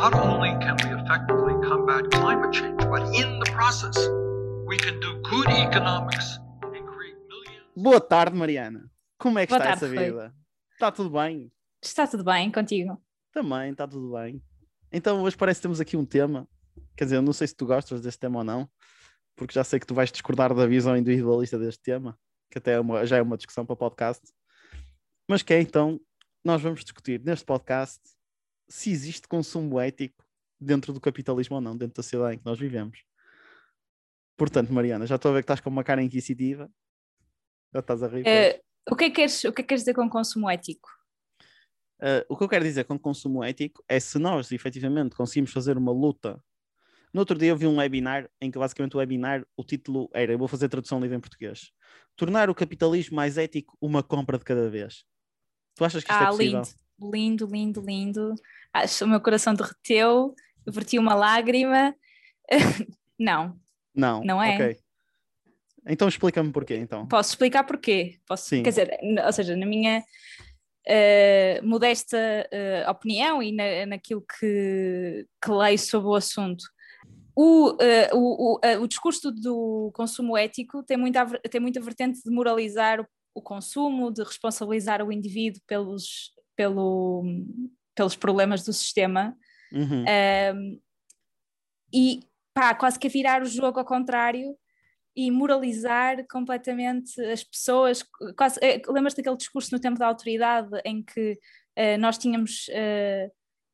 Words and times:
not 0.00 0.14
only 0.14 0.50
can 0.60 0.76
we 0.84 0.90
effectively 0.94 1.54
combat 1.68 2.08
climate 2.12 2.52
change, 2.52 2.76
but 2.88 3.02
in 3.20 3.40
the 3.40 3.50
process, 3.50 3.96
we 4.64 4.76
can 4.76 5.00
do 5.00 5.20
good 5.28 5.48
economics 5.48 6.38
and 6.62 6.86
create 6.86 7.16
millions. 7.28 7.66
Boa 7.76 8.00
tarde, 8.00 8.36
Mariana. 8.36 8.88
Como 9.18 9.40
é 9.40 9.46
que 9.46 9.50
Boa 9.50 9.58
está 9.58 9.70
tarde, 9.76 9.84
essa 9.84 9.88
vida? 10.04 10.32
Está 10.72 10.92
tudo 10.92 11.10
bem? 11.10 11.50
Está 11.82 12.06
tudo 12.06 12.22
bem 12.22 12.48
contigo? 12.52 12.96
Também, 13.32 13.72
está 13.72 13.88
tudo 13.88 14.12
bem. 14.12 14.40
Então, 14.92 15.22
hoje 15.22 15.36
parece 15.36 15.58
que 15.58 15.62
temos 15.62 15.80
aqui 15.80 15.96
um 15.96 16.04
tema. 16.06 16.46
Quer 16.96 17.04
dizer, 17.04 17.16
eu 17.16 17.22
não 17.22 17.32
sei 17.32 17.48
se 17.48 17.56
tu 17.56 17.66
gostas 17.66 18.00
deste 18.00 18.20
tema 18.20 18.38
ou 18.38 18.44
não, 18.44 18.70
porque 19.34 19.52
já 19.54 19.64
sei 19.64 19.80
que 19.80 19.86
tu 19.86 19.94
vais 19.96 20.12
discordar 20.12 20.54
da 20.54 20.64
visão 20.66 20.96
individualista 20.96 21.58
deste 21.58 21.82
tema, 21.82 22.16
que 22.52 22.58
até 22.58 22.74
é 22.74 22.80
uma- 22.80 23.04
já 23.04 23.16
é 23.16 23.22
uma 23.22 23.36
discussão 23.36 23.66
para 23.66 23.74
podcast. 23.74 24.22
Mas 25.28 25.42
que 25.42 25.52
é 25.54 25.60
então, 25.60 26.00
nós 26.44 26.62
vamos 26.62 26.84
discutir 26.84 27.20
neste 27.24 27.44
podcast 27.44 28.00
se 28.68 28.90
existe 28.90 29.26
consumo 29.26 29.80
ético 29.80 30.24
dentro 30.60 30.92
do 30.92 31.00
capitalismo 31.00 31.56
ou 31.56 31.62
não, 31.62 31.76
dentro 31.76 31.96
da 31.96 32.02
sociedade 32.02 32.34
em 32.34 32.38
que 32.38 32.44
nós 32.44 32.58
vivemos. 32.58 33.02
Portanto, 34.36 34.72
Mariana, 34.72 35.06
já 35.06 35.16
estou 35.16 35.30
a 35.30 35.34
ver 35.34 35.40
que 35.40 35.44
estás 35.44 35.60
com 35.60 35.70
uma 35.70 35.82
cara 35.82 36.02
inquisitiva. 36.02 36.70
Já 37.72 37.80
estás 37.80 38.02
a 38.02 38.08
rir. 38.08 38.26
Eh, 38.26 38.60
o, 38.88 38.94
que 38.94 39.04
é 39.04 39.10
que 39.10 39.16
queres, 39.16 39.44
o 39.44 39.52
que 39.52 39.60
é 39.60 39.64
que 39.64 39.68
queres 39.68 39.82
dizer 39.82 39.94
com 39.94 40.08
consumo 40.08 40.48
ético? 40.48 40.88
Uh, 42.00 42.22
o 42.28 42.36
que 42.36 42.44
eu 42.44 42.48
quero 42.48 42.64
dizer 42.64 42.84
com 42.84 42.96
consumo 42.96 43.42
ético 43.42 43.82
é 43.88 43.98
se 43.98 44.18
nós 44.18 44.52
efetivamente 44.52 45.16
conseguimos 45.16 45.50
fazer 45.50 45.76
uma 45.76 45.90
luta. 45.90 46.42
No 47.12 47.20
outro 47.20 47.36
dia 47.36 47.48
eu 47.48 47.56
vi 47.56 47.66
um 47.66 47.78
webinar 47.78 48.30
em 48.40 48.50
que 48.50 48.58
basicamente 48.58 48.94
o 48.94 48.98
webinar, 48.98 49.44
o 49.56 49.64
título 49.64 50.08
era, 50.12 50.30
eu 50.30 50.38
vou 50.38 50.46
fazer 50.46 50.68
tradução 50.68 51.00
livre 51.00 51.16
em 51.16 51.20
português, 51.20 51.72
tornar 52.14 52.48
o 52.48 52.54
capitalismo 52.54 53.16
mais 53.16 53.36
ético 53.36 53.76
uma 53.80 54.02
compra 54.02 54.38
de 54.38 54.44
cada 54.44 54.70
vez. 54.70 55.04
Tu 55.74 55.84
achas 55.84 56.04
que 56.04 56.12
isto 56.12 56.22
é 56.22 56.26
Ah, 56.26 56.30
possível? 56.30 56.58
lindo, 56.58 56.68
lindo, 57.00 57.46
lindo, 57.46 57.80
lindo. 57.80 58.34
Acho 58.72 59.04
o 59.04 59.08
meu 59.08 59.20
coração 59.20 59.54
derreteu, 59.54 60.34
verti 60.66 60.98
uma 60.98 61.14
lágrima. 61.14 61.94
não, 63.18 63.58
Não, 63.94 64.22
Não 64.24 64.42
é? 64.42 64.54
ok. 64.54 64.78
Então 65.86 66.08
explica-me 66.08 66.52
porquê 66.52 66.76
então. 66.76 67.06
posso 67.06 67.30
explicar 67.30 67.64
porquê. 67.64 68.18
Posso, 68.26 68.46
Sim. 68.46 68.62
Quer 68.62 68.70
dizer, 68.70 68.98
ou 69.24 69.32
seja, 69.32 69.56
na 69.56 69.64
minha 69.64 70.04
eh, 70.86 71.60
modesta 71.62 72.18
eh, 72.50 72.84
opinião 72.88 73.42
e 73.42 73.52
na, 73.52 73.86
naquilo 73.86 74.22
que, 74.22 75.26
que 75.42 75.50
leio 75.50 75.78
sobre 75.78 76.08
o 76.08 76.14
assunto. 76.14 76.64
O, 77.34 77.76
eh, 77.80 78.10
o, 78.12 78.56
o, 78.56 78.82
o 78.82 78.86
discurso 78.88 79.30
do 79.30 79.90
consumo 79.94 80.36
ético 80.36 80.82
tem 80.82 80.96
muita, 80.96 81.24
tem 81.50 81.60
muita 81.60 81.80
vertente 81.80 82.22
de 82.22 82.30
moralizar 82.30 83.06
o 83.34 83.40
consumo, 83.40 84.10
de 84.10 84.22
responsabilizar 84.22 85.02
o 85.02 85.12
indivíduo 85.12 85.60
pelos, 85.66 86.32
pelo, 86.58 87.22
pelos 87.94 88.16
problemas 88.16 88.64
do 88.64 88.72
sistema 88.72 89.36
Uhum. 89.70 90.02
um, 90.56 90.80
e 91.92 92.20
pá, 92.54 92.74
quase 92.74 92.98
que 92.98 93.06
a 93.06 93.10
virar 93.10 93.42
o 93.42 93.46
jogo 93.46 93.78
ao 93.78 93.84
contrário 93.84 94.56
e 95.14 95.30
moralizar 95.30 96.26
completamente 96.26 97.20
as 97.22 97.44
pessoas. 97.44 98.02
Quase, 98.36 98.58
eh, 98.62 98.80
Lembras-te 98.88 99.18
daquele 99.18 99.36
discurso 99.36 99.70
no 99.72 99.80
tempo 99.80 99.98
da 99.98 100.06
autoridade 100.06 100.70
em 100.84 101.02
que 101.02 101.38
eh, 101.76 101.96
nós 101.98 102.16
tínhamos 102.18 102.66
eh, 102.70 103.30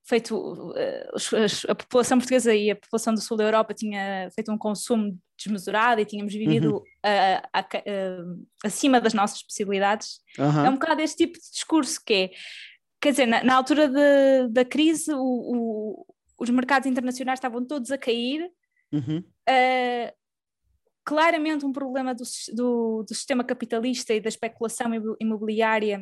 feito, 0.07 0.75
a 1.69 1.75
população 1.75 2.19
portuguesa 2.19 2.55
e 2.55 2.71
a 2.71 2.77
população 2.77 3.15
do 3.15 3.21
sul 3.21 3.37
da 3.37 3.45
Europa 3.45 3.73
tinha 3.73 4.29
feito 4.35 4.51
um 4.53 4.59
consumo 4.59 5.17
desmesurado 5.39 6.01
e 6.01 6.05
tínhamos 6.05 6.33
vivido 6.35 6.83
ah, 7.03 7.43
a- 7.53 7.61
a- 7.61 7.67
ah, 7.87 8.37
acima 8.65 9.01
das 9.01 9.15
nossas 9.15 9.43
possibilidades? 9.43 10.21
Aham. 10.39 10.67
É 10.67 10.71
um 10.71 10.75
bocado 10.75 11.01
este 11.03 11.27
tipo 11.27 11.39
de 11.39 11.51
discurso 11.51 12.01
que 12.05 12.15
é, 12.15 12.31
quer 13.05 13.11
dizer, 13.11 13.27
na, 13.27 13.45
na 13.45 13.55
altura 13.55 13.87
de- 13.89 14.49
da 14.51 14.65
crise, 14.65 15.13
o- 15.13 15.19
o- 15.21 16.07
os 16.41 16.49
mercados 16.51 16.87
internacionais 16.89 17.39
estavam 17.39 17.65
todos 17.67 17.91
a 17.91 17.99
cair. 17.99 18.51
Uhum. 18.93 19.19
uh, 19.19 20.13
claramente 21.05 21.67
um 21.67 21.73
problema 21.73 22.15
do, 22.15 22.23
do- 22.55 23.03
do 23.07 23.15
sistema 23.15 23.45
capitalista 23.45 24.15
e 24.15 24.21
da 24.21 24.29
especulação 24.29 24.95
imo- 24.95 25.17
imobiliária 25.21 25.99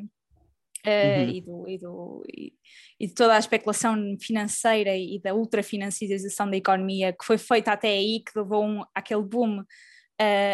uh, 0.86 1.22
Uhum. 1.22 1.28
e, 1.30 1.40
do- 1.40 1.68
e 1.68 1.78
do- 1.78 2.22
e- 2.28 2.52
e 3.00 3.06
de 3.08 3.14
toda 3.14 3.34
a 3.34 3.38
especulação 3.38 3.96
financeira 4.20 4.96
e 4.96 5.18
da 5.20 5.34
ultrafinanciarização 5.34 6.48
da 6.50 6.56
economia 6.56 7.12
que 7.12 7.24
foi 7.24 7.38
feita 7.38 7.72
até 7.72 7.88
aí, 7.88 8.22
que 8.24 8.38
levou 8.38 8.64
um, 8.64 8.84
àquele 8.94 9.22
boom 9.22 9.60
uh, 9.60 9.64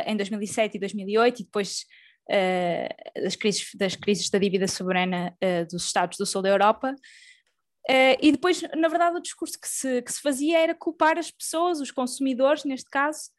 em 0.06 0.16
2007 0.16 0.76
e 0.76 0.80
2008 0.80 1.40
e 1.40 1.44
depois 1.44 1.84
das, 3.22 3.36
crises, 3.36 3.70
das 3.74 3.96
crises 3.96 4.30
da 4.30 4.38
dívida 4.38 4.68
soberana 4.68 5.34
uh, 5.42 5.66
dos 5.70 5.84
Estados 5.84 6.18
do 6.18 6.26
Sul 6.26 6.42
da 6.42 6.50
Europa. 6.50 6.94
Uh, 7.88 8.16
e 8.20 8.32
depois, 8.32 8.62
na 8.76 8.88
verdade, 8.88 9.16
o 9.16 9.22
discurso 9.22 9.58
que 9.58 9.68
se, 9.68 10.02
que 10.02 10.12
se 10.12 10.20
fazia 10.20 10.58
era 10.58 10.74
culpar 10.74 11.18
as 11.18 11.30
pessoas, 11.30 11.80
os 11.80 11.90
consumidores, 11.90 12.64
neste 12.64 12.90
caso, 12.90 13.30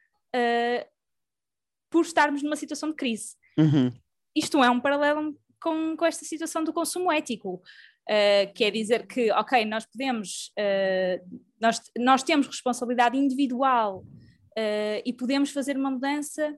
por 1.90 2.06
estarmos 2.06 2.44
numa 2.44 2.56
situação 2.56 2.90
de 2.90 2.96
crise. 2.96 3.36
Uhum. 3.58 3.92
Isto 4.36 4.64
é 4.64 4.70
um 4.70 4.80
paralelo 4.80 5.36
com, 5.62 5.96
com 5.98 6.06
esta 6.06 6.24
situação 6.26 6.64
do 6.64 6.74
consumo 6.74 7.12
ético, 7.12 7.56
uh, 7.56 8.54
que 8.54 8.64
é 8.64 8.72
dizer 8.72 9.06
que, 9.06 9.32
ok, 9.32 9.66
nós 9.66 9.86
podemos, 9.86 10.52
uh, 10.58 11.42
nós, 11.60 11.82
nós 11.98 12.24
temos 12.24 12.48
responsabilidade 12.48 13.18
individual 13.18 14.00
uh, 14.00 15.02
e 15.06 15.14
podemos 15.14 15.52
fazer 15.52 15.78
uma 15.78 15.92
mudança 15.92 16.58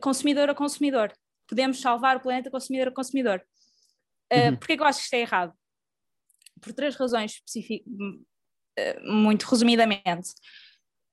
consumidor 0.00 0.48
a 0.50 0.54
consumidor. 0.54 1.12
Podemos 1.52 1.80
salvar 1.80 2.16
o 2.16 2.20
planeta 2.20 2.50
consumidor 2.50 2.88
a 2.88 2.94
consumidor. 2.94 3.42
Uh, 4.32 4.48
Uhum. 4.48 4.56
Porquê 4.56 4.76
que 4.76 4.82
eu 4.82 4.86
acho 4.86 5.00
que 5.00 5.04
isto 5.04 5.14
é 5.14 5.20
errado? 5.20 5.52
Por 6.58 6.72
três 6.72 6.96
razões 6.96 7.32
específicas, 7.32 7.86
muito 9.04 9.42
resumidamente. 9.42 10.30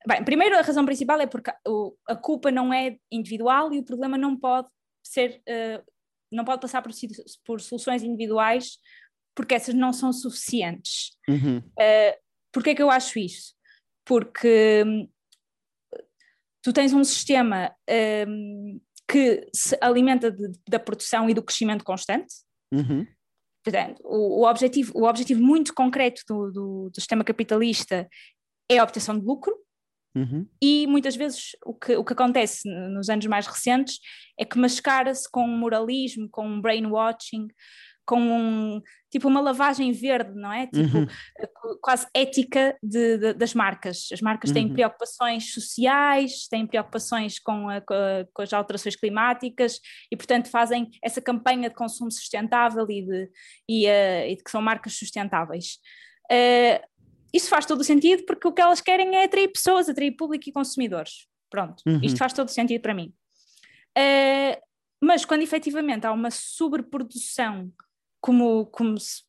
Bem, 0.08 0.24
primeiro 0.24 0.56
a 0.56 0.62
razão 0.62 0.86
principal 0.86 1.20
é 1.20 1.26
porque 1.26 1.52
a 2.08 2.16
culpa 2.16 2.50
não 2.50 2.72
é 2.72 2.96
individual 3.12 3.74
e 3.74 3.78
o 3.78 3.84
problema 3.84 4.16
não 4.16 4.34
pode 4.34 4.68
ser, 5.04 5.42
eh, 5.46 5.82
não 6.32 6.42
pode 6.42 6.62
passar 6.62 6.80
por, 6.80 6.92
por 7.44 7.60
soluções 7.60 8.02
individuais 8.02 8.78
porque 9.34 9.54
essas 9.54 9.74
não 9.74 9.92
são 9.92 10.10
suficientes. 10.12 11.10
Uhum. 11.28 11.58
Uh, 11.58 12.30
Porquê 12.52 12.74
que 12.74 12.82
eu 12.82 12.90
acho 12.90 13.18
isso? 13.18 13.54
Porque 14.04 14.82
hum, 14.84 15.08
tu 16.62 16.72
tens 16.72 16.92
um 16.92 17.04
sistema 17.04 17.74
hum, 18.26 18.80
que 19.10 19.48
se 19.54 19.76
alimenta 19.80 20.30
de- 20.30 20.52
da 20.68 20.78
produção 20.78 21.28
e 21.28 21.34
do 21.34 21.42
crescimento 21.42 21.84
constante. 21.84 22.32
Uhum. 22.72 23.06
Portanto, 23.64 24.00
o, 24.04 24.42
o 24.42 24.48
objetivo, 24.48 24.92
o 24.94 25.04
objetivo 25.06 25.42
muito 25.42 25.74
concreto 25.74 26.22
do, 26.28 26.50
do- 26.50 26.90
do 26.90 27.00
sistema 27.00 27.24
capitalista 27.24 28.08
é 28.70 28.78
a 28.78 28.84
obtenção 28.84 29.18
de 29.18 29.24
lucro, 29.24 29.54
Uhum. 30.12 30.44
e 30.60 30.88
muitas 30.88 31.14
vezes 31.14 31.50
o 31.64 31.72
que, 31.72 31.94
o 31.96 32.04
que 32.04 32.12
acontece 32.12 32.68
nos 32.68 33.08
anos 33.08 33.24
mais 33.26 33.46
recentes 33.46 34.00
é 34.36 34.44
que 34.44 34.58
mascara-se 34.58 35.30
com 35.30 35.44
um 35.44 35.56
moralismo, 35.56 36.28
com 36.28 36.44
um 36.44 36.60
brainwashing, 36.60 37.46
com 38.10 38.20
um, 38.20 38.82
tipo 39.08 39.28
uma 39.28 39.40
lavagem 39.40 39.92
verde, 39.92 40.32
não 40.34 40.52
é? 40.52 40.66
Tipo, 40.66 40.98
Uhum. 40.98 41.06
qu- 41.06 41.78
quase 41.80 42.08
ética 42.12 42.76
de- 42.82 43.16
de- 43.18 43.34
das 43.34 43.54
marcas. 43.54 44.08
As 44.12 44.20
marcas 44.20 44.50
têm 44.50 44.66
Uhum. 44.66 44.72
preocupações 44.72 45.52
sociais, 45.54 46.48
têm 46.48 46.66
preocupações 46.66 47.38
com, 47.38 47.68
a- 47.68 47.80
com 48.34 48.42
as 48.42 48.52
alterações 48.52 48.96
climáticas 48.96 49.78
e, 50.10 50.16
portanto, 50.16 50.48
fazem 50.50 50.90
essa 51.04 51.20
campanha 51.22 51.68
de 51.68 51.76
consumo 51.76 52.10
sustentável 52.10 52.84
e 52.90 53.02
de, 53.06 53.30
e, 53.68 53.86
eh, 53.86 54.32
e 54.32 54.36
de 54.36 54.42
que 54.42 54.50
são 54.50 54.60
marcas 54.60 54.94
sustentáveis. 54.98 55.78
Eh, 56.30 56.82
isso 57.32 57.48
faz 57.48 57.64
todo 57.64 57.80
o 57.80 57.84
sentido 57.84 58.24
porque 58.26 58.48
o 58.48 58.52
que 58.52 58.60
elas 58.60 58.80
querem 58.80 59.14
é 59.14 59.24
atrair 59.24 59.48
pessoas, 59.52 59.88
atrair 59.88 60.10
público 60.16 60.48
e 60.48 60.52
consumidores. 60.52 61.28
Pronto, 61.48 61.80
Uhum. 61.86 62.00
isto 62.02 62.18
faz 62.18 62.32
todo 62.32 62.48
o 62.48 62.52
sentido 62.52 62.82
para 62.82 62.92
mim. 62.94 63.12
Eh, 63.96 64.60
mas 65.02 65.24
quando 65.24 65.42
efetivamente 65.42 66.06
há 66.06 66.12
uma 66.12 66.30
sobreprodução 66.30 67.72
como, 68.20 68.66
como 68.66 68.98
se- 68.98 69.22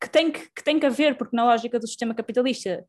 que, 0.00 0.08
tem 0.08 0.30
que, 0.32 0.48
que 0.50 0.64
tem 0.64 0.78
que 0.80 0.86
haver, 0.86 1.16
porque 1.16 1.36
na 1.36 1.44
lógica 1.44 1.78
do 1.78 1.86
sistema 1.86 2.14
capitalista, 2.14 2.86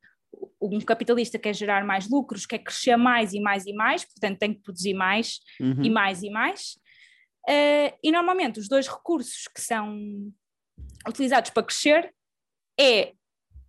um 0.61 0.79
capitalista 0.79 1.37
quer 1.37 1.53
gerar 1.53 1.85
mais 1.85 2.09
lucros, 2.09 2.45
quer 2.45 2.59
crescer 2.59 2.95
mais 2.95 3.33
e 3.33 3.39
mais 3.41 3.65
e 3.65 3.73
mais, 3.73 4.05
portanto 4.05 4.39
tem 4.39 4.53
que 4.53 4.61
produzir 4.61 4.93
mais 4.93 5.39
Uhum. 5.59 5.83
e 5.83 5.89
mais 5.89 6.23
e 6.23 6.29
mais. 6.29 6.79
Eh, 7.49 7.93
e 8.03 8.11
normalmente 8.11 8.59
os 8.59 8.69
dois 8.69 8.87
recursos 8.87 9.47
que 9.53 9.59
são 9.61 9.97
utilizados 11.07 11.49
para 11.51 11.63
crescer 11.63 12.13
é 12.79 13.13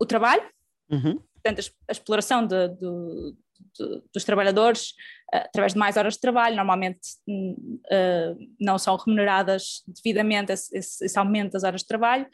o 0.01 0.07
trabalho, 0.07 0.49
Uhum. 0.91 1.19
portanto, 1.35 1.61
a 1.61 1.73
a 1.89 1.93
exploração 1.93 2.47
de- 2.47 2.69
do- 2.69 3.37
do- 3.79 4.05
dos 4.13 4.25
trabalhadores 4.25 4.95
através 5.33 5.73
de 5.73 5.79
mais 5.79 5.97
horas 5.97 6.15
de 6.15 6.21
trabalho, 6.21 6.55
normalmente 6.57 7.01
hum, 7.29 7.81
eh, 7.91 8.35
não 8.61 8.79
são 8.79 8.97
remuneradas 8.97 9.83
devidamente 9.87 10.53
esse, 10.53 10.77
esse- 10.77 11.05
esse 11.05 11.19
aumento 11.19 11.53
das 11.53 11.65
horas 11.65 11.81
de 11.81 11.87
trabalho, 11.87 12.27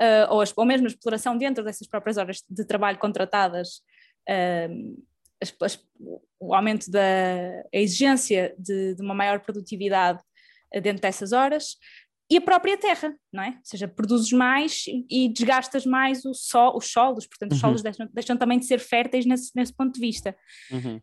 eh, 0.00 0.26
ou, 0.30 0.40
as- 0.40 0.52
ou 0.56 0.64
mesmo 0.64 0.86
a 0.86 0.90
exploração 0.90 1.36
dentro 1.36 1.64
dessas 1.64 1.86
próprias 1.88 2.16
horas 2.16 2.42
de 2.48 2.64
trabalho 2.64 2.98
contratadas, 2.98 3.80
eh, 4.28 4.68
as- 5.42 5.54
as- 5.62 5.84
o 6.40 6.54
aumento 6.54 6.90
da 6.90 7.02
exigência 7.72 8.54
de, 8.58 8.94
de 8.94 9.02
uma 9.02 9.14
maior 9.14 9.40
produtividade 9.40 10.22
eh, 10.72 10.80
dentro 10.80 11.02
dessas 11.02 11.32
horas. 11.32 11.76
e 12.30 12.38
a 12.38 12.40
própria 12.40 12.76
terra, 12.78 13.14
não 13.30 13.42
é? 13.42 13.48
Ou 13.50 13.60
seja, 13.64 13.86
produzes 13.86 14.32
mais 14.32 14.84
e 15.10 15.28
desgastas 15.28 15.84
mais 15.84 16.24
o 16.24 16.32
sol, 16.32 16.74
os 16.76 16.90
solos, 16.90 17.26
portanto, 17.26 17.52
os 17.52 17.58
Uhum. 17.58 17.60
solos 17.68 17.82
deixam, 17.82 18.08
deixam 18.12 18.36
também 18.36 18.58
de 18.58 18.64
ser 18.64 18.78
férteis 18.80 19.26
nesse, 19.26 19.52
nesse 19.54 19.72
ponto 19.74 19.92
de 19.94 20.00
vista. 20.00 20.34
Uhum. 20.72 20.98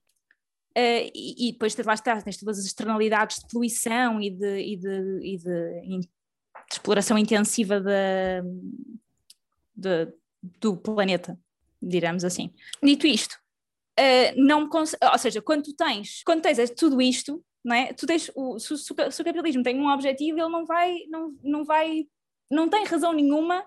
Uh, 0.78 1.12
e, 1.14 1.50
e 1.50 1.52
depois 1.52 1.76
lá 1.76 1.94
está, 1.94 2.22
tens 2.22 2.38
todas 2.38 2.58
as 2.58 2.66
externalidades 2.66 3.40
de 3.40 3.48
poluição 3.48 4.22
e 4.22 4.30
de, 4.30 4.60
e 4.60 4.78
de, 4.78 5.20
e 5.22 5.38
de, 5.38 6.00
de 6.00 6.10
exploração 6.72 7.18
intensiva 7.18 7.82
de- 9.76 10.14
do 10.42 10.78
planeta, 10.78 11.38
diremos 11.82 12.24
assim. 12.24 12.54
Dito 12.82 13.06
isto, 13.06 13.34
uh, 14.00 14.34
não 14.38 14.70
ou 14.72 15.18
seja, 15.20 15.42
quando 15.42 15.64
tu 15.64 15.74
tens, 15.76 16.24
quando 16.24 16.42
tens 16.42 16.70
tudo 16.70 17.02
isto, 17.02 17.44
não 17.64 17.76
é? 17.76 17.92
Tu 17.92 18.08
tens 18.08 18.32
o, 18.34 18.58
se, 18.58 18.78
se 18.78 18.84
se 19.12 19.22
o 19.22 19.26
capitalismo 19.26 19.64
tem 19.64 19.78
um 19.78 19.92
objetivo, 19.92 20.40
ele 20.40 20.50
não 20.50 20.66
vai, 20.66 21.00
não, 21.10 21.36
não 21.44 21.66
vai, 21.66 22.08
não 22.50 22.70
tem 22.70 22.86
razão 22.86 23.12
nenhuma 23.12 23.66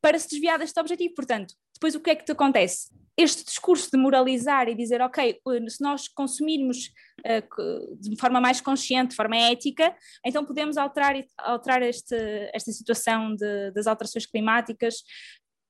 para 0.00 0.18
se 0.18 0.30
desviar 0.30 0.58
deste 0.58 0.80
objetivo. 0.80 1.14
Portanto, 1.14 1.54
depois 1.74 1.94
o 1.94 2.00
que 2.00 2.10
é 2.10 2.16
que 2.16 2.24
te 2.24 2.32
acontece? 2.32 2.90
Este 3.16 3.44
discurso 3.44 3.90
de 3.90 3.98
moralizar 3.98 4.68
e 4.68 4.74
dizer, 4.74 5.00
ok, 5.02 5.38
uh, 5.46 5.70
se 5.70 5.82
nós 5.82 6.08
consumirmos 6.08 6.86
uh, 7.20 7.46
co- 7.48 7.96
de 8.00 8.16
forma 8.18 8.40
mais 8.40 8.60
consciente, 8.60 9.10
de 9.10 9.16
forma 9.16 9.36
ética, 9.36 9.94
então 10.24 10.44
podemos 10.46 10.76
alterar, 10.78 11.14
alterar 11.38 11.82
este, 11.82 12.14
esta 12.54 12.72
situação 12.72 13.34
de- 13.34 13.70
das 13.72 13.86
alterações 13.86 14.24
climáticas 14.26 15.02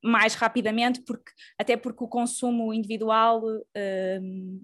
mais 0.05 0.35
rapidamente, 0.35 1.01
porque, 1.03 1.31
até 1.59 1.77
porque 1.77 2.03
o 2.05 2.09
consumo 2.09 2.73
individual 2.73 3.43
um, 4.21 4.61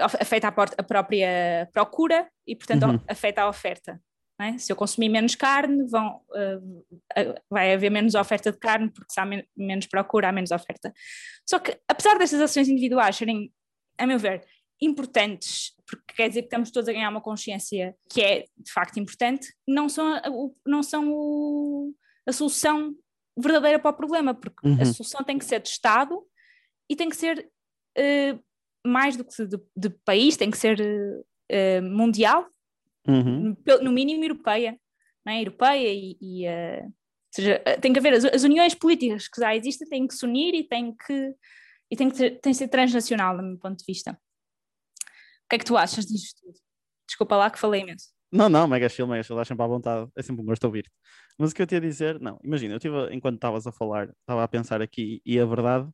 afeta 0.00 0.48
a, 0.48 0.50
a 0.50 0.82
própria 0.82 1.68
procura 1.72 2.28
e, 2.46 2.54
portanto, 2.54 2.86
Uhum. 2.86 3.00
afeta 3.08 3.42
a 3.42 3.48
oferta. 3.48 4.00
É? 4.44 4.58
Se 4.58 4.70
eu 4.72 4.76
consumir 4.76 5.08
menos 5.08 5.34
carne, 5.34 5.84
vão, 5.88 6.20
uh, 6.30 6.78
uh, 6.90 7.34
vai 7.50 7.72
haver 7.74 7.90
menos 7.90 8.14
oferta 8.14 8.52
de 8.52 8.58
carne, 8.58 8.90
porque 8.90 9.12
se 9.12 9.18
há 9.20 9.24
men- 9.26 9.46
menos 9.56 9.86
procura, 9.86 10.28
há 10.28 10.32
menos 10.32 10.50
oferta. 10.50 10.92
Só 11.48 11.58
que, 11.58 11.78
apesar 11.88 12.16
destas 12.18 12.40
ações 12.40 12.68
individuais 12.68 13.16
serem, 13.16 13.52
a 13.98 14.06
meu 14.06 14.18
ver, 14.18 14.44
importantes, 14.80 15.74
porque 15.86 16.14
quer 16.14 16.28
dizer 16.28 16.42
que 16.42 16.46
estamos 16.46 16.70
todos 16.70 16.88
a 16.88 16.92
ganhar 16.92 17.10
uma 17.10 17.20
consciência 17.20 17.96
que 18.10 18.20
é 18.22 18.44
de 18.56 18.72
facto 18.72 18.98
importante, 18.98 19.52
não 19.66 19.88
são, 19.88 20.06
a, 20.14 20.22
o- 20.30 20.56
não 20.66 20.82
são 20.82 21.10
o- 21.12 21.94
a 22.26 22.32
solução 22.32 22.94
verdadeira 23.36 23.78
para 23.78 23.90
o 23.90 23.96
problema, 23.96 24.34
porque 24.34 24.66
Uhum. 24.66 24.80
a 24.80 24.84
solução 24.84 25.24
tem 25.24 25.38
que 25.38 25.44
ser 25.44 25.60
de 25.60 25.68
Estado 25.68 26.16
e 26.90 26.96
tem 26.96 27.08
que 27.08 27.16
ser 27.16 27.50
eh, 27.96 28.38
mais 28.86 29.16
do 29.16 29.24
que 29.24 29.46
de, 29.46 29.58
de 29.76 29.90
país, 30.04 30.36
tem 30.36 30.50
que 30.50 30.56
ser 30.58 30.78
eh, 31.50 31.80
mundial, 31.80 32.46
Uhum. 33.08 33.56
no 33.82 33.90
mínimo 33.90 34.22
europeia, 34.22 34.78
não 35.24 35.32
é? 35.32 35.40
europeia 35.40 35.92
e, 35.92 36.16
e, 36.20 36.46
eh, 36.46 36.82
ou 36.84 36.92
seja, 37.34 37.62
eh, 37.64 37.76
tem 37.78 37.92
que 37.92 37.98
haver 37.98 38.14
as, 38.14 38.24
as 38.24 38.42
uniões 38.42 38.74
políticas 38.74 39.28
que 39.28 39.40
já 39.40 39.54
existem, 39.56 39.88
têm 39.88 40.06
que 40.06 40.14
se 40.14 40.26
unir 40.26 40.54
e 40.54 40.64
têm 40.64 40.94
que, 40.94 41.34
e 41.90 41.96
tem 41.96 42.10
que, 42.10 42.16
ter, 42.16 42.30
tem 42.40 42.52
que 42.52 42.58
ser 42.58 42.68
transnacional, 42.68 43.36
do 43.36 43.42
meu 43.42 43.58
ponto 43.58 43.78
de 43.78 43.84
vista. 43.86 44.12
O 44.12 45.48
que 45.48 45.56
é 45.56 45.58
que 45.58 45.64
tu 45.64 45.76
achas 45.76 46.04
disto 46.04 46.40
tudo? 46.42 46.58
Desculpa 47.06 47.36
lá 47.36 47.50
que 47.50 47.58
falei 47.58 47.80
imenso. 47.80 48.08
Não, 48.30 48.50
não, 48.50 48.68
mega 48.68 48.88
chill, 48.88 49.06
mega 49.06 49.22
chill, 49.22 49.42
sempre 49.44 49.64
à 49.64 49.66
vontade, 49.66 50.10
é 50.14 50.22
sempre 50.22 50.42
um 50.42 50.44
gosto 50.44 50.64
ouvir-te. 50.64 50.90
Mas 51.38 51.52
o 51.52 51.54
que 51.54 51.62
eu 51.62 51.66
te 51.66 51.74
ia 51.74 51.80
dizer, 51.80 52.20
não, 52.20 52.38
imagina, 52.44 52.74
eu 52.74 52.78
tive, 52.78 53.14
enquanto 53.14 53.36
estavas 53.36 53.66
a 53.66 53.72
falar, 53.72 54.10
estava 54.20 54.44
a 54.44 54.48
pensar 54.48 54.82
aqui, 54.82 55.22
e 55.24 55.40
a 55.40 55.46
verdade, 55.46 55.88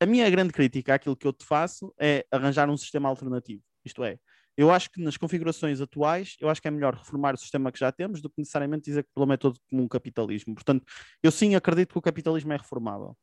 a 0.00 0.06
minha 0.06 0.28
grande 0.28 0.52
crítica 0.52 0.94
àquilo 0.94 1.16
que 1.16 1.26
eu 1.26 1.32
te 1.32 1.44
faço 1.44 1.94
é 2.00 2.26
arranjar 2.32 2.68
um 2.68 2.76
sistema 2.76 3.08
alternativo. 3.08 3.62
Isto 3.84 4.02
é, 4.02 4.18
eu 4.58 4.72
acho 4.72 4.90
que 4.90 5.00
nas 5.00 5.16
configurações 5.16 5.80
atuais, 5.80 6.36
eu 6.40 6.50
acho 6.50 6.60
que 6.60 6.66
é 6.66 6.70
melhor 6.72 6.92
reformar 6.92 7.32
o 7.32 7.38
sistema 7.38 7.70
que 7.70 7.78
já 7.78 7.92
temos 7.92 8.20
do 8.20 8.28
que 8.28 8.40
necessariamente 8.40 8.86
dizer 8.86 9.04
que 9.04 9.10
o 9.10 9.14
problema 9.14 9.34
é 9.34 9.36
todo 9.36 9.56
como 9.70 9.84
um 9.84 9.86
capitalismo. 9.86 10.52
Portanto, 10.52 10.84
eu 11.22 11.30
sim 11.30 11.54
acredito 11.54 11.92
que 11.92 11.98
o 11.98 12.02
capitalismo 12.02 12.52
é 12.52 12.56
reformável. 12.56 13.16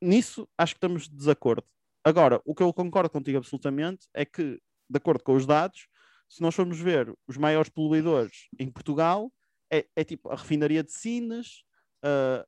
Nisso, 0.00 0.48
acho 0.56 0.72
que 0.72 0.78
estamos 0.78 1.10
de 1.10 1.14
desacordo. 1.14 1.62
Agora, 2.02 2.40
o 2.46 2.54
que 2.54 2.62
eu 2.62 2.72
concordo 2.72 3.10
contigo 3.10 3.36
absolutamente 3.36 4.08
é 4.14 4.24
que, 4.24 4.58
de 4.88 4.96
acordo 4.96 5.22
com 5.22 5.34
os 5.34 5.44
dados, 5.44 5.86
se 6.26 6.40
nós 6.40 6.54
formos 6.54 6.80
ver 6.80 7.14
os 7.26 7.36
maiores 7.36 7.68
poluidores 7.68 8.48
em 8.58 8.70
Portugal, 8.70 9.30
é, 9.70 9.86
é 9.94 10.04
tipo 10.04 10.30
a 10.30 10.36
refinaria 10.36 10.82
de 10.82 10.90
Sines, 10.90 11.64
a, 12.02 12.46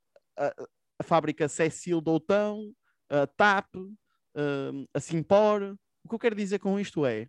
a, 0.99 1.05
fábrica 1.05 1.47
Cecil 1.47 2.01
Doutão, 2.01 2.73
a 3.11 3.27
TAP, 3.27 3.75
a 4.95 5.01
Simpor. 5.01 5.77
O 6.03 6.09
que 6.09 6.15
eu 6.15 6.19
quero 6.19 6.35
dizer 6.35 6.59
com 6.59 6.81
isto 6.81 7.05
é, 7.05 7.29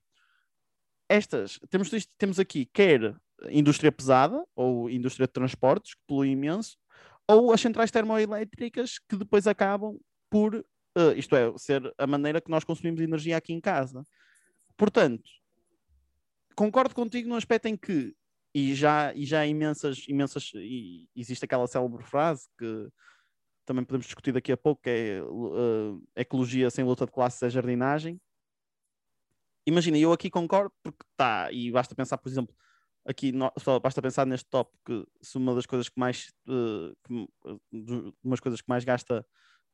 estas, 1.12 1.60
temos, 1.70 1.90
temos 2.18 2.40
aqui 2.40 2.66
quer 2.66 3.16
indústria 3.50 3.92
pesada, 3.92 4.44
ou 4.56 4.90
indústria 4.90 5.28
de 5.28 5.34
transportes, 5.34 5.96
que 5.96 6.02
polui 6.08 6.30
imenso, 6.30 6.78
ou 7.28 7.52
as 7.52 7.62
centrais 7.62 7.92
termoelétricas 7.92 9.00
que 9.00 9.18
depois 9.18 9.48
acabam 9.48 9.98
por, 10.30 10.56
eh, 10.56 11.14
isto 11.16 11.36
é, 11.36 11.52
ser 11.58 11.94
a 11.98 12.08
maneira 12.08 12.42
que 12.42 12.52
nós 12.52 12.64
consumimos 12.64 13.02
energia 13.02 13.38
aqui 13.38 13.54
em 13.54 13.60
casa. 13.60 14.06
Portanto, 14.78 15.30
concordo 16.56 16.94
contigo 16.94 17.28
no 17.28 17.36
aspecto 17.36 17.66
em 17.68 17.76
que, 17.76 18.14
e 18.54 18.76
já, 18.76 19.14
e 19.14 19.26
já 19.26 19.42
há 19.42 19.48
imensas, 19.48 20.06
imensas, 20.08 20.52
e 20.56 21.08
existe 21.16 21.46
aquela 21.46 21.68
célebre 21.68 22.04
frase 22.04 22.48
que 22.58 22.90
também 23.66 23.86
podemos 23.86 24.06
discutir 24.06 24.34
daqui 24.34 24.52
a 24.52 24.58
pouco, 24.58 24.82
que 24.82 24.90
é 24.90 25.20
eh, 25.20 26.22
ecologia 26.22 26.70
sem 26.70 26.84
luta 26.84 27.06
de 27.06 27.12
classes 27.12 27.42
é 27.44 27.50
jardinagem. 27.50 28.20
Imagina, 29.66 29.98
eu 29.98 30.12
aqui 30.12 30.30
concordo 30.30 30.74
porque 30.84 31.06
está, 31.12 31.52
e 31.52 31.72
basta 31.72 31.94
pensar, 31.96 32.18
por 32.18 32.30
exemplo, 32.30 32.56
aqui 33.06 33.32
no- 33.32 33.52
só 33.60 33.80
basta 33.80 34.02
pensar 34.02 34.26
neste 34.26 34.50
tópico 34.50 34.80
que 34.86 35.06
se 35.22 35.38
uma 35.38 35.54
das 35.56 35.66
coisas 35.66 35.90
que 35.90 36.00
mais 36.00 36.32
do- 36.46 36.96
umas 38.24 38.40
coisas 38.40 38.62
que 38.62 38.70
mais 38.70 38.84
gasta 38.84 39.26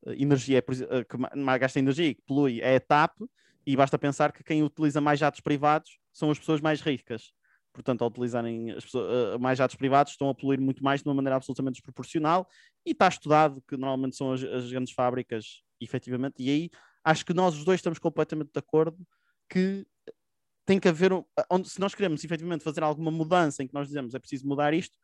eh, 0.07 0.15
energia 0.21 0.59
é, 0.59 1.03
que 1.03 1.17
ma- 1.17 1.31
mais 1.35 1.59
gasta 1.59 1.79
energia 1.79 2.07
e 2.07 2.15
que 2.15 2.21
polui 2.23 2.61
é 2.61 2.75
a 2.77 2.79
TAP, 2.79 3.17
e 3.65 3.75
basta 3.75 3.97
pensar 3.99 4.31
que 4.31 4.43
quem 4.43 4.63
utiliza 4.63 5.01
mais 5.01 5.19
jatos 5.19 5.41
privados 5.41 5.99
são 6.13 6.31
as 6.31 6.39
pessoas 6.39 6.61
mais 6.61 6.81
ricas. 6.81 7.33
Portanto, 7.73 8.01
ao 8.03 8.07
utilizarem 8.09 8.71
as 8.71 8.85
pessoas, 8.85 9.39
mais 9.39 9.57
jatos 9.57 9.75
privados, 9.75 10.13
estão 10.13 10.29
a 10.29 10.35
poluir 10.35 10.59
muito 10.61 10.83
mais 10.83 11.01
de 11.03 11.09
uma 11.09 11.15
maneira 11.15 11.35
absolutamente 11.35 11.75
desproporcional. 11.75 12.47
E 12.85 12.91
está 12.91 13.07
estudado 13.07 13.61
que 13.67 13.75
normalmente 13.77 14.15
são 14.15 14.31
as, 14.31 14.43
as 14.43 14.71
grandes 14.71 14.93
fábricas, 14.93 15.61
efetivamente. 15.81 16.35
E 16.39 16.49
aí 16.49 16.69
acho 17.03 17.25
que 17.25 17.33
nós 17.33 17.55
os 17.55 17.65
dois 17.65 17.79
estamos 17.79 17.99
completamente 17.99 18.51
de 18.53 18.59
acordo 18.59 18.97
que 19.49 19.85
tem 20.65 20.79
que 20.79 20.87
haver, 20.87 21.11
onde, 21.49 21.69
se 21.69 21.79
nós 21.79 21.95
queremos 21.95 22.23
efetivamente 22.23 22.63
fazer 22.63 22.83
alguma 22.83 23.09
mudança 23.09 23.63
em 23.63 23.67
que 23.67 23.73
nós 23.73 23.87
dizemos 23.87 24.13
é 24.13 24.19
preciso 24.19 24.45
mudar 24.47 24.73
isto, 24.73 24.97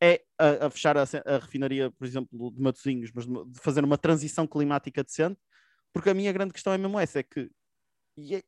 é 0.00 0.22
a, 0.38 0.66
a 0.66 0.70
fechar 0.70 0.96
a, 0.96 1.02
a 1.02 1.38
refinaria, 1.38 1.90
por 1.90 2.06
exemplo, 2.06 2.50
de 2.52 2.60
Matosinhos, 2.60 3.10
mas 3.14 3.26
de 3.26 3.60
fazer 3.60 3.82
uma 3.82 3.96
transição 3.96 4.46
climática 4.46 5.02
decente, 5.02 5.40
porque 5.92 6.10
a 6.10 6.14
minha 6.14 6.32
grande 6.32 6.52
questão 6.52 6.72
é 6.72 6.78
mesmo 6.78 6.98
essa, 7.00 7.20
é 7.20 7.22
que 7.22 7.50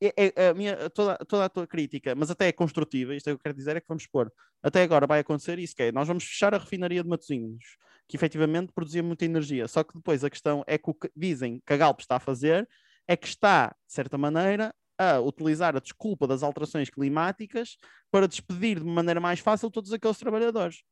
é, 0.01 0.13
é- 0.17 0.33
é 0.37 0.49
a 0.49 0.55
minha, 0.55 0.91
toda, 0.91 1.17
toda 1.27 1.45
a 1.45 1.49
tua 1.49 1.67
crítica, 1.67 2.15
mas 2.15 2.31
até 2.31 2.49
é 2.49 2.53
construtiva, 2.53 3.15
isto 3.15 3.29
é 3.29 3.33
o 3.33 3.37
que 3.37 3.41
eu 3.41 3.45
quero 3.45 3.57
dizer, 3.57 3.77
é 3.77 3.81
que 3.81 3.89
vamos 3.89 4.07
pôr, 4.07 4.31
até 4.63 4.83
agora 4.83 5.07
vai 5.07 5.21
acontecer 5.21 5.59
isso, 5.59 5.75
que 5.75 5.85
é, 5.85 5.93
nós 5.93 6.09
vamos 6.09 6.25
fechar 6.25 6.55
a 6.55 6.59
refinaria 6.59 7.03
de 7.03 7.09
Matosinhos, 7.09 7.65
que 8.07 8.17
efetivamente 8.17 8.73
produzia 8.73 9.03
muita 9.03 9.25
energia, 9.25 9.69
só 9.69 9.85
que 9.85 9.95
depois 9.95 10.25
a 10.25 10.31
questão 10.31 10.65
é 10.67 10.79
que 10.79 10.91
o 10.91 10.95
que 10.95 11.11
dizem 11.15 11.63
que 11.67 11.73
a 11.73 11.77
Galp 11.77 12.01
está 12.01 12.17
a 12.17 12.21
fazer 12.21 12.69
é 13.07 13.17
que 13.17 13.27
está, 13.27 13.69
de 13.87 13.93
certa 13.93 14.19
maneira, 14.19 14.75
a 14.99 15.21
utilizar 15.21 15.77
a 15.77 15.81
desculpa 15.81 16.27
das 16.27 16.43
alterações 16.43 16.91
climáticas 16.91 17.77
para 18.11 18.27
despedir 18.29 18.81
de 18.81 18.87
maneira 18.87 19.21
mais 19.21 19.41
fácil 19.41 19.71
todos 19.71 19.93
aqueles 19.93 20.19
trabalhadores. 20.19 20.83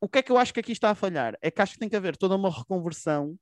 O 0.00 0.08
que 0.08 0.18
é 0.18 0.22
que 0.22 0.32
eu 0.32 0.38
acho 0.38 0.52
que 0.52 0.60
aqui 0.60 0.72
está 0.72 0.90
a 0.90 0.94
falhar? 0.94 1.36
É 1.40 1.50
que 1.50 1.62
acho 1.62 1.74
que 1.74 1.78
tem 1.78 1.88
que 1.88 1.96
haver 1.96 2.16
toda 2.16 2.34
uma 2.34 2.50
reconversão 2.50 3.38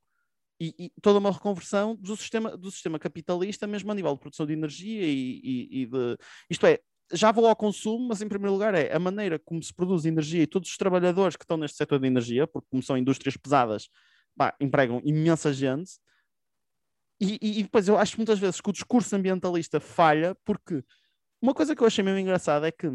e, 0.60 0.74
e 0.78 0.92
toda 1.00 1.18
uma 1.18 1.32
reconversão 1.32 1.96
do 1.96 2.16
sistema, 2.16 2.56
do 2.56 2.70
sistema 2.70 2.98
capitalista, 2.98 3.66
mesmo 3.66 3.90
a 3.90 3.94
nível 3.94 4.12
de 4.14 4.20
produção 4.20 4.46
de 4.46 4.52
energia 4.52 5.06
e, 5.06 5.40
e- 5.42 5.82
e 5.82 5.86
de. 5.86 6.16
Isto 6.50 6.66
é, 6.66 6.78
já 7.12 7.32
vou 7.32 7.46
ao 7.46 7.56
consumo, 7.56 8.08
mas 8.08 8.20
em 8.20 8.28
primeiro 8.28 8.52
lugar 8.52 8.74
é 8.74 8.94
a 8.94 8.98
maneira 8.98 9.38
como 9.38 9.62
se 9.62 9.72
produz 9.72 10.04
energia 10.04 10.42
e 10.42 10.46
todos 10.46 10.70
os 10.70 10.76
trabalhadores 10.76 11.36
que 11.36 11.44
estão 11.44 11.56
neste 11.56 11.78
setor 11.78 11.98
de 11.98 12.06
energia, 12.06 12.46
porque 12.46 12.68
como 12.70 12.82
são 12.82 12.96
indústrias 12.98 13.36
pesadas, 13.36 13.88
pá, 14.36 14.54
empregam 14.60 15.00
imensa 15.04 15.52
gente. 15.52 15.92
E, 17.20 17.38
e- 17.40 17.60
e 17.60 17.62
depois 17.64 17.86
eu 17.86 17.98
acho 17.98 18.16
muitas 18.16 18.38
vezes 18.38 18.60
que 18.60 18.70
o 18.70 18.72
discurso 18.72 19.14
ambientalista 19.14 19.78
falha, 19.80 20.34
porque 20.44 20.82
uma 21.40 21.54
coisa 21.54 21.74
que 21.76 21.82
eu 21.82 21.86
achei 21.86 22.02
mesmo 22.02 22.18
engraçada 22.18 22.66
é 22.68 22.72
que 22.72 22.88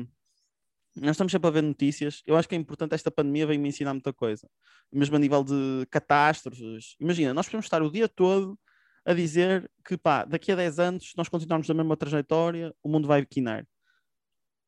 nós 0.96 1.12
estamos 1.12 1.32
sempre 1.32 1.48
a 1.48 1.52
ver 1.52 1.62
notícias. 1.62 2.22
Eu 2.26 2.38
acho 2.38 2.48
que 2.48 2.56
é 2.56 2.58
importante 2.58 2.94
esta 2.96 3.12
pandemia 3.12 3.46
veio 3.46 3.60
me 3.60 3.70
ensinar 3.70 3.94
muita 3.94 4.14
coisa, 4.14 4.50
mesmo 4.92 5.16
a 5.16 5.20
nível 5.20 5.44
de 5.44 5.86
catástrofes. 5.92 6.96
Imagina, 7.00 7.34
nós 7.34 7.48
podemos 7.48 7.66
estar 7.66 7.82
o 7.84 7.92
dia 7.92 8.08
todo 8.08 8.58
a 9.06 9.14
dizer 9.14 9.70
que 9.86 9.98
pá, 9.98 10.24
daqui 10.26 10.52
a 10.52 10.56
10 10.56 10.80
anos, 10.80 11.10
se 11.12 11.18
nós 11.18 11.30
continuarmos 11.30 11.68
na 11.68 11.74
mesma 11.76 11.98
trajetória, 11.98 12.74
o 12.82 12.90
mundo 12.90 13.08
vai 13.08 13.26
quinar. 13.26 13.68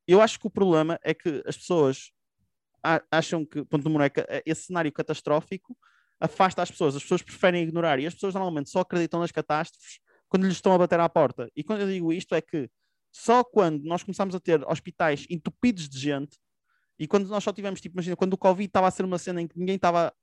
Eu 0.08 0.22
acho 0.22 0.40
que 0.40 0.48
o 0.48 0.50
problema 0.52 1.00
é 1.04 1.14
que 1.14 1.44
as 1.46 1.58
pessoas 1.58 2.12
acham 3.12 3.46
que, 3.46 3.66
ponto 3.66 3.84
número 3.90 4.04
é 4.28 4.44
esse 4.46 4.64
cenário 4.66 4.92
catastrófico 4.92 5.76
afasta 6.20 6.62
as 6.62 6.72
pessoas, 6.72 6.96
as 6.96 7.04
pessoas 7.04 7.22
preferem 7.22 7.64
ignorar 7.64 8.00
e 8.00 8.08
as 8.08 8.14
pessoas 8.14 8.34
normalmente 8.34 8.70
só 8.70 8.80
acreditam 8.80 9.20
nas 9.20 9.32
catástrofes 9.32 10.00
quando 10.28 10.46
lhes 10.46 10.56
estão 10.56 10.74
a 10.74 10.78
bater 10.78 11.00
à 11.00 11.08
porta. 11.08 11.50
E 11.56 11.64
quando 11.64 11.82
eu 11.82 11.88
digo 11.88 12.12
isto 12.12 12.36
é 12.36 12.42
que 12.42 12.70
só 13.12 13.44
quando 13.44 13.84
nós 13.84 14.04
começamos 14.04 14.36
a 14.36 14.40
ter 14.40 14.64
hospitais 14.68 15.26
entupidos 15.30 15.90
de 15.90 16.00
gente 16.00 16.38
E 17.00 17.08
quando 17.08 17.28
nós 17.28 17.44
só 17.44 17.54
tivemos, 17.54 17.80
tipo, 17.80 17.96
imagina, 17.96 18.16
quando 18.16 18.34
o 18.34 18.38
Covid 18.38 18.68
estava 18.68 18.88
a 18.88 18.92
ser 18.92 19.06
uma 19.06 19.18
cena 19.20 19.42
em 19.42 19.48
que 19.48 19.58
ninguém 19.58 19.76
estava, 19.76 20.14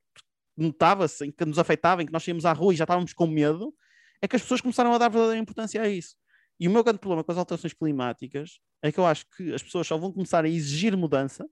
notava-se, 0.56 1.24
em 1.26 1.30
que 1.30 1.44
nos 1.44 1.58
afetava, 1.58 2.02
em 2.02 2.06
que 2.06 2.12
nós 2.12 2.26
íamos 2.26 2.44
à 2.44 2.52
rua 2.52 2.72
e 2.74 2.76
já 2.76 2.84
estávamos 2.84 3.12
com 3.12 3.26
medo, 3.26 3.72
é 4.20 4.26
que 4.28 4.36
as 4.36 4.42
pessoas 4.42 4.60
começaram 4.60 4.92
a 4.92 4.98
dar 4.98 5.08
verdadeira 5.08 5.40
importância 5.40 5.80
a 5.80 5.88
isso. 5.88 6.16
E 6.58 6.68
o 6.68 6.70
meu 6.70 6.82
grande 6.82 6.98
problema 6.98 7.22
com 7.24 7.32
as 7.32 7.38
alterações 7.38 7.72
climáticas 7.72 8.58
é 8.82 8.90
que 8.90 8.98
eu 8.98 9.06
acho 9.06 9.26
que 9.36 9.54
as 9.54 9.62
pessoas 9.62 9.86
só 9.86 9.96
vão 9.96 10.12
começar 10.12 10.44
a 10.44 10.48
exigir 10.48 10.96
mudança 10.96 11.46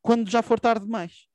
quando 0.00 0.30
já 0.30 0.42
for 0.42 0.58
tarde 0.60 0.84
demais. 0.84 1.26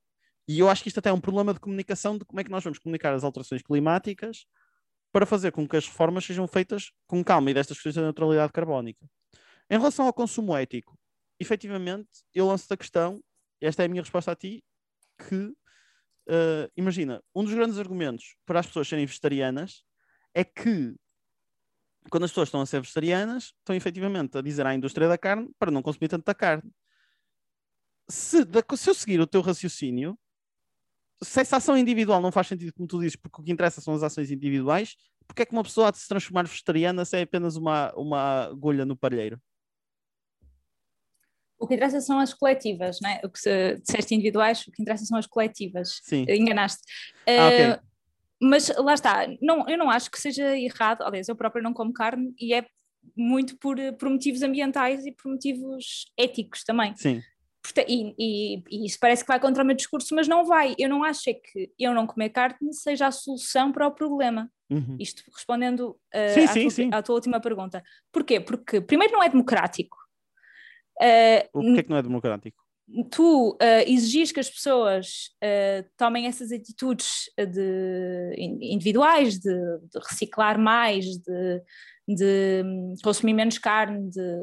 E 0.47 0.59
eu 0.59 0.69
acho 0.69 0.81
que 0.81 0.87
isto 0.87 0.99
até 0.99 1.09
é 1.09 1.13
um 1.13 1.19
problema 1.19 1.53
de 1.53 1.59
comunicação 1.59 2.17
de 2.17 2.23
como 2.23 2.39
é 2.39 2.43
que 2.43 2.49
nós 2.49 2.63
vamos 2.63 2.79
comunicar 2.79 3.13
as 3.13 3.23
alterações 3.23 3.61
climáticas 3.61 4.45
para 5.11 5.25
fazer 5.25 5.51
com 5.51 5.67
que 5.67 5.75
as 5.75 5.85
reformas 5.85 6.25
sejam 6.25 6.47
feitas 6.47 6.91
com 7.05 7.23
calma 7.23 7.51
e 7.51 7.53
destas 7.53 7.77
questões 7.77 7.95
da 7.95 8.01
neutralidade 8.03 8.53
carbónica. 8.53 9.05
Em 9.69 9.77
relação 9.77 10.05
ao 10.05 10.13
consumo 10.13 10.55
ético, 10.55 10.97
efetivamente, 11.39 12.09
eu 12.33 12.47
lanço 12.47 12.73
a 12.73 12.77
questão, 12.77 13.21
esta 13.59 13.83
é 13.83 13.85
a 13.85 13.89
minha 13.89 14.01
resposta 14.01 14.31
a 14.31 14.35
ti, 14.35 14.63
que 15.27 15.35
uh, 15.35 16.71
imagina, 16.75 17.21
um 17.35 17.43
dos 17.43 17.53
grandes 17.53 17.77
argumentos 17.77 18.35
para 18.45 18.59
as 18.59 18.67
pessoas 18.67 18.87
serem 18.87 19.05
vegetarianas 19.05 19.83
é 20.33 20.43
que 20.43 20.95
quando 22.09 22.23
as 22.23 22.31
pessoas 22.31 22.47
estão 22.47 22.61
a 22.61 22.65
ser 22.65 22.79
vegetarianas, 22.79 23.53
estão 23.59 23.75
efetivamente 23.75 24.37
a 24.37 24.41
dizer 24.41 24.65
à 24.65 24.73
indústria 24.73 25.09
da 25.09 25.17
carne 25.17 25.49
para 25.59 25.71
não 25.71 25.81
consumir 25.81 26.07
tanta 26.07 26.33
carne. 26.33 26.71
Se, 28.09 28.37
se 28.77 28.89
eu 28.89 28.93
seguir 28.93 29.19
o 29.19 29.27
teu 29.27 29.41
raciocínio, 29.41 30.17
se 31.21 31.41
essa 31.41 31.57
ação 31.57 31.77
individual 31.77 32.21
não 32.21 32.31
faz 32.31 32.47
sentido, 32.47 32.73
como 32.73 32.87
tu 32.87 32.99
dizes, 32.99 33.15
porque 33.15 33.41
o 33.41 33.43
que 33.43 33.51
interessa 33.51 33.81
são 33.81 33.93
as 33.93 34.03
ações 34.03 34.31
individuais, 34.31 34.95
porque 35.27 35.41
é 35.41 35.45
que 35.45 35.51
uma 35.51 35.63
pessoa 35.63 35.87
há 35.87 35.91
de 35.91 35.97
se 35.97 36.07
transformar 36.07 36.43
vegetariana 36.47 37.03
se 37.03 37.17
é 37.17 37.21
apenas 37.23 37.55
uma, 37.55 37.93
uma 37.95 38.45
agulha 38.45 38.85
no 38.85 38.95
palheiro? 38.95 39.39
O 41.59 41.67
que 41.67 41.73
interessa 41.73 41.99
são 42.01 42.19
as 42.19 42.33
coletivas, 42.33 42.99
não 43.01 43.09
é? 43.09 43.19
O 43.23 43.29
que 43.29 43.39
se 43.39 43.75
disseste 43.79 44.13
individuais, 44.13 44.61
o 44.67 44.71
que 44.71 44.81
interessa 44.81 45.05
são 45.05 45.17
as 45.17 45.25
coletivas. 45.25 45.99
Sim. 46.03 46.25
Enganaste. 46.29 46.81
Ah, 47.27 47.47
okay. 47.47 47.71
uh, 47.71 47.79
mas 48.39 48.71
lá 48.77 48.93
está, 48.93 49.27
não, 49.41 49.67
eu 49.67 49.77
não 49.77 49.89
acho 49.89 50.11
que 50.11 50.19
seja 50.19 50.55
errado, 50.55 51.01
aliás, 51.01 51.27
eu 51.27 51.35
próprio 51.35 51.63
não 51.63 51.73
como 51.73 51.91
carne 51.91 52.33
e 52.39 52.53
é 52.53 52.63
muito 53.15 53.57
por, 53.57 53.77
por 53.93 54.09
motivos 54.09 54.43
ambientais 54.43 55.05
e 55.05 55.11
por 55.11 55.31
motivos 55.31 56.05
éticos 56.15 56.63
também. 56.63 56.95
Sim. 56.95 57.21
E, 57.87 58.15
e, 58.17 58.63
e, 58.69 58.85
isso 58.85 58.97
parece 58.99 59.23
que 59.23 59.27
vai 59.27 59.39
contra 59.39 59.63
o 59.63 59.65
meu 59.65 59.75
discurso, 59.75 60.15
mas 60.15 60.27
não 60.27 60.45
vai. 60.45 60.75
Eu 60.77 60.89
não 60.89 61.03
acho 61.03 61.29
é 61.29 61.33
que 61.33 61.71
eu 61.79 61.93
não 61.93 62.07
comer 62.07 62.29
carne 62.29 62.73
seja 62.73 63.07
a 63.07 63.11
solução 63.11 63.71
para 63.71 63.87
o 63.87 63.91
problema. 63.91 64.51
Uhum. 64.69 64.97
Isto 64.99 65.23
respondendo 65.33 65.97
uh, 66.13 66.33
sim, 66.33 66.43
à, 66.43 66.47
sim, 66.47 66.61
tua, 66.61 66.69
sim. 66.71 66.89
à, 66.93 67.01
tua, 67.01 67.15
última 67.15 67.39
pergunta. 67.39 67.83
Porquê? 68.11 68.39
Porque, 68.39 68.81
primeiro, 68.81 69.13
não 69.13 69.23
é 69.23 69.29
democrático. 69.29 69.97
Uh, 70.99 71.49
Porquê 71.51 71.83
que 71.83 71.89
não 71.89 71.97
é 71.97 72.01
democrático? 72.01 72.67
tu 73.11 73.51
uh, 73.51 73.83
exigis 73.85 74.31
que 74.31 74.39
as 74.39 74.49
pessoas 74.49 75.29
uh, 75.43 75.85
tomem 75.97 76.25
essas 76.25 76.51
atitudes 76.51 77.29
de, 77.37 78.33
individuais, 78.61 79.37
de, 79.39 79.49
de 79.49 79.99
reciclar 80.09 80.57
mais, 80.57 81.05
de, 81.05 81.61
de, 82.07 82.63
consumir 83.03 83.33
menos 83.33 83.57
carne, 83.57 84.09
de, 84.09 84.41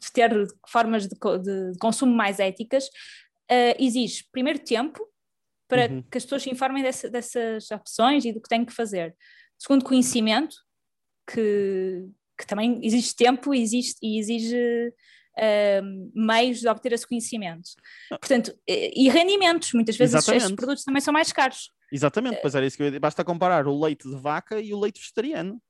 de 0.00 0.12
ter 0.12 0.46
formas 0.68 1.06
de, 1.06 1.16
consumo 1.78 2.14
mais 2.14 2.38
éticas, 2.38 2.86
uh, 2.86 3.76
exige 3.78 4.24
primeiro 4.30 4.58
tempo 4.58 5.06
para 5.68 5.88
Uhum. 5.88 6.02
que 6.02 6.18
as 6.18 6.24
pessoas 6.24 6.42
se 6.42 6.50
informem 6.50 6.82
dessa, 6.82 7.08
dessas 7.08 7.70
opções 7.70 8.24
e 8.24 8.32
do 8.32 8.40
que 8.40 8.48
têm 8.48 8.64
que 8.64 8.72
fazer. 8.72 9.16
Segundo, 9.58 9.84
conhecimento, 9.84 10.54
que, 11.26 12.06
que 12.38 12.46
também 12.46 12.80
existe 12.82 13.16
tempo 13.16 13.54
existe, 13.54 13.98
e 14.02 14.18
exige 14.18 14.92
uh, 15.38 16.12
meios 16.14 16.60
de 16.60 16.68
obter 16.68 16.92
esse 16.92 17.06
conhecimento. 17.06 17.70
Portanto, 18.10 18.54
e 18.66 19.08
rendimentos, 19.08 19.72
muitas 19.72 19.96
vezes 19.96 20.14
estes 20.14 20.34
Exatamente. 20.34 20.56
produtos 20.56 20.84
também 20.84 21.00
são 21.00 21.12
mais 21.12 21.32
caros. 21.32 21.70
Exatamente, 21.90 22.40
pois 22.42 22.54
era 22.54 22.66
isso 22.66 22.76
que 22.76 22.82
eu 22.82 22.86
ia 22.86 22.90
dizer. 22.90 23.00
Basta 23.00 23.24
comparar 23.24 23.66
o 23.66 23.80
leite 23.80 24.08
de 24.08 24.16
vaca 24.16 24.60
e 24.60 24.74
o 24.74 24.80
leite 24.80 25.00
vegetariano. 25.00 25.62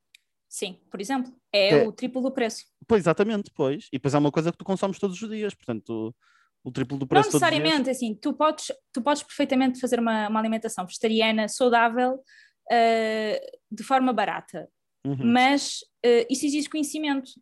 Sim, 0.56 0.78
por 0.88 1.00
exemplo, 1.00 1.34
é, 1.52 1.70
É. 1.82 1.88
o 1.88 1.90
triplo 1.90 2.22
do 2.22 2.30
preço. 2.30 2.64
Pois, 2.86 3.02
exatamente, 3.02 3.50
pois. 3.52 3.86
E 3.88 3.96
depois 3.96 4.14
é 4.14 4.18
uma 4.18 4.30
coisa 4.30 4.52
que 4.52 4.58
tu 4.58 4.64
consomes 4.64 5.00
todos 5.00 5.20
os 5.20 5.28
dias, 5.28 5.52
portanto, 5.52 6.14
o, 6.62 6.68
o 6.68 6.70
triplo 6.70 6.96
do 6.96 7.02
Não 7.02 7.08
preço 7.08 7.26
os 7.30 7.34
necessariamente, 7.34 7.90
assim, 7.90 8.14
tu 8.14 8.32
podes, 8.32 8.70
tu 8.92 9.02
podes 9.02 9.24
perfeitamente 9.24 9.80
fazer 9.80 9.98
uma, 9.98 10.28
uma 10.28 10.38
alimentação 10.38 10.86
vegetariana, 10.86 11.48
saudável, 11.48 12.22
uh, 12.70 13.58
de 13.68 13.82
forma 13.82 14.12
barata. 14.12 14.68
Uhum. 15.04 15.16
mas 15.20 15.80
uh, 16.06 16.24
isso 16.30 16.46
exige 16.46 16.68
conhecimento. 16.70 17.32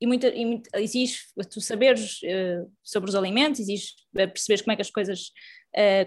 E, 0.00 0.06
muita, 0.06 0.28
e 0.28 0.44
muito- 0.46 0.70
exige 0.76 1.18
tu 1.50 1.60
saberes 1.60 2.20
uh, 2.22 2.72
sobre 2.82 3.10
os 3.10 3.14
alimentos, 3.14 3.60
exige 3.60 3.88
perceberes 4.14 4.62
como 4.62 4.72
é 4.72 4.76
que 4.76 4.82
as 4.82 4.90
coisas, 4.90 5.30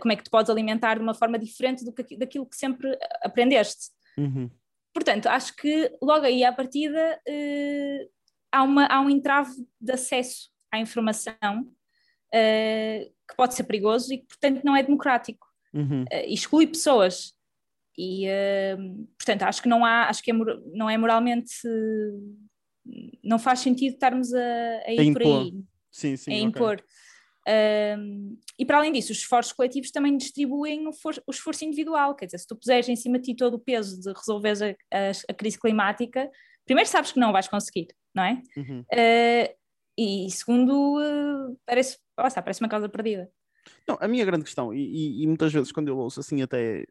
como 0.01 0.11
é 0.11 0.15
que 0.15 0.23
te 0.23 0.31
podes 0.31 0.49
alimentar 0.49 0.95
de 0.95 1.03
uma 1.03 1.13
forma 1.13 1.37
diferente 1.37 1.85
do 1.85 1.93
que, 1.93 2.01
aqui- 2.01 2.17
daquilo 2.17 2.47
que 2.47 2.55
sempre 2.57 2.97
aprendeste. 3.21 3.91
Uhum. 4.17 4.49
Portanto, 4.93 5.27
acho 5.27 5.55
que 5.55 5.91
logo 6.01 6.25
aí 6.25 6.43
à 6.43 6.51
partida 6.51 7.19
eh, 7.27 8.07
há, 8.51 8.63
uma, 8.63 8.85
há 8.85 8.99
um 9.01 9.09
entrave 9.09 9.51
de 9.79 9.91
acesso 9.93 10.49
à 10.71 10.79
informação 10.79 11.71
eh, 12.33 13.11
que 13.27 13.35
pode 13.35 13.55
ser 13.55 13.63
perigoso 13.63 14.13
e 14.13 14.17
que, 14.19 14.27
portanto, 14.27 14.63
não 14.63 14.75
é 14.75 14.83
democrático 14.83 15.47
Uhum. 15.71 16.03
e 16.11 16.33
exclui 16.33 16.65
pessoas. 16.65 17.33
E, 17.97 18.25
portanto, 19.17 19.43
acho 19.43 19.61
que 19.61 19.67
não 19.69 19.85
há, 19.85 20.07
acho 20.07 20.23
que 20.23 20.31
é 20.31 20.33
não 20.73 20.89
é 20.89 20.97
moralmente, 20.97 21.51
não 23.23 23.37
faz 23.37 23.59
sentido 23.59 23.93
estarmos 23.93 24.33
a, 24.33 24.39
a 24.85 24.91
ir 24.91 25.13
por 25.13 25.21
impor. 25.21 25.41
aí 25.41 25.63
Sim, 25.91 26.17
sim. 26.17 26.31
a 26.31 26.35
ok. 26.35 26.43
impor. 26.43 26.83
Um, 27.47 28.37
e 28.59 28.65
para 28.65 28.77
além 28.77 28.91
disso, 28.91 29.11
os 29.11 29.19
esforços 29.19 29.53
coletivos 29.53 29.91
também 29.91 30.15
distribuem 30.17 30.87
o, 30.87 30.93
for- 30.93 31.21
o 31.25 31.31
esforço 31.31 31.65
individual. 31.65 32.15
Quer 32.15 32.25
dizer, 32.25 32.37
se 32.39 32.47
tu 32.47 32.55
puseres 32.55 32.87
em 32.89 32.95
cima 32.95 33.17
de 33.17 33.25
ti 33.25 33.35
todo 33.35 33.55
o 33.55 33.59
peso 33.59 33.99
de 33.99 34.11
resolveres 34.13 34.61
a, 34.61 34.67
a- 34.69 35.11
a 35.29 35.33
crise 35.33 35.57
climática, 35.59 36.29
primeiro 36.65 36.89
sabes 36.89 37.11
que 37.11 37.19
não 37.19 37.31
vais 37.31 37.47
conseguir, 37.47 37.87
não 38.13 38.23
é? 38.23 38.41
Uhum. 38.57 38.81
Uh, 38.81 39.55
e 39.97 40.29
segundo, 40.31 40.97
uh, 40.97 41.59
parece, 41.65 41.97
está, 42.25 42.41
parece 42.41 42.61
uma 42.61 42.69
causa 42.69 42.87
perdida. 42.87 43.29
Não, 43.87 43.97
a 43.99 44.07
minha 44.07 44.25
grande 44.25 44.43
questão, 44.45 44.73
e, 44.73 45.23
e- 45.23 45.27
muitas 45.27 45.51
vezes 45.51 45.71
quando 45.71 45.87
eu 45.87 45.97
ouço 45.97 46.19
assim 46.19 46.41
até 46.41 46.85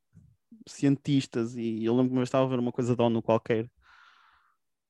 cientistas, 0.66 1.56
e 1.56 1.84
eu 1.84 1.94
lembro 1.94 2.10
que 2.10 2.16
vez 2.16 2.28
estava 2.28 2.44
a 2.44 2.48
ver 2.48 2.58
uma 2.58 2.72
coisa 2.72 2.94
da 2.96 3.04
ONU 3.04 3.22
qualquer, 3.22 3.70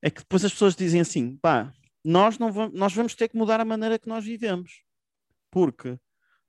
é 0.03 0.11
que 0.11 0.21
depois 0.21 0.45
as 0.45 0.53
pessoas 0.53 0.75
dizem 0.77 1.01
assim, 1.01 1.37
pá, 1.37 1.73
nós, 2.05 2.39
não 2.39 2.53
vamos, 2.53 2.79
nós 2.79 2.93
vamos 2.95 3.15
ter 3.15 3.29
que 3.29 3.37
mudar 3.37 3.61
a 3.61 3.65
maneira 3.65 3.99
que 3.99 4.09
nós 4.09 4.25
vivemos. 4.25 4.83
Porque 5.51 5.99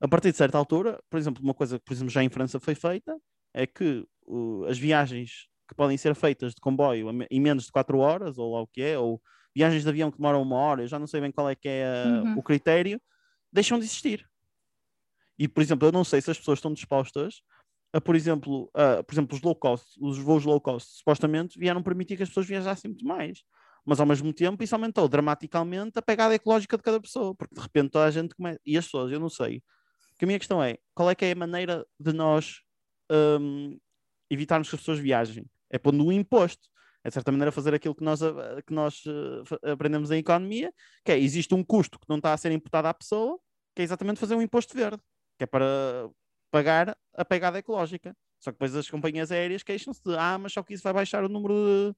a 0.00 0.08
partir 0.08 0.30
de 0.32 0.38
certa 0.38 0.56
altura, 0.58 0.98
por 1.10 1.18
exemplo, 1.18 1.42
uma 1.42 1.54
coisa 1.54 1.78
que 1.78 1.84
por 1.84 1.92
exemplo, 1.92 2.10
já 2.10 2.22
em 2.22 2.28
França 2.28 2.58
foi 2.58 2.74
feita, 2.74 3.16
é 3.52 3.66
que 3.66 4.06
uh, 4.26 4.64
as 4.64 4.78
viagens 4.78 5.48
que 5.68 5.74
podem 5.74 5.96
ser 5.96 6.14
feitas 6.14 6.54
de 6.54 6.60
comboio 6.60 7.08
em 7.30 7.40
menos 7.40 7.64
de 7.66 7.72
4 7.72 7.98
horas, 7.98 8.38
ou 8.38 8.54
lá 8.54 8.62
o 8.62 8.66
que 8.66 8.82
é, 8.82 8.98
ou 8.98 9.22
viagens 9.54 9.82
de 9.84 9.88
avião 9.88 10.10
que 10.10 10.16
demoram 10.16 10.42
uma 10.42 10.56
hora, 10.56 10.82
eu 10.82 10.88
já 10.88 10.98
não 10.98 11.06
sei 11.06 11.20
bem 11.20 11.30
qual 11.30 11.48
é 11.48 11.54
que 11.54 11.68
é 11.68 11.86
uh, 11.86 12.24
Uhum. 12.26 12.38
o 12.38 12.42
critério, 12.42 13.00
deixam 13.52 13.78
de 13.78 13.84
existir. 13.84 14.28
E, 15.38 15.48
por 15.48 15.62
exemplo, 15.62 15.88
eu 15.88 15.92
não 15.92 16.04
sei 16.04 16.20
se 16.20 16.30
as 16.30 16.38
pessoas 16.38 16.58
estão 16.58 16.72
dispostas 16.72 17.42
a, 17.92 18.00
por 18.00 18.14
exemplo, 18.14 18.70
a, 18.74 19.02
por 19.02 19.14
exemplo, 19.14 19.36
os 19.36 19.42
low 19.42 19.54
cost, 19.54 19.98
os 20.00 20.18
voos 20.18 20.44
low 20.44 20.60
cost, 20.60 20.98
supostamente 20.98 21.58
vieram 21.58 21.82
permitir 21.82 22.16
que 22.16 22.22
as 22.22 22.28
pessoas 22.28 22.46
viajassem 22.46 22.90
muito 22.90 23.04
mais. 23.04 23.42
Mas 23.84 24.00
ao 24.00 24.06
mesmo 24.06 24.32
tempo 24.32 24.62
isso 24.62 24.74
aumentou 24.74 25.08
dramaticamente 25.08 25.98
a 25.98 26.02
pegada 26.02 26.34
ecológica 26.34 26.76
de 26.76 26.82
cada 26.82 27.00
pessoa, 27.00 27.34
porque 27.34 27.54
de 27.54 27.60
repente 27.60 27.90
toda 27.90 28.04
a 28.04 28.10
gente 28.10 28.34
começa. 28.34 28.60
E 28.64 28.76
as 28.76 28.84
pessoas, 28.84 29.12
eu 29.12 29.20
não 29.20 29.28
sei. 29.28 29.62
Que 30.18 30.24
a 30.24 30.26
minha 30.26 30.38
questão 30.38 30.62
é: 30.62 30.78
qual 30.94 31.10
é 31.10 31.14
que 31.14 31.24
é 31.24 31.32
a 31.32 31.36
maneira 31.36 31.86
de 31.98 32.12
nós 32.12 32.60
hum, 33.10 33.78
evitarmos 34.28 34.68
que 34.68 34.74
as 34.74 34.80
pessoas 34.80 34.98
viajem? 34.98 35.46
É 35.70 35.78
pondo 35.78 36.04
um 36.04 36.12
imposto. 36.12 36.68
É 37.02 37.08
de 37.08 37.14
certa 37.14 37.32
maneira 37.32 37.50
fazer 37.50 37.72
aquilo 37.72 37.94
que 37.94 38.04
nós, 38.04 38.20
que 38.66 38.74
nós 38.74 39.02
eh, 39.06 39.72
aprendemos 39.72 40.10
em 40.10 40.18
economia, 40.18 40.70
que 41.02 41.12
é 41.12 41.18
existe 41.18 41.54
um 41.54 41.64
custo 41.64 41.98
que 41.98 42.04
não 42.06 42.18
está 42.18 42.34
a 42.34 42.36
ser 42.36 42.52
imputado 42.52 42.84
à 42.86 42.92
pessoa, 42.92 43.38
que 43.74 43.80
é 43.80 43.84
exatamente 43.84 44.20
fazer 44.20 44.34
um 44.34 44.42
imposto 44.42 44.76
verde, 44.76 45.00
que 45.38 45.44
é 45.44 45.46
para 45.46 46.10
pagar 46.50 46.94
a 47.14 47.24
pegada 47.24 47.58
ecológica. 47.58 48.14
Só 48.38 48.50
que 48.50 48.56
depois 48.56 48.74
as 48.76 48.90
companhias 48.90 49.32
aéreas 49.32 49.62
queixam-se 49.62 50.02
de 50.02 50.14
ah, 50.14 50.38
mas 50.38 50.52
só 50.52 50.62
que 50.62 50.74
isso 50.74 50.82
vai 50.82 50.92
baixar 50.92 51.24
o 51.24 51.28
número 51.28 51.54
de, 51.54 51.96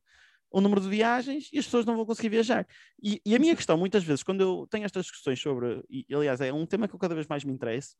o 0.52 0.60
número 0.60 0.80
de 0.80 0.88
viagens 0.88 1.48
e 1.52 1.58
as 1.58 1.64
pessoas 1.64 1.84
não 1.86 1.96
vão 1.96 2.06
conseguir 2.06 2.28
viajar. 2.28 2.66
E, 3.02 3.20
e 3.24 3.34
a 3.34 3.38
minha 3.38 3.56
questão, 3.56 3.76
muitas 3.76 4.04
vezes, 4.04 4.22
quando 4.22 4.40
eu 4.40 4.66
tenho 4.70 4.84
estas 4.84 5.04
discussões 5.06 5.40
sobre, 5.40 5.82
e 5.88 6.04
aliás 6.14 6.40
é 6.40 6.52
um 6.52 6.66
tema 6.66 6.86
que 6.86 6.94
eu 6.94 6.98
cada 6.98 7.14
vez 7.14 7.26
mais 7.26 7.44
me 7.44 7.52
interessa, 7.52 7.94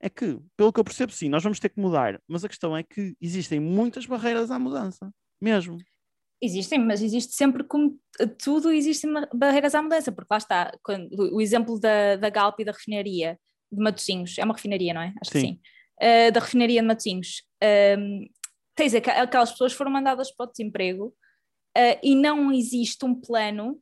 é 0.00 0.08
que, 0.08 0.38
pelo 0.56 0.72
que 0.72 0.78
eu 0.80 0.84
percebo, 0.84 1.12
sim, 1.12 1.28
nós 1.28 1.42
vamos 1.42 1.58
ter 1.58 1.70
que 1.70 1.80
mudar, 1.80 2.20
mas 2.28 2.44
a 2.44 2.48
questão 2.48 2.76
é 2.76 2.82
que 2.82 3.14
existem 3.20 3.58
muitas 3.58 4.06
barreiras 4.06 4.50
à 4.50 4.58
mudança, 4.58 5.10
mesmo. 5.40 5.78
Existem, 6.40 6.78
mas 6.78 7.02
existe 7.02 7.34
sempre 7.34 7.64
como 7.64 7.98
tudo, 8.42 8.70
existem 8.70 9.10
barreiras 9.34 9.74
à 9.74 9.80
mudança, 9.80 10.12
porque 10.12 10.28
lá 10.30 10.36
está, 10.36 10.70
quando- 10.82 11.08
o 11.34 11.40
exemplo 11.40 11.80
da, 11.80 12.16
da 12.16 12.28
Galp 12.28 12.60
e 12.60 12.64
da 12.64 12.72
refinaria 12.72 13.38
de 13.72 13.82
Matosinhos, 13.82 14.36
é 14.38 14.44
uma 14.44 14.54
refinaria, 14.54 14.92
não 14.92 15.00
é? 15.00 15.14
Acho 15.20 15.30
que 15.32 15.40
Sim. 15.40 15.46
sim. 15.46 15.60
Uh, 15.98 16.30
da 16.30 16.40
refinaria 16.40 16.82
de 16.82 16.86
Matosinhos, 16.86 17.42
um, 17.98 18.26
tens 18.74 18.94
aqu- 18.94 19.08
aquelas 19.08 19.50
pessoas 19.52 19.72
foram 19.72 19.90
mandadas 19.90 20.30
para 20.30 20.44
o 20.44 20.50
desemprego 20.50 21.14
uh, 21.76 21.98
e 22.02 22.14
não 22.14 22.50
existe 22.50 23.04
um 23.04 23.14
plano 23.14 23.78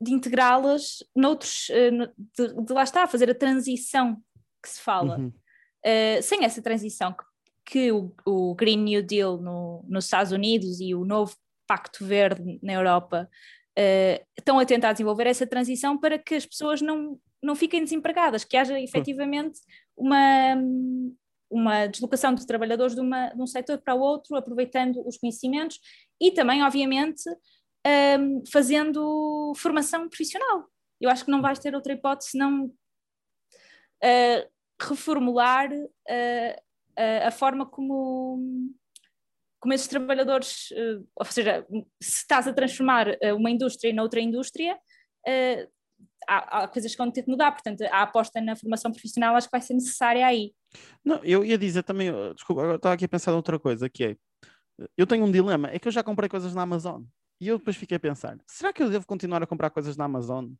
de 0.00 0.12
integrá-las 0.12 1.02
noutros, 1.16 1.68
uh, 1.70 2.12
de, 2.36 2.64
de 2.64 2.72
lá 2.72 2.82
está, 2.82 3.06
fazer 3.06 3.30
a 3.30 3.34
transição 3.34 4.16
que 4.62 4.68
se 4.68 4.80
fala. 4.80 5.18
Uhum. 5.18 5.32
Uh, 5.84 6.22
sem 6.22 6.44
essa 6.44 6.62
transição 6.62 7.12
que, 7.12 7.24
que 7.64 7.92
o, 7.92 8.14
o, 8.26 8.54
Green 8.54 8.78
New 8.78 9.02
Deal 9.02 9.38
no, 9.38 9.84
nos 9.88 10.04
Estados 10.04 10.32
Unidos 10.32 10.80
e 10.80 10.94
o 10.94 11.04
novo 11.04 11.34
Pacto 11.66 12.04
Verde 12.04 12.60
na 12.62 12.74
Europa 12.74 13.28
estão 14.36 14.58
a 14.58 14.66
tentar 14.66 14.92
desenvolver 14.92 15.26
essa 15.26 15.46
transição 15.46 15.96
para 15.96 16.18
que 16.18 16.34
as 16.34 16.44
pessoas 16.44 16.82
não, 16.82 17.18
não 17.42 17.56
fiquem 17.56 17.82
desempregadas, 17.82 18.44
que 18.44 18.54
haja 18.54 18.78
efetivamente 18.78 19.58
uma, 19.96 20.54
uma 21.52 21.86
deslocação 21.86 22.34
de 22.34 22.46
trabalhadores 22.46 22.94
de, 22.94 23.00
uma, 23.00 23.28
de 23.28 23.40
um 23.40 23.46
setor 23.46 23.78
para 23.78 23.94
o 23.94 24.00
outro, 24.00 24.34
aproveitando 24.36 25.06
os 25.06 25.18
conhecimentos 25.18 25.78
e 26.20 26.30
também, 26.30 26.62
obviamente, 26.62 27.22
um, 28.18 28.42
fazendo 28.50 29.52
formação 29.56 30.08
profissional. 30.08 30.66
Eu 31.00 31.10
acho 31.10 31.24
que 31.24 31.30
não 31.30 31.42
vais 31.42 31.58
ter 31.58 31.74
outra 31.74 31.92
hipótese 31.92 32.30
senão 32.30 32.66
uh, 32.66 34.50
reformular 34.80 35.70
uh, 35.72 36.54
uh, 36.98 37.26
a 37.26 37.30
forma 37.30 37.66
como, 37.66 38.72
como 39.60 39.74
esses 39.74 39.88
trabalhadores, 39.88 40.68
ou 41.14 41.26
seja, 41.26 41.66
se 42.00 42.18
estás 42.18 42.48
a 42.48 42.52
transformar 42.52 43.08
uma 43.36 43.50
indústria 43.50 43.90
em 43.90 44.00
outra 44.00 44.20
indústria, 44.20 44.78
há, 46.28 46.62
há, 46.62 46.68
coisas 46.68 46.92
que 46.92 46.98
vão 46.98 47.10
ter 47.10 47.22
que 47.22 47.30
mudar, 47.30 47.52
portanto, 47.52 47.82
a 47.82 48.02
aposta 48.02 48.40
na 48.40 48.56
formação 48.56 48.90
profissional 48.90 49.36
acho 49.36 49.48
que 49.48 49.52
vai 49.56 49.60
ser 49.60 49.74
necessária 49.74 50.26
aí. 50.26 50.52
Não, 51.04 51.22
eu 51.24 51.44
ia 51.44 51.58
dizer 51.58 51.82
também, 51.82 52.10
desculpa, 52.34 52.62
agora 52.62 52.76
estava 52.76 52.94
aqui 52.94 53.04
a 53.04 53.08
pensar 53.08 53.34
outra 53.34 53.58
coisa, 53.58 53.88
que 53.88 54.04
é, 54.04 54.16
eu 54.96 55.06
tenho 55.06 55.24
um 55.24 55.30
dilema, 55.30 55.68
é 55.70 55.78
que 55.78 55.88
eu 55.88 55.92
já 55.92 56.02
comprei 56.02 56.28
coisas 56.28 56.54
na 56.54 56.62
Amazon, 56.62 57.02
e 57.40 57.48
eu 57.48 57.58
depois 57.58 57.76
fiquei 57.76 57.96
a 57.96 58.00
pensar, 58.00 58.38
será 58.46 58.72
que 58.72 58.82
eu 58.82 58.90
devo 58.90 59.06
continuar 59.06 59.42
a 59.42 59.46
comprar 59.46 59.70
coisas 59.70 59.96
na 59.96 60.04
Amazon? 60.04 60.52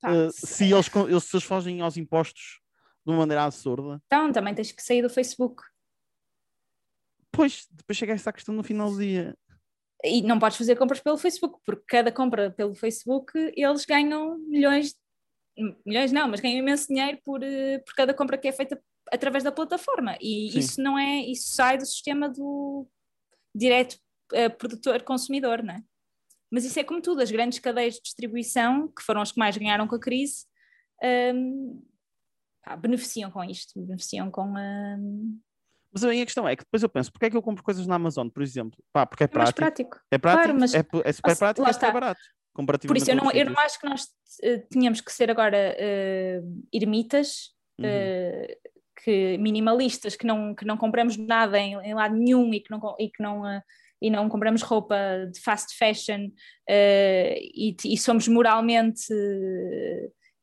Tá, 0.00 0.10
uh, 0.10 0.30
se, 0.32 0.72
eles, 0.72 0.86
se 0.86 1.36
eles 1.36 1.44
fogem 1.44 1.80
aos 1.80 1.96
impostos 1.96 2.60
de 3.04 3.12
uma 3.12 3.18
maneira 3.18 3.44
absurda. 3.44 4.02
Então, 4.06 4.32
também 4.32 4.54
tens 4.54 4.72
que 4.72 4.82
sair 4.82 5.02
do 5.02 5.10
Facebook. 5.10 5.62
Pois, 7.30 7.66
depois 7.70 7.96
chega 7.96 8.12
essa 8.12 8.32
questão 8.32 8.54
no 8.54 8.62
final 8.62 8.90
do 8.90 8.98
dia. 8.98 9.36
E 10.02 10.22
não 10.22 10.38
podes 10.38 10.56
fazer 10.56 10.76
compras 10.76 11.00
pelo 11.00 11.18
Facebook, 11.18 11.60
porque 11.64 11.84
cada 11.86 12.10
compra 12.10 12.50
pelo 12.50 12.74
Facebook 12.74 13.32
eles 13.54 13.84
ganham 13.84 14.38
milhões, 14.38 14.94
milhões 15.84 16.10
não, 16.10 16.28
mas 16.28 16.40
ganham 16.40 16.58
imenso 16.58 16.88
dinheiro 16.88 17.18
por, 17.22 17.42
eh, 17.42 17.78
por 17.80 17.94
cada 17.94 18.14
compra 18.14 18.38
que 18.38 18.48
é 18.48 18.52
feita 18.52 18.82
através 19.12 19.44
da 19.44 19.52
plataforma. 19.52 20.16
E 20.20 20.50
Sim. 20.52 20.58
isso 20.58 20.82
não 20.82 20.98
é, 20.98 21.20
isso 21.20 21.54
sai 21.54 21.78
do 21.78 21.86
sistema 21.86 22.28
do 22.28 22.86
direto 23.54 23.96
uh, 24.32 24.50
produtor-consumidor, 24.56 25.62
não 25.62 25.74
é? 25.74 25.82
Mas 26.50 26.64
isso 26.64 26.78
é 26.78 26.84
como 26.84 27.00
tudo, 27.00 27.20
as 27.22 27.30
grandes 27.30 27.58
cadeias 27.60 27.94
de 27.94 28.02
distribuição, 28.02 28.88
que 28.88 29.02
foram 29.02 29.20
as 29.20 29.30
que 29.30 29.38
mais 29.38 29.56
ganharam 29.56 29.86
com 29.86 29.94
a 29.94 30.00
crise, 30.00 30.46
um, 31.02 31.80
pá, 32.62 32.76
beneficiam 32.76 33.30
com 33.30 33.44
isto, 33.44 33.80
beneficiam 33.80 34.30
com. 34.30 34.52
Um... 34.56 35.40
Mas 35.92 36.04
a 36.04 36.08
minha 36.08 36.24
questão 36.24 36.48
é 36.48 36.56
que 36.56 36.64
depois 36.64 36.82
eu 36.82 36.88
penso, 36.88 37.12
porque 37.12 37.26
é 37.26 37.30
que 37.30 37.36
eu 37.36 37.42
compro 37.42 37.62
coisas 37.62 37.86
na 37.86 37.94
Amazon, 37.94 38.28
por 38.28 38.42
exemplo? 38.42 38.82
Pá, 38.92 39.06
porque 39.06 39.24
é, 39.24 39.26
é 39.26 39.28
prático. 39.28 39.56
prático. 39.56 40.00
É 40.10 40.18
prático, 40.18 40.44
claro, 40.44 40.60
mas, 40.60 40.74
é, 40.74 40.84
é 41.04 41.12
super 41.12 41.36
prático 41.36 41.66
e 41.66 41.70
é 41.70 41.72
super 41.72 41.92
barato. 41.92 42.20
Por 42.86 42.96
isso, 42.96 43.10
eu 43.10 43.16
não, 43.16 43.30
eu 43.30 43.46
não 43.46 43.58
acho 43.60 43.78
que 43.78 43.88
nós 43.88 44.02
uh, 44.04 44.68
tínhamos 44.70 45.00
que 45.00 45.12
ser 45.12 45.30
agora 45.30 45.76
uh, 45.78 46.66
ermitas, 46.72 47.54
uhum. 47.78 47.86
uh, 47.86 48.70
que 49.04 49.38
minimalistas, 49.38 50.16
que 50.16 50.26
não, 50.26 50.54
que 50.54 50.64
não 50.64 50.76
compramos 50.76 51.16
nada 51.16 51.58
em, 51.58 51.74
em 51.74 51.94
lado 51.94 52.14
nenhum 52.14 52.52
e 52.52 52.60
que 52.60 52.70
não, 52.70 52.96
e 52.98 53.08
que 53.08 53.22
não 53.22 53.42
e 54.02 54.08
não 54.08 54.28
compramos 54.28 54.62
roupa 54.62 54.96
de 55.30 55.38
fast 55.40 55.76
fashion 55.76 56.28
uh, 56.28 57.36
e, 57.38 57.76
e, 57.84 57.98
somos 57.98 58.26
moralmente 58.28 59.12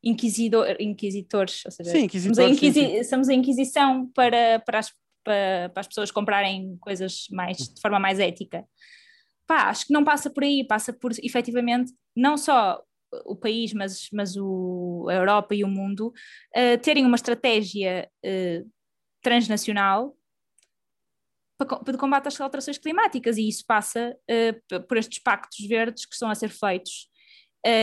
inquisidor, 0.02 0.76
inquisitores, 0.78 1.64
ou 1.64 1.72
seja, 1.72 1.90
sim, 1.90 2.04
inquisitores, 2.04 2.36
somos, 2.36 2.38
a 2.38 2.54
inquisi 2.54 2.80
sim, 2.80 2.96
sim. 2.98 3.04
somos 3.04 3.28
a 3.28 3.34
inquisição 3.34 4.06
para, 4.14 4.60
para, 4.64 4.78
as, 4.78 4.92
para, 5.24 5.70
para, 5.70 5.80
as 5.80 5.88
pessoas 5.88 6.10
comprarem 6.10 6.76
coisas 6.80 7.26
mais, 7.32 7.56
de 7.58 7.80
forma 7.80 7.98
mais 7.98 8.20
ética. 8.20 8.64
Pá, 9.46 9.70
acho 9.70 9.86
que 9.86 9.92
não 9.92 10.04
passa 10.04 10.30
por 10.30 10.44
aí, 10.44 10.64
passa 10.64 10.92
por 10.92 11.10
efetivamente 11.22 11.92
não 12.14 12.36
só 12.36 12.80
o 13.24 13.36
país, 13.36 13.72
mas, 13.72 14.08
mas 14.12 14.36
o, 14.36 15.06
a 15.08 15.14
Europa 15.14 15.54
e 15.54 15.64
o 15.64 15.68
mundo 15.68 16.08
uh, 16.56 16.78
terem 16.82 17.04
uma 17.04 17.16
estratégia 17.16 18.08
uh, 18.24 18.70
transnacional 19.22 20.16
para, 21.56 21.92
de 21.92 21.98
combate 21.98 22.28
às 22.28 22.40
alterações 22.40 22.78
climáticas 22.78 23.36
e 23.36 23.48
isso 23.48 23.64
passa 23.66 24.16
uh, 24.30 24.82
por 24.82 24.96
estes 24.96 25.18
pactos 25.18 25.66
verdes 25.66 26.06
que 26.06 26.14
estão 26.14 26.30
a 26.30 26.34
ser 26.34 26.50
feitos. 26.50 27.08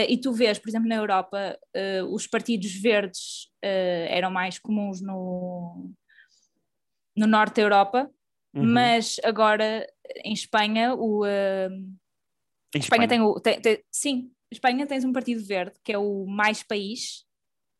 E 0.08 0.18
tu 0.18 0.32
vês, 0.32 0.58
por 0.58 0.68
exemplo, 0.68 0.88
na 0.88 0.96
Europa, 0.96 1.56
os 2.10 2.26
partidos 2.26 2.72
verdes 2.72 3.50
eram 3.62 4.30
mais 4.30 4.58
comuns 4.58 5.00
no, 5.00 5.92
no 7.14 7.26
norte 7.26 7.56
da 7.56 7.62
Europa, 7.62 8.10
uhum. 8.54 8.64
mas 8.64 9.20
agora 9.22 9.86
em 10.24 10.32
Espanha, 10.32 10.94
o, 10.94 11.24
em 12.74 12.80
Espanha, 12.80 13.04
Espanha 13.04 13.08
tem 13.08 13.20
o. 13.20 13.38
Tem, 13.38 13.60
tem, 13.60 13.84
sim, 13.90 14.30
Espanha 14.56 14.86
tens 14.86 15.04
um 15.04 15.12
partido 15.12 15.44
verde 15.44 15.78
que 15.84 15.92
é 15.92 15.98
o 15.98 16.26
Mais 16.26 16.62
País, 16.62 17.24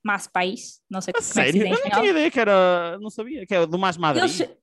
Mais 0.05 0.27
País, 0.27 0.81
não 0.89 1.01
sei 1.01 1.13
como 1.13 1.25
sério? 1.25 1.49
é 1.49 1.53
que 1.53 1.59
se 1.59 1.65
diz 1.65 1.79
Eu 1.79 1.91
não 1.91 2.01
tinha 2.01 2.11
ideia 2.11 2.31
que 2.31 2.41
era, 2.41 2.99
não 3.01 3.11
sabia, 3.11 3.47
que 3.47 3.55
é 3.55 3.67
do 3.67 3.79
Mais 3.79 3.97
Madrid. 3.97 4.25
Eles, 4.25 4.57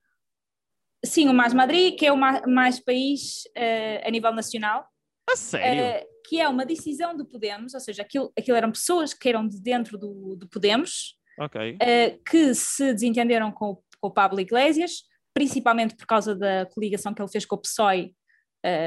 Sim, 1.06 1.28
o 1.28 1.34
Mais 1.34 1.54
Madrid, 1.54 1.98
que 1.98 2.06
é 2.06 2.14
o 2.14 2.18
mais 2.18 2.80
país 2.80 3.44
uh, 3.58 4.08
a 4.08 4.10
nível 4.10 4.32
nacional. 4.32 4.88
A 5.30 5.36
sério? 5.36 6.02
Uh, 6.02 6.14
que 6.26 6.40
é 6.40 6.48
uma 6.48 6.66
decisão 6.66 7.16
do 7.16 7.26
Podemos, 7.26 7.74
ou 7.74 7.80
seja, 7.82 8.02
aquilo, 8.02 8.32
aquilo 8.38 8.56
eram 8.56 8.72
pessoas 8.72 9.14
que 9.14 9.28
eram 9.28 9.46
de 9.46 9.62
dentro 9.62 9.98
do, 9.98 10.38
do 10.38 10.48
Podemos, 10.48 11.18
okay. 11.38 11.74
uh, 11.74 12.24
que 12.24 12.56
se 12.56 12.94
desentenderam 12.94 13.52
com, 13.52 13.76
com 14.00 14.08
o 14.08 14.12
Pablo 14.12 14.40
Iglesias, 14.40 15.04
principalmente 15.34 15.94
por 15.96 16.06
causa 16.06 16.34
da 16.34 16.66
coligação 16.68 17.14
que 17.14 17.22
ele 17.22 17.32
fez 17.32 17.46
com 17.46 17.56
o 17.56 17.62
PSOE 17.62 18.16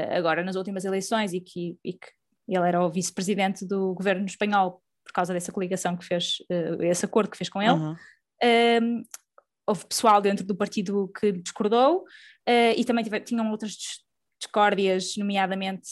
agora 0.09 0.43
nas 0.43 0.55
últimas 0.55 0.85
eleições 0.85 1.33
e 1.33 1.39
que, 1.39 1.77
e 1.85 1.93
que 1.93 2.07
ele 2.55 2.67
era 2.67 2.83
o 2.83 2.89
vice-presidente 2.89 3.65
do 3.65 3.93
governo 3.93 4.25
espanhol 4.25 4.81
por 5.03 5.13
causa 5.13 5.33
dessa 5.33 5.51
coligação 5.51 5.95
que 5.95 6.05
fez, 6.05 6.37
esse 6.81 7.05
acordo 7.05 7.29
que 7.29 7.37
fez 7.37 7.49
com 7.49 7.61
ele. 7.61 7.71
Uhum. 7.71 7.95
Ehm, 8.41 9.03
houve 9.67 9.85
pessoal 9.85 10.21
dentro 10.21 10.45
do 10.45 10.55
partido 10.55 11.11
que 11.19 11.31
discordou 11.31 11.99
uh, 11.99 12.73
e 12.75 12.85
também 12.85 13.03
tive, 13.03 13.19
tinham 13.19 13.51
outras 13.51 13.75
discórdias, 14.39 15.17
nomeadamente 15.17 15.89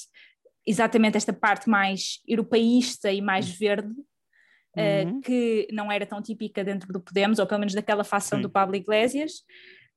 exatamente 0.66 1.18
esta 1.18 1.34
parte 1.34 1.70
mais 1.70 2.22
europeísta 2.28 3.12
e 3.12 3.22
mais 3.22 3.50
verde, 3.50 3.92
uh, 3.92 5.08
uhum. 5.08 5.22
que 5.22 5.68
não 5.72 5.92
era 5.92 6.06
tão 6.06 6.22
típica 6.22 6.64
dentro 6.64 6.92
do 6.92 7.02
Podemos, 7.02 7.38
ou 7.38 7.46
pelo 7.46 7.60
menos 7.60 7.74
daquela 7.74 8.04
facção 8.04 8.40
Sim. 8.40 8.44
do 8.44 8.50
Pablo 8.50 8.76
Iglesias. 8.76 9.44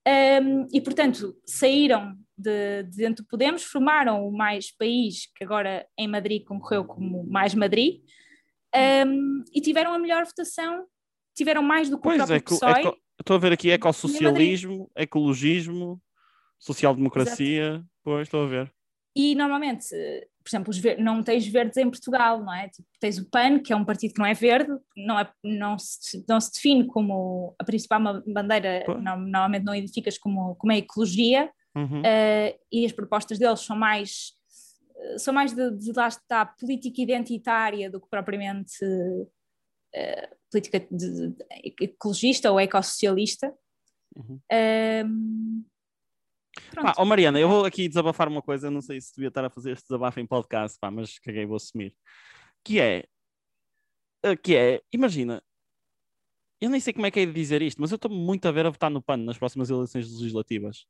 Um, 0.07 0.11
ehm, 0.11 0.67
e, 0.73 0.81
portanto, 0.81 1.37
saíram 1.47 2.17
de, 2.39 2.85
de, 2.85 2.97
dentro 2.97 3.25
do 3.25 3.29
Podemos, 3.29 3.63
formaram 3.63 4.27
o 4.27 4.33
Mais 4.33 4.71
País, 4.71 5.27
que 5.35 5.45
agora 5.45 5.87
em 5.99 6.07
Madrid 6.07 6.45
concorreu 6.45 6.85
como 6.85 7.25
Mais 7.25 7.55
Madrid, 7.55 8.01
um, 9.07 9.45
e 9.53 9.61
tiveram 9.61 9.93
a 9.93 9.99
melhor 9.99 10.25
votação, 10.25 10.87
tiveram 11.35 11.63
mais 11.63 11.89
do 11.89 11.97
que 11.97 12.03
pois 12.03 12.23
o 12.23 12.27
próprio 12.27 12.37
é, 12.37 12.41
PSOE. 12.41 12.89
É, 12.89 13.09
Estou 13.21 13.37
a 13.37 13.39
ver 13.39 13.53
aqui 13.53 13.71
ecossocialismo, 13.71 14.91
ecologismo, 14.95 16.01
social-democracia. 16.59 17.85
Pois, 18.05 18.29
estou 18.29 18.45
a 18.45 18.47
ver. 18.47 18.73
E 19.15 19.35
normalmente, 19.35 19.89
por 20.45 20.49
exemplo, 20.49 21.03
não 21.03 21.23
tens 21.23 21.47
verdes 21.47 21.77
em 21.77 21.91
Portugal, 21.91 22.43
não 22.43 22.55
é? 22.55 22.69
Tipo, 22.69 22.89
tens 23.01 23.19
o 23.19 23.29
PAN, 23.29 23.59
que 23.59 23.73
é 23.73 23.77
um 23.77 23.85
partido 23.85 24.15
que 24.15 24.21
não 24.21 24.27
é 24.27 24.35
verde, 24.35 24.71
não, 24.97 25.19
é, 25.19 25.29
não, 25.43 25.77
se, 25.79 26.25
não 26.29 26.41
se 26.41 26.53
define 26.53 26.87
como 26.87 27.55
a 27.59 27.65
principal 27.65 28.23
bandeira, 28.27 28.85
não, 28.87 29.19
normalmente 29.19 29.65
não 29.65 29.75
identificas 29.75 30.17
como, 30.17 30.55
como 30.55 30.73
a 30.73 30.77
ecologia, 30.77 31.51
uhum. 31.79 32.01
uh, 32.01 32.59
e 32.73 32.85
as 32.85 32.93
propostas 32.93 33.39
deles 33.39 33.61
são 33.61 33.77
mais 33.77 34.37
são 35.17 35.33
mais 35.33 35.55
de, 35.55 35.71
de 35.71 35.93
lá 35.93 36.09
está 36.09 36.45
política 36.45 37.01
identitária 37.01 37.91
do 37.91 38.01
que 38.01 38.09
propriamente 38.09 38.85
uh, 38.85 40.37
política 40.51 40.81
de, 40.91 41.29
de, 41.29 41.45
ecologista 41.81 42.51
ou 42.51 42.59
ecossocialista. 42.59 43.55
Uhum. 44.17 44.41
Um, 45.07 45.65
pá, 46.75 46.95
oh 46.99 47.05
Mariana, 47.05 47.39
eu 47.39 47.49
vou 47.49 47.65
aqui 47.65 47.89
desabafar 47.89 48.29
uma 48.29 48.43
coisa, 48.43 48.71
não 48.71 48.81
sei 48.81 49.01
se 49.01 49.15
devia 49.15 49.29
estar 49.29 49.45
a 49.45 49.51
fazer 49.51 49.73
este 49.73 49.85
desabafo 49.85 50.21
em 50.21 50.27
podcast, 50.27 50.79
pá, 50.81 50.91
mas 50.91 51.19
caguei, 51.19 51.47
vou 51.47 51.57
assumir. 51.57 51.95
Que 52.65 52.81
é, 52.81 53.05
eh, 54.25 54.37
que 54.37 54.57
é, 54.57 54.83
imagina, 54.93 55.43
eu 56.61 56.69
nem 56.71 56.81
sei 56.81 56.93
como 56.93 57.07
é 57.07 57.11
que 57.11 57.21
é 57.21 57.27
de 57.27 57.33
dizer 57.33 57.63
isto, 57.63 57.81
mas 57.81 57.93
eu 57.93 57.97
estou 57.97 58.11
muito 58.11 58.47
a 58.47 58.53
ver 58.53 58.67
a 58.67 58.71
votar 58.71 58.91
no 58.91 59.03
PAN 59.03 59.19
nas 59.19 59.39
próximas 59.39 59.71
eleições 59.71 60.11
legislativas. 60.11 60.87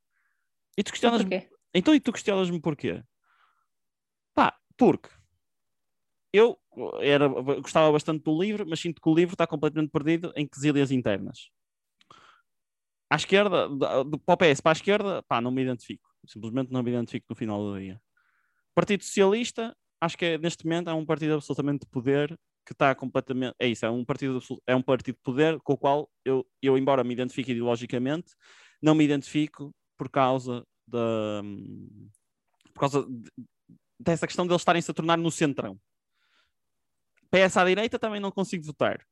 E 0.79 0.83
tu 0.85 0.93
questionas 0.93 1.23
Então, 1.75 1.93
e 1.93 1.99
tu 1.99 2.13
questionas-me 2.13 2.61
porquê? 2.61 3.03
Pá, 4.33 4.57
porque 4.77 5.09
eu 6.33 6.57
era, 7.01 7.27
gostava 7.27 7.91
bastante 7.91 8.23
do 8.23 8.41
livro, 8.41 8.65
mas 8.65 8.79
sinto 8.79 9.03
que 9.03 9.09
o 9.09 9.15
livro 9.15 9.35
está 9.35 9.45
completamente 9.45 9.91
perdido 9.91 10.33
em 10.37 10.47
quesilhas 10.47 10.93
internas. 10.93 11.51
À 13.11 13.17
esquerda, 13.17 13.69
do, 13.69 14.21
para 14.21 14.35
o 14.35 14.37
PS 14.37 14.61
para 14.63 14.71
a 14.71 14.79
esquerda, 14.79 15.23
pá, 15.25 15.41
não 15.41 15.51
me 15.51 15.63
identifico. 15.63 16.09
Simplesmente 16.25 16.71
não 16.71 16.81
me 16.81 16.93
identifico 16.93 17.27
no 17.29 17.35
final 17.35 17.59
do 17.61 17.77
dia. 17.77 18.01
Partido 18.73 19.03
Socialista, 19.03 19.77
acho 20.01 20.17
que 20.17 20.27
é, 20.27 20.39
neste 20.39 20.65
momento 20.65 20.91
é 20.91 20.95
um 20.95 21.05
partido 21.05 21.35
absolutamente 21.35 21.81
de 21.81 21.91
poder 21.91 22.39
que 22.65 22.73
está 22.73 22.95
completamente. 22.95 23.57
É 23.59 23.67
isso, 23.67 23.85
é 23.85 23.91
um 23.91 24.05
partido, 24.05 24.39
é 24.65 24.77
um 24.77 24.83
partido 24.83 25.17
de 25.17 25.23
poder 25.23 25.59
com 25.61 25.73
o 25.73 25.77
qual 25.77 26.09
eu, 26.25 26.47
eu, 26.63 26.79
embora 26.79 27.03
me 27.03 27.15
identifique 27.15 27.51
ideologicamente, 27.51 28.33
não 28.81 28.95
me 28.95 29.03
identifico 29.03 29.75
por 29.99 30.09
causa 30.09 30.65
da. 30.87 31.43
Por 32.73 32.81
causa 32.81 33.05
de, 33.07 33.31
dessa 33.99 34.27
questão 34.27 34.47
de 34.47 34.53
eles 34.53 34.63
estarem-se 34.63 34.91
a 34.91 34.95
tornar 34.95 35.19
no 35.19 35.31
centrão. 35.31 35.79
PS 37.31 37.57
à 37.57 37.65
direita 37.65 37.99
também 37.99 38.21
não 38.21 38.31
consigo 38.31 38.65
votar. 38.65 39.05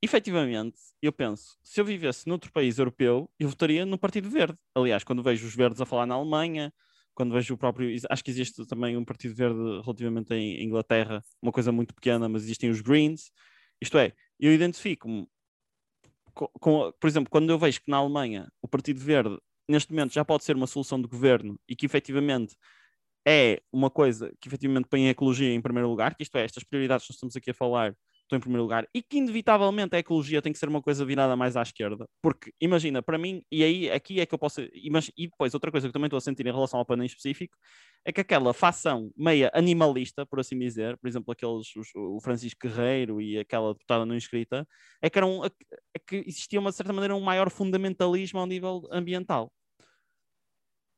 Efetivamente, 0.00 0.78
eu 1.00 1.12
penso, 1.12 1.56
se 1.62 1.80
eu 1.80 1.84
vivesse 1.84 2.28
noutro 2.28 2.52
país 2.52 2.78
europeu, 2.78 3.30
eu 3.38 3.48
votaria 3.48 3.86
no 3.86 3.96
Partido 3.96 4.28
Verde. 4.28 4.58
Aliás, 4.74 5.02
quando 5.02 5.22
vejo 5.22 5.46
os 5.46 5.54
verdes 5.54 5.80
a 5.80 5.86
falar 5.86 6.06
na 6.06 6.14
Alemanha, 6.14 6.72
quando 7.14 7.32
vejo 7.32 7.54
o 7.54 7.58
próprio. 7.58 7.88
Acho 8.10 8.24
que 8.24 8.30
existe 8.30 8.66
também 8.66 8.96
um 8.96 9.04
Partido 9.04 9.34
Verde 9.34 9.58
relativamente 9.82 10.34
em 10.34 10.62
Inglaterra, 10.64 11.24
uma 11.40 11.52
coisa 11.52 11.72
muito 11.72 11.94
pequena, 11.94 12.28
mas 12.28 12.42
existem 12.42 12.70
os 12.70 12.80
Greens. 12.80 13.30
Isto 13.80 13.98
é, 13.98 14.12
eu 14.38 14.52
identifico-me 14.52 15.26
com, 16.34 16.48
com, 16.60 16.92
por 16.98 17.06
exemplo, 17.06 17.30
quando 17.30 17.50
eu 17.50 17.58
vejo 17.58 17.80
que 17.80 17.90
na 17.90 17.98
Alemanha 17.98 18.50
o 18.60 18.68
Partido 18.68 19.00
Verde 19.00 19.38
neste 19.68 19.92
momento 19.92 20.12
já 20.12 20.24
pode 20.24 20.44
ser 20.44 20.56
uma 20.56 20.66
solução 20.66 21.00
de 21.00 21.08
governo 21.08 21.58
e 21.68 21.76
que 21.76 21.86
efetivamente 21.86 22.56
é 23.26 23.62
uma 23.72 23.90
coisa 23.90 24.32
que 24.40 24.48
efetivamente 24.48 24.88
põe 24.88 25.06
a 25.06 25.10
ecologia 25.10 25.52
em 25.52 25.60
primeiro 25.60 25.88
lugar, 25.88 26.14
que 26.14 26.22
isto 26.22 26.36
é, 26.36 26.44
estas 26.44 26.64
prioridades 26.64 27.06
que 27.06 27.12
nós 27.12 27.16
estamos 27.16 27.36
aqui 27.36 27.50
a 27.50 27.54
falar 27.54 27.96
estão 28.32 28.38
em 28.38 28.40
primeiro 28.40 28.62
lugar, 28.62 28.86
e 28.94 29.02
que 29.02 29.18
inevitavelmente 29.18 29.94
a 29.94 29.98
ecologia 29.98 30.40
tem 30.40 30.52
que 30.52 30.58
ser 30.58 30.68
uma 30.68 30.82
coisa 30.82 31.04
virada 31.04 31.36
mais 31.36 31.56
à 31.56 31.62
esquerda, 31.62 32.06
porque 32.22 32.52
imagina, 32.60 33.02
para 33.02 33.18
mim, 33.18 33.42
e 33.50 33.62
aí 33.62 33.90
aqui 33.90 34.20
é 34.20 34.26
que 34.26 34.34
eu 34.34 34.38
posso, 34.38 34.62
e 34.62 34.90
depois 35.28 35.54
outra 35.54 35.70
coisa 35.70 35.86
que 35.86 35.92
também 35.92 36.06
estou 36.06 36.18
a 36.18 36.20
sentir 36.20 36.46
em 36.46 36.52
relação 36.52 36.78
ao 36.78 36.86
PAN 36.86 37.02
em 37.02 37.06
específico, 37.06 37.56
é 38.04 38.12
que 38.12 38.20
aquela 38.20 38.52
facção 38.52 39.10
meia 39.16 39.50
animalista, 39.54 40.26
por 40.26 40.40
assim 40.40 40.58
dizer, 40.58 40.96
por 40.98 41.08
exemplo, 41.08 41.32
aqueles, 41.32 41.74
os, 41.76 41.88
o 41.94 42.20
Francisco 42.20 42.66
Guerreiro 42.66 43.20
e 43.20 43.38
aquela 43.38 43.72
deputada 43.72 44.06
não 44.06 44.16
inscrita, 44.16 44.66
é 45.00 45.10
que, 45.10 45.18
eram, 45.18 45.44
é 45.44 45.98
que 45.98 46.16
existia 46.26 46.58
uma 46.58 46.70
de 46.70 46.76
certa 46.76 46.92
maneira 46.92 47.14
um 47.14 47.20
maior 47.20 47.50
fundamentalismo 47.50 48.40
ao 48.40 48.46
nível 48.46 48.82
ambiental. 48.90 49.52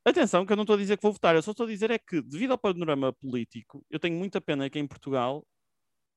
Atenção, 0.07 0.45
que 0.45 0.53
eu 0.53 0.57
não 0.57 0.65
estou 0.65 0.77
a 0.77 0.79
dizer 0.79 0.99
que 0.99 1.03
vou 1.03 1.13
votar, 1.13 1.35
eu 1.35 1.43
só 1.43 1.53
estou 1.53 1.65
a 1.65 1.69
dizer 1.69 1.91
é 1.91 1.99
que, 1.99 2.21
devido 2.21 2.51
ao 2.51 2.59
panorama 2.59 3.11
político, 3.15 3.83
eu 3.91 3.99
tenho 3.99 4.15
muita 4.19 4.39
pena 4.39 4.69
que 4.69 4.79
em 4.79 4.87
Portugal 4.87 5.43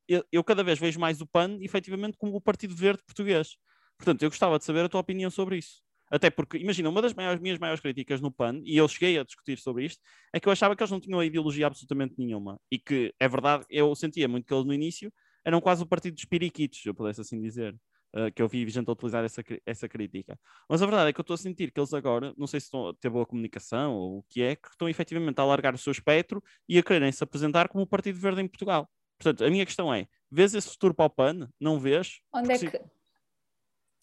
eu, 0.07 0.23
eu, 0.31 0.43
cada 0.43 0.63
vez 0.63 0.79
vejo 0.79 0.99
mais 0.99 1.21
o 1.21 1.27
PAN, 1.27 1.57
efetivamente, 1.61 2.17
como 2.17 2.35
o 2.35 2.41
Partido 2.41 2.75
Verde 2.75 3.03
português. 3.05 3.57
Portanto, 3.97 4.23
eu 4.23 4.29
gostava 4.29 4.57
de 4.57 4.65
saber 4.65 4.85
a 4.85 4.89
tua 4.89 5.01
opinião 5.01 5.29
sobre 5.29 5.57
isso. 5.57 5.81
Até 6.09 6.29
porque, 6.29 6.57
imagina, 6.57 6.89
uma 6.89 7.01
das 7.01 7.13
maiores, 7.13 7.41
minhas 7.41 7.59
maiores 7.59 7.81
críticas 7.81 8.21
no 8.21 8.31
PAN, 8.31 8.61
e 8.63 8.77
eu 8.77 8.87
cheguei 8.87 9.19
a 9.19 9.23
discutir 9.23 9.57
sobre 9.57 9.85
isto, 9.85 10.01
é 10.33 10.39
que 10.39 10.47
eu 10.47 10.51
achava 10.51 10.75
que 10.75 10.81
eles 10.81 10.91
não 10.91 10.99
tinham 10.99 11.21
ideologia 11.23 11.67
absolutamente 11.67 12.15
nenhuma. 12.17 12.59
E 12.71 12.79
que, 12.79 13.13
é 13.19 13.27
verdade, 13.27 13.65
eu 13.69 13.93
sentia 13.95 14.27
muito 14.27 14.45
que 14.45 14.53
eles 14.53 14.65
no 14.65 14.73
início 14.73 15.11
eram 15.43 15.59
quase 15.59 15.83
o 15.83 15.85
partido 15.85 16.15
dos 16.15 16.25
periquitos, 16.25 16.81
se 16.81 16.89
eu 16.89 16.93
pudesse 16.93 17.21
assim 17.21 17.41
dizer. 17.41 17.75
Uh, 18.15 18.31
que 18.33 18.41
eu 18.41 18.47
vi 18.47 18.67
gente 18.69 18.87
a 18.87 18.93
utilizar 18.93 19.23
essa, 19.25 19.43
essa 19.65 19.87
crítica. 19.87 20.39
Mas 20.69 20.81
a 20.81 20.85
verdade 20.85 21.09
é 21.09 21.13
que 21.13 21.19
eu 21.19 21.23
estou 21.23 21.33
a 21.33 21.37
sentir 21.37 21.71
que 21.71 21.79
eles 21.79 21.93
agora, 21.93 22.33
não 22.37 22.47
sei 22.47 22.61
se 22.61 22.67
estão 22.67 22.87
a 22.87 22.93
ter 22.93 23.09
boa 23.09 23.25
comunicação 23.25 23.93
ou 23.93 24.19
o 24.19 24.23
que 24.29 24.41
é, 24.41 24.55
que 24.55 24.69
estão 24.69 24.87
efetivamente 24.87 25.37
a 25.39 25.41
alargar 25.41 25.75
o 25.75 25.77
seu 25.77 25.91
espectro 25.91 26.41
e 26.69 26.79
a 26.79 26.83
quererem 26.83 27.11
se 27.11 27.21
apresentar 27.21 27.67
como 27.67 27.83
o 27.83 27.87
Partido 27.87 28.17
Verde 28.17 28.41
em 28.41 28.47
Portugal. 28.47 28.89
Portanto, 29.17 29.43
a 29.43 29.49
minha 29.49 29.65
questão 29.65 29.93
é: 29.93 30.07
vês 30.31 30.53
esse 30.53 30.69
futuro 30.69 30.93
para 30.93 31.05
o 31.05 31.09
PAN? 31.09 31.49
Não 31.59 31.79
vês? 31.79 32.19
Onde 32.33 32.51
é 32.51 32.57
que. 32.57 32.81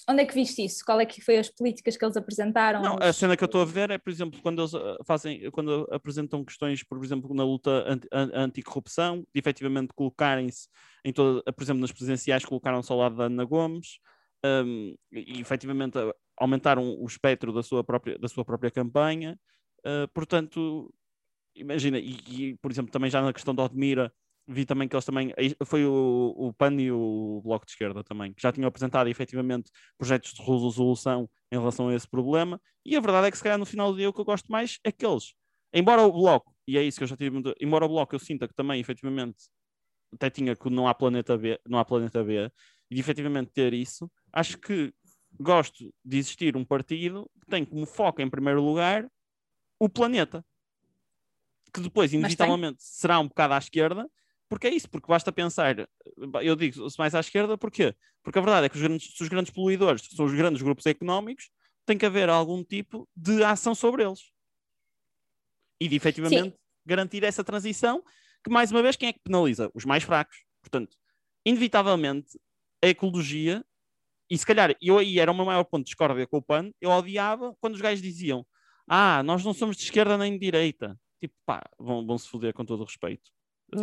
Onde 0.07 0.23
é 0.23 0.27
que 0.27 0.35
viste 0.35 0.63
isso? 0.63 0.85
Qual 0.85 1.01
é 1.01 1.07
que 1.07 1.23
foi 1.23 1.39
as 1.39 1.49
políticas 1.49 1.97
que 1.97 2.05
eles 2.05 2.17
apresentaram? 2.17 2.83
Não, 2.83 2.97
os... 2.97 3.01
a 3.01 3.13
cena 3.13 3.37
que 3.37 3.43
eu 3.43 3.47
estou 3.47 3.63
a 3.63 3.65
ver 3.65 3.91
é, 3.91 3.97
por 3.97 4.11
exemplo, 4.11 4.39
quando 4.43 4.61
eles 4.61 4.75
ah, 4.75 4.99
fazem, 5.07 5.51
quando 5.51 5.89
apresentam 5.91 6.45
questões, 6.45 6.83
por 6.83 7.03
exemplo, 7.03 7.35
na 7.35 7.43
luta 7.43 7.71
anti, 7.87 8.07
anticorrupção, 8.13 9.21
de 9.35 9.39
efetivamente 9.39 9.95
colocarem-se 9.95 10.69
em 11.05 11.13
toda, 11.13 11.43
por 11.53 11.63
exemplo, 11.63 11.81
nas 11.81 11.91
presidenciais, 11.91 12.45
colocaram-se 12.45 12.93
ao 12.93 12.99
lado 12.99 13.17
da 13.17 13.25
Ana 13.25 13.45
Gomes, 13.45 13.99
um, 14.45 14.95
e 15.11 15.41
efetivamente 15.41 15.97
aumentaram 16.37 16.97
o 17.01 17.07
espectro 17.07 17.53
da 17.53 17.63
sua 17.63 17.83
própria, 17.83 18.19
da 18.19 18.29
sua 18.29 18.45
própria 18.45 18.71
campanha. 18.71 19.39
Uh, 19.79 20.07
portanto, 20.13 20.93
imagina, 21.55 21.99
e, 21.99 22.19
e, 22.29 22.57
por 22.57 22.71
exemplo, 22.71 22.93
também 22.93 23.11
já 23.11 23.23
na 23.23 23.33
questão 23.33 23.55
da 23.55 23.63
Odmira, 23.63 24.13
vi 24.47 24.65
também 24.65 24.89
que 24.89 24.95
eles 24.95 25.05
também. 25.05 25.33
Foi 25.65 25.85
o, 25.85 26.35
o 26.37 26.53
PAN 26.53 26.75
e 26.81 26.91
o 26.91 27.41
Bloco 27.43 27.67
de 27.67 27.73
Esquerda 27.73 28.03
também, 28.05 28.33
que 28.33 28.43
já 28.43 28.53
tinham 28.53 28.69
apresentado 28.69 29.09
efetivamente 29.09 29.71
projetos 29.97 30.33
de 30.33 30.43
resolução 30.43 31.29
em 31.51 31.59
relação 31.59 31.89
a 31.89 31.95
esse 31.95 32.09
problema. 32.09 32.61
E 32.85 32.97
a 32.97 33.01
verdade 33.01 33.29
é 33.29 33.31
que, 33.31 33.37
se 33.37 33.43
calhar, 33.43 33.59
no 33.59 33.67
final 33.67 33.91
do 33.91 33.99
dia, 33.99 34.09
o 34.09 34.13
que 34.13 34.21
eu 34.21 34.25
gosto 34.25 34.51
mais 34.51 34.79
é 34.85 34.93
que 34.93 35.05
eles, 35.05 35.35
embora 35.73 36.03
o 36.03 36.13
Bloco, 36.13 36.55
e 36.67 36.77
é 36.77 36.83
isso 36.83 36.99
que 36.99 37.05
eu 37.05 37.09
já 37.09 37.17
tive 37.17 37.41
embora 37.61 37.85
o 37.85 37.89
Bloco 37.89 38.15
eu 38.15 38.19
sinta 38.19 38.47
que 38.47 38.55
também, 38.55 38.81
efetivamente, 38.81 39.49
até 40.13 40.31
tinha 40.31 40.55
que 40.55 40.71
não 40.71 40.87
há 40.87 40.95
planeta 40.95 41.37
B, 41.37 41.59
não 41.67 41.79
há 41.79 41.85
planeta 41.85 42.23
B, 42.23 42.51
e 42.91 43.01
efetivamente 43.01 43.51
ter 43.53 43.73
isso, 43.73 44.11
acho 44.33 44.59
que 44.59 44.93
gosto 45.41 45.93
de 46.05 46.19
existir 46.19 46.57
um 46.57 46.65
partido 46.65 47.29
que 47.41 47.47
tem 47.47 47.65
como 47.65 47.87
foco, 47.87 48.23
em 48.23 48.31
primeiro 48.31 48.63
lugar, 48.63 49.09
o 49.79 49.89
planeta. 49.89 50.45
Que 51.73 51.81
depois, 51.81 52.13
inevitavelmente, 52.13 52.77
será 52.79 53.19
um 53.19 53.27
bocado 53.27 53.55
à 53.55 53.59
esquerda, 53.59 54.09
porque 54.55 54.69
é 54.69 54.71
isso, 54.71 54.89
porque 54.89 55.09
basta 55.09 55.33
pensar, 55.33 55.75
eu 56.41 56.55
digo 56.55 56.87
mais 56.97 57.13
à 57.13 57.19
esquerda, 57.19 57.59
porquê? 57.59 57.93
Porque 58.23 58.39
a 58.39 58.43
verdade 58.43 58.67
é 58.67 58.69
que 58.69 58.77
os 58.77 58.83
grandes, 58.83 59.21
os 59.21 59.29
grandes 59.29 59.53
poluidores 59.53 60.09
são 60.15 60.27
os 60.27 60.33
grandes 60.33 60.63
grupos 60.63 60.87
económicos, 60.87 61.51
tem 61.85 61.99
que 61.99 62.07
haver 62.07 62.29
algum 62.29 62.63
tipo 62.63 63.09
de 63.17 63.43
ação 63.43 63.75
sobre 63.75 64.05
eles. 64.05 64.31
E 65.81 65.89
de 65.89 65.97
efetivamente 65.97 66.51
Sim. 66.51 66.59
garantir 66.87 67.25
essa 67.25 67.43
transição, 67.43 68.01
que 68.45 68.51
mais 68.51 68.71
uma 68.71 68.81
vez, 68.81 68.95
quem 68.95 69.09
é 69.09 69.13
que 69.13 69.19
penaliza? 69.19 69.73
Os 69.75 69.85
mais 69.85 70.05
fracos. 70.05 70.45
Portanto, 70.63 70.97
inevitavelmente, 71.45 72.39
a 72.81 72.87
ecologia, 72.87 73.65
e 74.31 74.39
se 74.39 74.47
calhar 74.47 74.73
eu 74.81 74.99
aí 74.99 75.19
era 75.19 75.33
o 75.33 75.35
meu 75.35 75.47
maior 75.47 75.65
ponto 75.65 75.83
de 75.83 75.87
discórdia 75.87 76.29
com 76.29 76.37
o 76.37 76.43
PAN, 76.43 76.71
eu 76.81 76.91
odiava 76.91 77.57
quando 77.61 77.75
os 77.75 77.81
gajos 77.81 78.01
diziam: 78.01 78.47
Ah, 78.87 79.21
nós 79.25 79.45
não 79.45 79.53
somos 79.53 79.77
de 79.77 79.83
esquerda 79.83 80.17
nem 80.17 80.35
de 80.35 80.39
direita. 80.39 80.97
Tipo, 81.21 81.35
pá, 81.45 81.61
vão, 81.77 82.07
vão 82.07 82.17
se 82.17 82.29
foder 82.29 82.55
com 82.55 82.65
todo 82.65 82.83
o 82.83 82.85
respeito. 82.85 83.33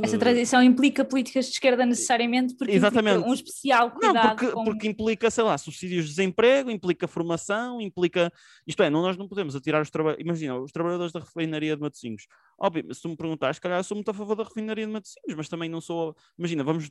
Essa 0.01 0.17
transição 0.17 0.63
implica 0.63 1.03
políticas 1.03 1.45
de 1.45 1.51
esquerda 1.51 1.85
necessariamente, 1.85 2.55
porque 2.55 2.73
Exatamente. 2.73 3.27
um 3.27 3.33
especial 3.33 3.91
cuidado 3.91 4.13
não, 4.13 4.35
porque, 4.35 4.51
com... 4.51 4.63
porque 4.63 4.87
implica, 4.87 5.29
sei 5.29 5.43
lá, 5.43 5.57
subsídios 5.57 6.05
de 6.05 6.11
desemprego, 6.11 6.71
implica 6.71 7.07
formação, 7.07 7.81
implica... 7.81 8.31
Isto 8.65 8.83
é, 8.83 8.89
não, 8.89 9.01
nós 9.01 9.17
não 9.17 9.27
podemos 9.27 9.55
atirar 9.55 9.81
os 9.81 9.89
trabalhadores... 9.89 10.25
Imagina, 10.25 10.57
os 10.59 10.71
trabalhadores 10.71 11.11
da 11.11 11.19
refinaria 11.19 11.75
de 11.75 11.81
Matosinhos. 11.81 12.25
Óbvio, 12.57 12.93
se 12.93 13.01
tu 13.01 13.09
me 13.09 13.17
perguntares, 13.17 13.57
se 13.57 13.61
calhar 13.61 13.79
eu 13.79 13.83
sou 13.83 13.95
muito 13.95 14.09
a 14.09 14.13
favor 14.13 14.35
da 14.35 14.43
refinaria 14.43 14.85
de 14.85 14.91
Matosinhos, 14.91 15.35
mas 15.35 15.49
também 15.49 15.69
não 15.69 15.81
sou... 15.81 16.15
Imagina, 16.37 16.63
vamos 16.63 16.89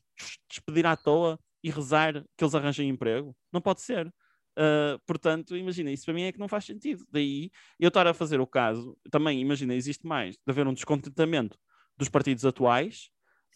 despedir 0.49 0.85
à 0.85 0.97
toa 0.97 1.39
e 1.63 1.71
rezar 1.71 2.25
que 2.37 2.45
eles 2.45 2.55
arranjem 2.55 2.89
emprego? 2.89 3.35
Não 3.53 3.61
pode 3.61 3.81
ser. 3.81 4.13
Uh, 4.59 4.99
portanto, 5.07 5.57
imagina, 5.57 5.91
isso 5.91 6.05
para 6.05 6.13
mim 6.13 6.25
é 6.25 6.33
que 6.33 6.39
não 6.39 6.49
faz 6.49 6.65
sentido. 6.67 7.07
Daí 7.11 7.51
eu 7.79 7.89
estar 7.89 8.07
a 8.07 8.13
fazer 8.13 8.41
o 8.41 8.47
caso, 8.47 8.95
também 9.11 9.41
imagina, 9.41 9.75
existe 9.75 10.07
mais 10.07 10.35
de 10.35 10.43
haver 10.49 10.67
um 10.67 10.75
descontentamento 10.75 11.57
dos 12.01 12.09
partidos 12.09 12.47
atuais, 12.47 13.11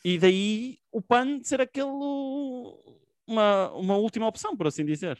e 0.04 0.18
daí 0.18 0.78
o 0.92 1.00
PAN 1.00 1.40
ser 1.42 1.62
aquele 1.62 1.88
uma, 3.26 3.72
uma 3.72 3.96
última 3.96 4.28
opção, 4.28 4.54
por 4.54 4.66
assim 4.66 4.84
dizer. 4.84 5.18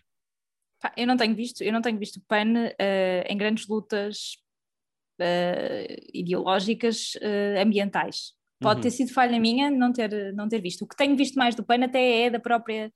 Eu 0.95 1.07
não 1.07 1.17
tenho 1.17 1.35
visto, 1.35 1.65
eu 1.65 1.73
não 1.73 1.81
tenho 1.81 1.99
visto 1.99 2.17
o 2.17 2.23
PAN 2.29 2.53
uh, 2.53 3.25
em 3.27 3.37
grandes 3.37 3.67
lutas 3.67 4.37
uh, 5.19 6.11
ideológicas 6.13 7.15
uh, 7.15 7.63
ambientais. 7.63 8.35
Pode 8.61 8.77
uhum. 8.77 8.83
ter 8.83 8.91
sido 8.91 9.13
falha 9.13 9.41
minha 9.41 9.71
não 9.71 9.91
ter, 9.91 10.35
não 10.35 10.47
ter 10.47 10.61
visto. 10.61 10.83
O 10.83 10.87
que 10.87 10.97
tenho 10.97 11.17
visto 11.17 11.37
mais 11.37 11.55
do 11.55 11.65
PAN 11.65 11.83
até 11.83 12.27
é 12.27 12.31
da 12.31 12.39
própria 12.39 12.93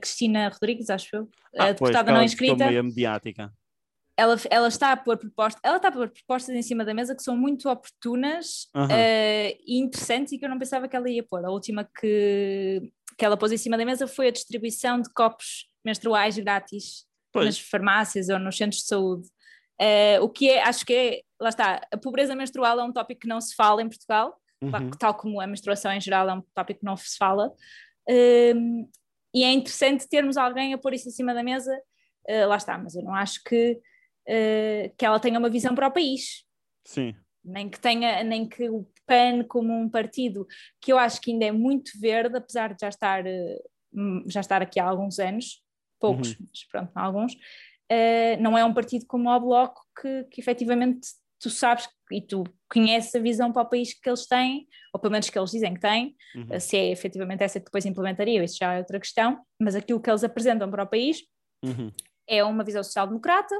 Cristina 0.00 0.48
Rodrigues, 0.48 0.90
acho 0.90 1.16
eu, 1.16 1.28
ah, 1.58 1.64
a 1.64 1.72
deputada 1.72 2.04
pois, 2.04 2.16
não 2.16 2.24
inscrita. 2.24 2.66
Meio 2.66 2.84
mediática 2.84 3.50
ela, 4.16 4.36
ela 4.50 4.68
está 4.68 4.92
a 4.92 4.96
pôr 4.96 5.16
propostas, 5.16 5.60
ela 5.64 5.76
está 5.76 5.88
a 5.88 5.92
pôr 5.92 6.08
propostas 6.08 6.54
em 6.54 6.62
cima 6.62 6.84
da 6.84 6.92
mesa 6.92 7.14
que 7.14 7.22
são 7.22 7.36
muito 7.36 7.68
oportunas 7.68 8.68
uhum. 8.74 8.84
uh, 8.84 9.58
e 9.66 9.78
interessantes 9.78 10.32
e 10.32 10.38
que 10.38 10.44
eu 10.44 10.50
não 10.50 10.58
pensava 10.58 10.86
que 10.86 10.94
ela 10.94 11.08
ia 11.08 11.22
pôr. 11.22 11.44
A 11.44 11.50
última 11.50 11.88
que, 11.98 12.92
que 13.16 13.24
ela 13.24 13.36
pôs 13.36 13.52
em 13.52 13.56
cima 13.56 13.76
da 13.76 13.84
mesa 13.84 14.06
foi 14.06 14.28
a 14.28 14.32
distribuição 14.32 15.00
de 15.00 15.12
copos 15.12 15.66
menstruais 15.84 16.38
grátis 16.38 17.06
pois. 17.32 17.46
nas 17.46 17.58
farmácias 17.58 18.28
ou 18.28 18.38
nos 18.38 18.56
centros 18.56 18.82
de 18.82 18.88
saúde. 18.88 19.28
Uh, 19.80 20.22
o 20.22 20.28
que 20.28 20.50
é, 20.50 20.62
acho 20.62 20.84
que 20.84 20.92
é, 20.92 21.22
lá 21.40 21.48
está, 21.48 21.80
a 21.90 21.96
pobreza 21.96 22.36
menstrual 22.36 22.78
é 22.78 22.84
um 22.84 22.92
tópico 22.92 23.22
que 23.22 23.28
não 23.28 23.40
se 23.40 23.54
fala 23.54 23.82
em 23.82 23.88
Portugal, 23.88 24.38
uhum. 24.62 24.90
tal 24.90 25.14
como 25.14 25.40
a 25.40 25.46
menstruação 25.46 25.90
em 25.90 26.00
geral 26.00 26.28
é 26.28 26.34
um 26.34 26.42
tópico 26.54 26.80
que 26.80 26.86
não 26.86 26.96
se 26.96 27.16
fala. 27.16 27.48
Uh, 28.08 28.88
e 29.34 29.42
é 29.42 29.50
interessante 29.50 30.06
termos 30.06 30.36
alguém 30.36 30.74
a 30.74 30.78
pôr 30.78 30.92
isso 30.92 31.08
em 31.08 31.12
cima 31.12 31.32
da 31.32 31.42
mesa, 31.42 31.74
uh, 32.28 32.46
lá 32.46 32.56
está, 32.56 32.76
mas 32.76 32.94
eu 32.94 33.02
não 33.02 33.14
acho 33.14 33.42
que 33.42 33.80
uh, 34.28 34.94
que 34.96 35.04
ela 35.04 35.20
tenha 35.20 35.38
uma 35.38 35.50
visão 35.50 35.74
para 35.74 35.88
o 35.88 35.92
país. 35.92 36.44
Sim. 36.84 37.14
Nem 37.44 37.68
que 37.68 37.80
tenha, 37.80 38.22
nem 38.22 38.48
que 38.48 38.68
o 38.68 38.86
PAN 39.06 39.44
como 39.48 39.72
um 39.72 39.88
partido 39.88 40.46
que 40.80 40.92
eu 40.92 40.98
acho 40.98 41.20
que 41.20 41.32
ainda 41.32 41.46
é 41.46 41.52
muito 41.52 41.90
verde, 42.00 42.36
apesar 42.36 42.72
de 42.74 42.80
já 42.80 42.88
estar, 42.88 43.24
uh, 43.24 44.30
já 44.30 44.40
estar 44.40 44.62
aqui 44.62 44.78
há 44.78 44.84
alguns 44.84 45.18
anos, 45.18 45.62
poucos, 45.98 46.32
uhum. 46.32 46.46
mas 46.48 46.64
pronto, 46.64 46.90
alguns, 46.94 47.32
uh, 47.34 48.40
não 48.40 48.56
é 48.56 48.64
um 48.64 48.74
partido 48.74 49.06
como 49.06 49.28
o 49.28 49.40
Bloco 49.40 49.80
que, 50.00 50.24
que 50.30 50.40
efetivamente 50.40 51.00
tu 51.40 51.50
sabes 51.50 51.88
e 52.12 52.20
tu 52.20 52.44
conheces 52.70 53.12
a 53.16 53.18
visão 53.18 53.52
para 53.52 53.62
o 53.62 53.68
país 53.68 53.92
que 53.92 54.08
eles 54.08 54.26
têm, 54.26 54.68
ou 54.94 55.00
pelo 55.00 55.10
menos 55.10 55.28
que 55.28 55.36
eles 55.36 55.50
dizem 55.50 55.74
que 55.74 55.80
têm, 55.80 56.14
Uhum. 56.34 56.60
se 56.60 56.76
é 56.76 56.90
efetivamente 56.90 57.42
essa 57.42 57.58
que 57.58 57.66
depois 57.66 57.84
implementariam, 57.84 58.42
isso 58.42 58.56
já 58.58 58.72
é 58.74 58.78
outra 58.78 58.98
questão, 58.98 59.38
mas 59.60 59.74
aquilo 59.74 60.00
que 60.00 60.08
eles 60.08 60.24
apresentam 60.24 60.70
para 60.70 60.84
o 60.84 60.86
país 60.86 61.22
Uhum. 61.64 61.90
é 62.26 62.42
uma 62.44 62.64
visão 62.64 62.82
social-democrata 62.82 63.54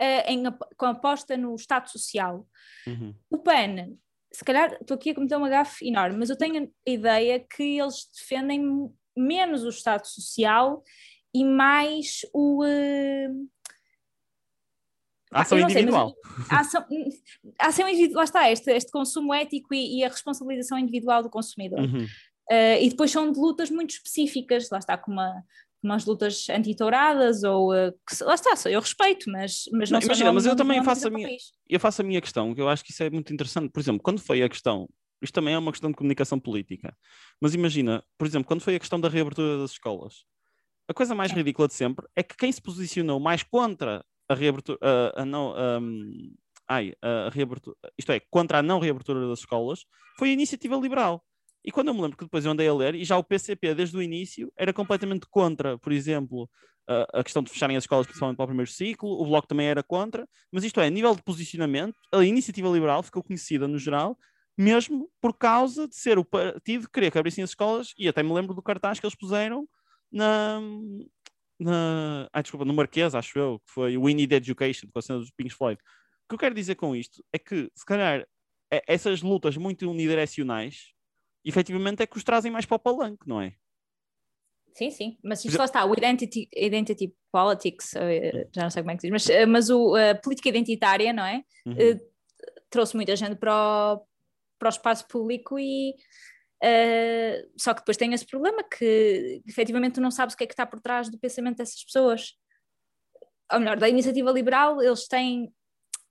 eh, 0.00 0.32
em 0.32 0.42
com 0.76 0.86
aposta 0.86 1.36
no 1.36 1.54
Estado 1.54 1.88
Social. 1.90 2.46
Uhum. 2.86 3.14
O 3.30 3.38
PAN, 3.38 3.96
se 4.32 4.44
calhar 4.44 4.76
estou 4.80 4.96
aqui 4.96 5.10
a 5.10 5.14
cometer 5.14 5.36
uma 5.36 5.48
gafe 5.48 5.86
enorme, 5.86 6.18
mas 6.18 6.30
eu 6.30 6.36
tenho 6.36 6.64
a 6.86 6.90
ideia 6.90 7.38
que 7.38 7.78
eles 7.78 8.08
defendem 8.12 8.90
menos 9.16 9.62
o 9.62 9.68
Estado 9.68 10.06
Social 10.06 10.82
e 11.32 11.44
mais 11.44 12.20
o. 12.32 12.64
eh, 12.64 13.28
A 15.32 15.42
ação 15.42 15.58
sei, 15.58 15.64
individual. 15.64 16.14
a 16.50 16.60
ação, 16.60 16.86
a 17.60 17.66
ação 17.66 17.88
individual, 17.88 18.18
lá 18.18 18.24
está, 18.24 18.50
este, 18.50 18.70
este 18.72 18.90
consumo 18.90 19.32
ético 19.32 19.72
e, 19.74 19.98
e 19.98 20.04
a 20.04 20.08
responsabilização 20.08 20.78
individual 20.78 21.22
do 21.22 21.30
consumidor. 21.30 21.80
Uhum. 21.80 22.06
Uh, 22.50 22.76
e 22.82 22.90
depois 22.90 23.10
são 23.10 23.32
de 23.32 23.38
lutas 23.38 23.70
muito 23.70 23.90
específicas, 23.90 24.68
lá 24.70 24.78
está, 24.78 24.98
como 24.98 25.16
uma, 25.16 25.42
umas 25.84 26.04
lutas 26.06 26.48
anti-touradas, 26.50 27.42
ou 27.44 27.72
uh, 27.72 27.92
que 28.08 28.24
lá 28.24 28.34
está, 28.34 28.54
eu 28.70 28.80
respeito, 28.80 29.30
mas, 29.30 29.64
mas 29.72 29.90
não, 29.90 29.98
Não, 30.00 30.06
imagina, 30.06 30.32
mas 30.32 30.46
eu 30.46 30.56
também 30.56 30.82
faço 30.82 31.06
a 31.06 31.10
minha- 31.10 31.28
país. 31.28 31.52
eu 31.68 31.78
faço 31.80 32.00
a 32.02 32.04
minha 32.04 32.20
questão, 32.20 32.54
que 32.54 32.60
eu 32.60 32.68
acho 32.68 32.84
que 32.84 32.90
isso 32.90 33.02
é 33.02 33.10
muito 33.10 33.32
interessante. 33.32 33.70
Por 33.70 33.80
exemplo, 33.80 34.02
quando 34.02 34.18
foi 34.20 34.42
a 34.42 34.48
questão, 34.48 34.88
isto 35.22 35.32
também 35.34 35.54
é 35.54 35.58
uma 35.58 35.70
questão 35.72 35.90
de 35.90 35.96
comunicação 35.96 36.38
política, 36.40 36.96
mas 37.40 37.54
imagina, 37.54 38.02
por 38.18 38.26
exemplo, 38.26 38.46
quando 38.48 38.60
foi 38.62 38.76
a 38.76 38.80
questão 38.80 39.00
da 39.00 39.08
reabertura 39.08 39.58
das 39.58 39.72
escolas, 39.72 40.24
a 40.88 40.92
coisa 40.94 41.14
mais 41.14 41.30
Sim. 41.30 41.36
ridícula 41.38 41.68
de 41.68 41.74
sempre 41.74 42.06
é 42.14 42.22
que 42.22 42.36
quem 42.36 42.50
se 42.52 42.60
posicionou 42.60 43.18
mais 43.20 43.42
contra 43.42 44.04
a 44.28 44.34
reabertura, 44.34 44.78
a, 44.82 45.22
a 45.22 45.24
não, 45.24 45.54
ahm, 45.56 46.32
ai, 46.68 46.94
a 47.02 47.30
reabertura, 47.30 47.76
isto 47.98 48.10
é, 48.12 48.20
contra 48.30 48.58
a 48.58 48.62
não 48.62 48.78
reabertura 48.78 49.26
das 49.28 49.40
escolas, 49.40 49.84
foi 50.18 50.30
a 50.30 50.32
iniciativa 50.32 50.76
liberal. 50.76 51.22
E 51.64 51.70
quando 51.72 51.88
eu 51.88 51.94
me 51.94 52.02
lembro 52.02 52.16
que 52.16 52.24
depois 52.24 52.44
eu 52.44 52.52
andei 52.52 52.68
a 52.68 52.74
ler, 52.74 52.94
e 52.94 53.04
já 53.04 53.16
o 53.16 53.24
PCP 53.24 53.74
desde 53.74 53.96
o 53.96 54.02
início 54.02 54.52
era 54.56 54.72
completamente 54.72 55.26
contra, 55.30 55.78
por 55.78 55.92
exemplo, 55.92 56.48
a, 56.86 57.20
a 57.20 57.24
questão 57.24 57.42
de 57.42 57.50
fecharem 57.50 57.76
as 57.76 57.84
escolas 57.84 58.06
principalmente 58.06 58.36
para 58.36 58.44
o 58.44 58.48
primeiro 58.48 58.70
ciclo, 58.70 59.10
o 59.20 59.24
Bloco 59.24 59.48
também 59.48 59.66
era 59.66 59.82
contra, 59.82 60.28
mas 60.52 60.64
isto 60.64 60.80
é, 60.80 60.86
a 60.86 60.90
nível 60.90 61.14
de 61.14 61.22
posicionamento, 61.22 61.94
a 62.12 62.22
iniciativa 62.24 62.68
liberal 62.68 63.02
ficou 63.02 63.22
conhecida 63.22 63.66
no 63.66 63.78
geral, 63.78 64.18
mesmo 64.56 65.10
por 65.20 65.36
causa 65.36 65.88
de 65.88 65.96
ser 65.96 66.18
o 66.18 66.24
partido 66.24 66.86
que 66.86 66.92
queria 66.92 67.10
que 67.10 67.18
abrissem 67.18 67.42
as 67.42 67.50
escolas, 67.50 67.92
e 67.98 68.08
até 68.08 68.22
me 68.22 68.32
lembro 68.32 68.54
do 68.54 68.62
cartaz 68.62 69.00
que 69.00 69.06
eles 69.06 69.16
puseram 69.16 69.66
na. 70.12 70.60
na 71.58 72.28
ai, 72.32 72.42
desculpa, 72.42 72.64
no 72.64 72.74
Marquês, 72.74 73.14
acho 73.14 73.38
eu, 73.38 73.58
que 73.60 73.72
foi 73.72 73.96
o 73.96 74.02
We 74.02 74.14
Need 74.14 74.34
Education, 74.34 74.88
com 74.92 74.98
a 74.98 75.02
cena 75.02 75.18
dos 75.18 75.30
Pink 75.30 75.52
Floyd. 75.52 75.80
O 75.80 76.28
que 76.28 76.34
eu 76.34 76.38
quero 76.38 76.54
dizer 76.54 76.76
com 76.76 76.94
isto 76.94 77.24
é 77.32 77.38
que, 77.38 77.70
se 77.74 77.84
calhar, 77.84 78.24
é- 78.70 78.82
essas 78.86 79.22
lutas 79.22 79.56
muito 79.56 79.90
unidirecionais, 79.90 80.93
efetivamente, 81.44 82.02
é 82.02 82.06
que 82.06 82.16
os 82.16 82.24
trazem 82.24 82.50
mais 82.50 82.66
para 82.66 82.76
o 82.76 82.80
palanque, 82.80 83.26
não 83.28 83.40
é? 83.40 83.54
Sim, 84.74 84.90
sim, 84.90 85.18
mas 85.22 85.44
isto 85.44 85.56
lá 85.56 85.66
está, 85.66 85.84
o 85.84 85.92
identity, 85.92 86.48
identity 86.56 87.14
politics, 87.30 87.94
eh, 87.94 88.48
já 88.52 88.62
não 88.62 88.70
sei 88.70 88.82
como 88.82 88.90
é 88.90 88.96
que 88.96 89.02
se 89.02 89.06
diz, 89.06 89.12
mas, 89.12 89.30
eh, 89.30 89.46
mas 89.46 89.70
o, 89.70 89.94
a 89.94 90.16
política 90.16 90.48
identitária, 90.48 91.12
não 91.12 91.24
é? 91.24 91.44
Uhum. 91.64 91.76
Eh, 91.78 92.00
trouxe 92.68 92.96
muita 92.96 93.14
gente 93.14 93.36
para 93.36 93.54
o, 93.94 94.06
para 94.58 94.66
o 94.66 94.70
espaço 94.70 95.06
público 95.06 95.60
e 95.60 95.94
eh, 96.66 97.46
só 97.56 97.74
que 97.74 97.80
depois 97.82 97.96
tem 97.96 98.12
esse 98.14 98.26
problema 98.26 98.64
que 98.64 99.42
efetivamente 99.46 99.94
tu 99.94 100.00
não 100.00 100.10
sabes 100.10 100.34
o 100.34 100.36
que 100.36 100.44
é 100.44 100.46
que 100.46 100.54
está 100.54 100.64
por 100.64 100.80
trás 100.80 101.10
do 101.10 101.18
pensamento 101.18 101.58
dessas 101.58 101.84
pessoas. 101.84 102.34
Ou 103.52 103.60
melhor, 103.60 103.78
da 103.78 103.88
iniciativa 103.88 104.30
liberal, 104.32 104.82
eles 104.82 105.06
têm 105.06 105.52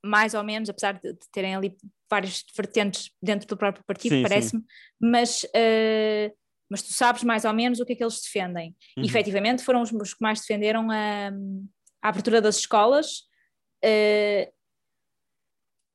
mais 0.06 0.34
ou 0.34 0.44
menos, 0.44 0.70
apesar 0.70 0.94
de, 0.94 1.14
de 1.14 1.30
terem 1.32 1.56
ali 1.56 1.76
várias 2.14 2.44
vertentes 2.56 3.10
dentro 3.22 3.48
do 3.48 3.58
próprio 3.58 3.84
partido, 3.86 4.22
parece-me, 4.22 4.64
mas, 5.02 5.44
eh, 5.56 6.32
mas 6.70 6.84
tu 6.84 6.94
sabes 6.94 7.24
mais 7.24 7.44
ou 7.44 7.54
menos 7.54 7.80
o 7.80 7.86
que 7.86 7.94
é 7.94 7.96
que 7.96 8.04
eles 8.04 8.22
defendem. 8.22 8.76
Uhum. 8.96 9.04
E 9.04 9.08
efetivamente 9.08 9.64
foram 9.64 9.82
os, 9.82 10.14
que 10.14 10.22
mais 10.22 10.40
defenderam 10.40 10.92
a, 10.92 11.30
a 12.04 12.10
abertura 12.10 12.40
das 12.40 12.58
escolas. 12.58 13.24
eh, 13.84 14.52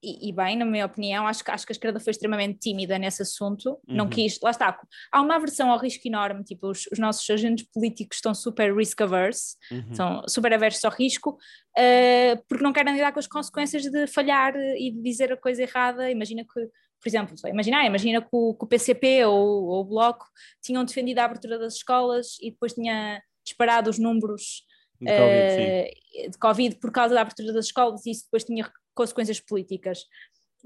e, 0.02 0.28
e 0.28 0.32
bem, 0.32 0.56
na 0.56 0.64
minha 0.64 0.86
opinião, 0.86 1.26
acho, 1.26 1.42
que- 1.44 1.50
acho 1.50 1.66
que 1.66 1.72
a 1.72 1.74
esquerda 1.74 1.98
foi 2.00 2.10
extremamente 2.12 2.58
tímida 2.60 2.98
nesse 2.98 3.22
assunto. 3.22 3.78
Não 3.86 4.04
Uhum. 4.04 4.10
quis, 4.10 4.38
lá 4.40 4.50
está. 4.50 4.78
Há 5.10 5.20
uma 5.20 5.34
aversão 5.36 5.70
ao 5.70 5.78
risco 5.78 6.06
enorme, 6.06 6.44
tipo, 6.44 6.68
os, 6.70 6.86
os 6.92 6.98
nossos 6.98 7.28
agentes 7.30 7.66
políticos 7.72 8.18
estão 8.18 8.34
super 8.34 8.74
risk 8.76 9.00
averse, 9.00 9.56
Uhum. 9.70 9.94
são 9.94 10.22
super 10.28 10.52
aversos 10.52 10.84
ao 10.84 10.92
risco, 10.92 11.36
eh, 11.76 12.36
porque 12.48 12.62
não 12.62 12.72
querem 12.72 12.94
lidar 12.94 13.12
com 13.12 13.18
as 13.18 13.26
consequências 13.26 13.82
de 13.84 14.06
falhar 14.06 14.54
eh, 14.56 14.76
e 14.78 14.90
de 14.92 15.02
dizer 15.02 15.32
a 15.32 15.36
coisa 15.36 15.62
errada. 15.62 16.10
Imagina 16.10 16.42
que, 16.44 16.60
por 17.00 17.08
exemplo, 17.08 17.36
sei, 17.38 17.50
imagina, 17.50 17.84
imagina 17.84 18.20
que 18.22 18.28
o, 18.32 18.54
que 18.54 18.64
o 18.64 18.68
PCP 18.68 19.24
ou, 19.24 19.64
ou 19.66 19.80
o 19.80 19.84
Bloco 19.84 20.26
tinham 20.62 20.84
defendido 20.84 21.18
a 21.20 21.24
abertura 21.24 21.58
das 21.58 21.74
escolas 21.74 22.36
e 22.40 22.50
depois 22.50 22.72
tinha 22.74 23.22
disparado 23.44 23.88
os 23.90 23.98
números 23.98 24.64
De 25.00 25.12
Covid, 25.16 25.60
eh, 25.60 25.90
de 26.28 26.38
Covid 26.38 26.76
por 26.80 26.90
causa 26.90 27.14
da 27.14 27.20
abertura 27.20 27.52
das 27.52 27.66
escolas 27.66 28.04
e 28.04 28.10
isso 28.10 28.24
depois 28.24 28.42
tinha 28.44 28.68
consequências 28.98 29.40
políticas. 29.40 30.04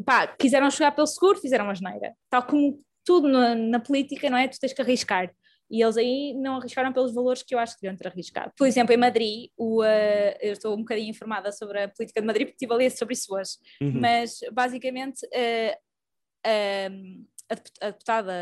Pá, 0.07 0.27
quiseram 0.27 0.71
chegar 0.71 0.93
pelo 0.93 1.07
seguro, 1.07 1.39
fizeram 1.39 1.69
a 1.69 1.75
geneira. 1.75 2.15
Tal 2.31 2.43
como 2.47 2.83
tudo 3.05 3.29
na, 3.29 3.55
na 3.55 3.79
política, 3.79 4.31
não 4.31 4.39
é? 4.39 4.49
Tu 4.49 4.59
tens 4.59 4.73
que 4.73 4.81
arriscar. 4.83 5.31
E 5.71 5.83
eles 5.83 5.97
aí 5.97 6.35
não 6.35 6.57
arriscaram 6.57 6.93
pelos 6.93 7.15
valores 7.15 7.43
que 7.43 7.55
eu 7.55 7.59
acho 7.59 7.75
que 7.75 7.83
deviam 7.83 7.97
ter 7.97 8.09
arriscado. 8.09 8.53
Por 8.57 8.67
exemplo, 8.67 8.93
em 8.95 8.97
Madrid, 8.99 9.51
o, 9.57 9.83
eh, 9.85 10.37
eu 10.41 10.53
estou 10.53 10.75
um 10.75 10.79
bocadinho 10.79 11.09
informada 11.11 11.51
sobre 11.53 11.83
a 11.83 11.89
política 11.89 12.21
de 12.21 12.27
Madrid 12.27 12.47
porque 12.47 12.57
estive 12.57 12.73
a 12.73 12.77
ler 12.77 12.91
sobre 12.91 13.15
isso 13.15 13.35
hoje. 13.35 13.53
Uhum. 13.81 14.01
Mas 14.01 14.41
basicamente 14.53 15.21
eh, 15.33 15.79
eh, 16.45 16.91
a 17.51 17.55
dep- 17.55 17.79
a 17.81 17.91
deputada, 17.91 18.33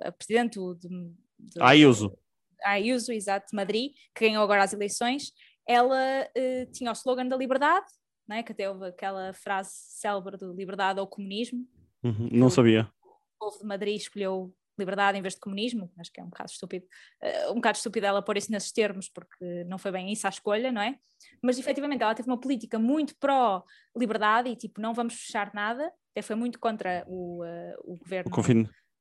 a, 0.00 0.08
a 0.08 0.12
presidente 0.12 0.54
do, 0.58 0.74
do- 0.74 1.14
Ayuso. 1.60 2.16
Ayuso, 2.64 3.12
exato, 3.12 3.46
de 3.50 3.56
Madrid, 3.56 3.92
que 4.14 4.26
ganhou 4.28 4.42
agora 4.42 4.62
as 4.62 4.72
eleições, 4.72 5.32
ela 5.66 6.28
eh, 6.36 6.66
tinha 6.72 6.90
o 6.90 6.94
slogan 6.94 7.26
da 7.26 7.36
liberdade, 7.36 7.86
não 8.30 8.36
é? 8.36 8.44
que 8.44 8.52
até 8.52 8.70
houve 8.70 8.86
aquela 8.86 9.32
frase 9.32 9.72
célebre 9.72 10.36
de 10.36 10.46
liberdade 10.46 11.00
ou 11.00 11.06
comunismo. 11.06 11.66
Uhum. 12.04 12.28
Não 12.30 12.48
sabia. 12.48 12.88
O 13.04 13.50
povo 13.50 13.58
de 13.58 13.64
Madrid 13.64 13.96
escolheu 13.96 14.54
liberdade 14.78 15.18
em 15.18 15.20
vez 15.20 15.34
de 15.34 15.40
comunismo, 15.40 15.92
acho 15.98 16.12
que 16.12 16.20
é 16.20 16.24
um 16.24 16.28
bocado 16.28 16.50
estúpido, 16.50 16.86
eh, 17.20 17.50
um 17.50 17.56
bocado 17.56 17.76
estúpido 17.76 18.06
ela 18.06 18.22
pôr 18.22 18.38
isso 18.38 18.50
nesses 18.50 18.72
termos, 18.72 19.10
porque 19.10 19.64
não 19.64 19.76
foi 19.76 19.90
bem 19.90 20.10
isso 20.10 20.26
a 20.26 20.30
escolha, 20.30 20.70
não 20.70 20.80
é? 20.80 20.96
Mas 21.42 21.58
efetivamente 21.58 22.02
ela 22.02 22.14
teve 22.14 22.30
uma 22.30 22.40
política 22.40 22.78
muito 22.78 23.14
pró-liberdade 23.18 24.48
e 24.48 24.56
tipo, 24.56 24.80
não 24.80 24.94
vamos 24.94 25.14
fechar 25.14 25.52
nada, 25.52 25.92
até 26.12 26.22
foi 26.22 26.36
muito 26.36 26.58
contra 26.58 27.04
o, 27.08 27.44
eh, 27.44 27.76
o 27.82 27.96
governo 27.98 28.30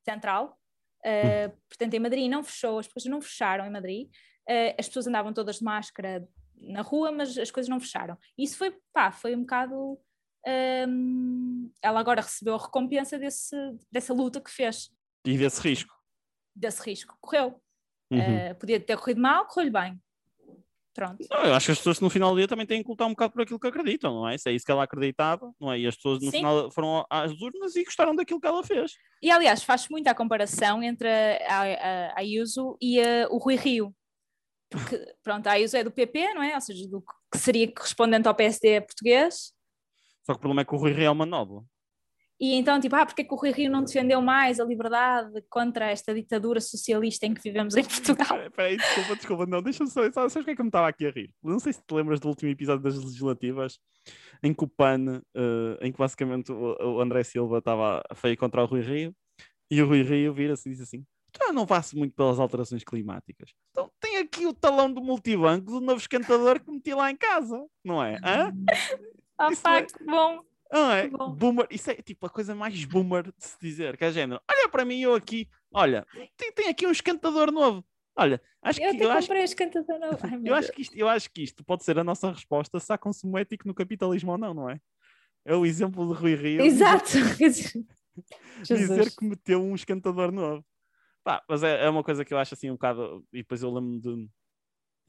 central. 0.03 0.57
Uh, 1.05 1.55
portanto, 1.69 1.93
em 1.93 1.99
Madrid 1.99 2.29
não 2.29 2.43
fechou, 2.43 2.79
as 2.79 2.87
coisas 2.87 3.09
não 3.09 3.21
fecharam 3.21 3.65
em 3.65 3.69
Madrid. 3.69 4.09
Uh, 4.49 4.75
as 4.77 4.87
pessoas 4.87 5.07
andavam 5.07 5.31
todas 5.31 5.59
de 5.59 5.63
máscara 5.63 6.27
na 6.59 6.81
rua, 6.81 7.11
mas 7.11 7.37
as 7.37 7.49
coisas 7.51 7.69
não 7.69 7.79
fecharam. 7.79 8.17
Isso 8.37 8.57
foi, 8.57 8.75
pá, 8.93 9.11
foi 9.11 9.35
um 9.35 9.41
bocado. 9.41 9.97
um, 10.87 11.71
ela 11.81 11.99
agora 11.99 12.21
recebeu 12.21 12.55
a 12.55 12.61
recompensa 12.61 13.17
desse, 13.17 13.55
dessa 13.91 14.13
luta 14.13 14.41
que 14.41 14.51
fez, 14.51 14.89
E 15.25 15.37
desse 15.37 15.61
risco. 15.61 15.93
desse 16.55 16.81
risco. 16.83 17.17
Correu. 17.21 17.61
Uhum. 18.11 18.19
Uh, 18.51 18.55
podia 18.55 18.79
ter 18.79 18.97
corrido 18.97 19.21
mal, 19.21 19.45
correu-lhe 19.45 19.71
bem. 19.71 19.99
Pronto. 20.93 21.25
Não, 21.29 21.45
eu 21.45 21.53
acho 21.53 21.67
que 21.67 21.71
as 21.71 21.77
pessoas 21.77 21.99
no 22.01 22.09
final 22.09 22.31
do 22.31 22.37
dia 22.37 22.47
também 22.47 22.65
têm 22.65 22.81
que 22.83 22.89
lutar 22.89 23.07
um 23.07 23.11
bocado 23.11 23.31
por 23.33 23.41
aquilo 23.43 23.59
que 23.59 23.67
acreditam, 23.67 24.13
não 24.15 24.27
é? 24.27 24.37
Se 24.37 24.49
é 24.49 24.53
isso 24.53 24.65
que 24.65 24.71
ela 24.71 24.83
acreditava, 24.83 25.53
não 25.59 25.71
é? 25.71 25.79
E 25.79 25.87
as 25.87 25.95
pessoas 25.95 26.19
no 26.19 26.31
Sim. 26.31 26.37
final 26.39 26.69
foram 26.71 27.05
às 27.09 27.31
urnas 27.39 27.75
e 27.75 27.85
gostaram 27.85 28.15
daquilo 28.15 28.41
que 28.41 28.47
ela 28.47 28.63
fez. 28.63 28.93
E 29.21 29.29
aliás, 29.31 29.63
faz 29.63 29.87
muito 29.87 30.07
a 30.07 30.15
comparação 30.15 30.81
entre 30.83 31.07
a, 31.07 31.37
a, 31.47 31.61
a 32.15 32.19
Ayuso 32.19 32.75
e 32.81 32.99
a- 32.99 33.27
o 33.29 33.37
Rui 33.37 33.55
Rio. 33.55 33.95
Porque, 34.69 35.15
pronto, 35.23 35.47
a 35.47 35.51
Ayuso 35.53 35.77
é 35.77 35.83
do 35.83 35.91
PP, 35.91 36.33
não 36.33 36.43
é? 36.43 36.55
Ou 36.55 36.61
seja, 36.61 36.87
do 36.87 37.01
que 37.01 37.37
seria 37.37 37.71
correspondente 37.71 38.27
ao 38.27 38.35
PSD 38.35 38.81
português. 38.81 39.51
Só 40.23 40.33
que 40.33 40.37
o 40.37 40.41
problema 40.41 40.61
é 40.61 40.65
que 40.65 40.75
o 40.75 40.77
Rui 40.77 40.91
Rio 40.91 41.05
é 41.05 41.11
uma 41.11 41.25
nova. 41.25 41.65
E 42.41 42.53
então, 42.53 42.79
tipo, 42.79 42.95
ah, 42.95 43.05
porque 43.05 43.21
é 43.21 43.25
que 43.25 43.33
o 43.33 43.37
Rui 43.37 43.51
Rio 43.51 43.69
não 43.69 43.83
defendeu 43.83 44.21
mais 44.21 44.61
a 44.61 44.63
liberdade 44.63 45.43
contra 45.49 45.89
esta 45.91 46.13
ditadura 46.13 46.61
socialista 46.61 47.25
em 47.25 47.33
que 47.33 47.41
vivemos 47.41 47.75
em 47.75 47.83
Portugal? 47.83 48.29
Peraí, 48.55 48.77
desculpa, 48.77 49.15
desculpa, 49.17 49.45
não, 49.45 49.61
deixa-me 49.61 49.89
só. 49.89 50.09
Sabes 50.09 50.35
o 50.37 50.43
que 50.45 50.51
é 50.51 50.55
que 50.55 50.61
eu 50.61 50.65
me 50.65 50.69
estava 50.69 50.87
aqui 50.87 51.05
a 51.05 51.11
rir? 51.11 51.33
Não 51.43 51.59
sei 51.59 51.73
se 51.73 51.81
te 51.85 51.93
lembras 51.93 52.19
do 52.21 52.29
último 52.29 52.49
episódio 52.49 52.81
das 52.81 52.95
legislativas 52.95 53.77
em 54.41 54.53
que 54.53 54.63
o 54.63 54.67
PAN, 54.69 55.21
eh, 55.35 55.77
em 55.81 55.91
que 55.91 55.97
basicamente 55.97 56.49
o, 56.49 56.77
o 56.95 57.01
André 57.01 57.23
Silva 57.23 57.57
estava 57.57 58.01
feio 58.15 58.37
contra 58.37 58.63
o 58.63 58.65
Rui 58.65 58.81
Rio 58.81 59.13
e 59.69 59.81
o 59.81 59.85
Rui 59.85 60.01
Rio 60.01 60.33
vira-se 60.33 60.69
e 60.69 60.71
diz 60.71 60.81
assim: 60.81 61.05
"Então 61.31 61.47
eu 61.47 61.53
não 61.53 61.67
faço 61.67 61.97
muito 61.97 62.15
pelas 62.15 62.39
alterações 62.39 62.85
climáticas. 62.85 63.51
Então 63.71 63.91
aqui 64.19 64.45
o 64.45 64.53
talão 64.53 64.91
do 64.91 65.01
multibanco 65.01 65.71
do 65.71 65.81
novo 65.81 65.99
esquentador 65.99 66.59
que 66.59 66.71
meti 66.71 66.93
lá 66.93 67.09
em 67.11 67.15
casa, 67.15 67.65
não 67.83 68.03
é? 68.03 68.17
Hã? 68.23 68.53
Ah, 69.37 69.49
pá, 69.61 69.77
é- 69.77 69.85
que 69.85 70.03
bom! 70.03 70.43
Não 70.71 70.91
é? 70.91 71.07
Bom. 71.07 71.33
Boomer, 71.33 71.67
isso 71.71 71.89
é 71.89 71.95
tipo 71.95 72.27
a 72.27 72.29
coisa 72.29 72.53
mais 72.53 72.85
boomer 72.85 73.23
de 73.23 73.33
se 73.39 73.57
dizer, 73.59 73.97
que 73.97 74.05
é 74.05 74.11
género. 74.11 74.39
Olha 74.49 74.69
para 74.69 74.85
mim, 74.85 75.01
eu 75.01 75.15
aqui, 75.15 75.49
olha, 75.73 76.05
tem, 76.37 76.51
tem 76.51 76.69
aqui 76.69 76.85
um 76.85 76.91
esquentador 76.91 77.51
novo. 77.51 77.83
Olha, 78.15 78.41
acho 78.61 78.79
Eu 78.81 78.91
que 78.95 79.03
eu 79.03 79.11
acho, 79.11 79.27
cantadas 79.55 80.23
Ai, 80.23 80.39
eu, 80.43 80.53
acho 80.53 80.71
que 80.71 80.81
isto, 80.81 80.95
eu 80.95 81.07
acho 81.07 81.31
que 81.31 81.41
isto 81.41 81.63
pode 81.63 81.83
ser 81.83 81.97
a 81.97 82.03
nossa 82.03 82.31
resposta 82.31 82.79
se 82.79 82.91
há 82.91 82.97
consumo 82.97 83.37
ético 83.37 83.67
no 83.67 83.73
capitalismo 83.73 84.31
ou 84.31 84.37
não, 84.37 84.53
não 84.53 84.69
é? 84.69 84.79
É 85.45 85.55
o 85.55 85.65
exemplo 85.65 86.05
de 86.07 86.19
Rui 86.19 86.35
Rio. 86.35 86.61
Exato. 86.61 87.13
Dizer 88.61 89.11
que 89.15 89.23
meteu 89.25 89.63
um 89.63 89.73
esquentador 89.73 90.31
novo. 90.31 90.65
Pá, 91.23 91.43
mas 91.47 91.63
é, 91.63 91.85
é, 91.85 91.89
uma 91.89 92.03
coisa 92.03 92.23
que 92.23 92.33
eu 92.33 92.37
acho 92.37 92.53
assim 92.53 92.69
um 92.69 92.73
bocado. 92.73 93.25
E 93.33 93.37
depois 93.39 93.61
eu 93.61 93.73
lembro 93.73 93.99
de 93.99 94.29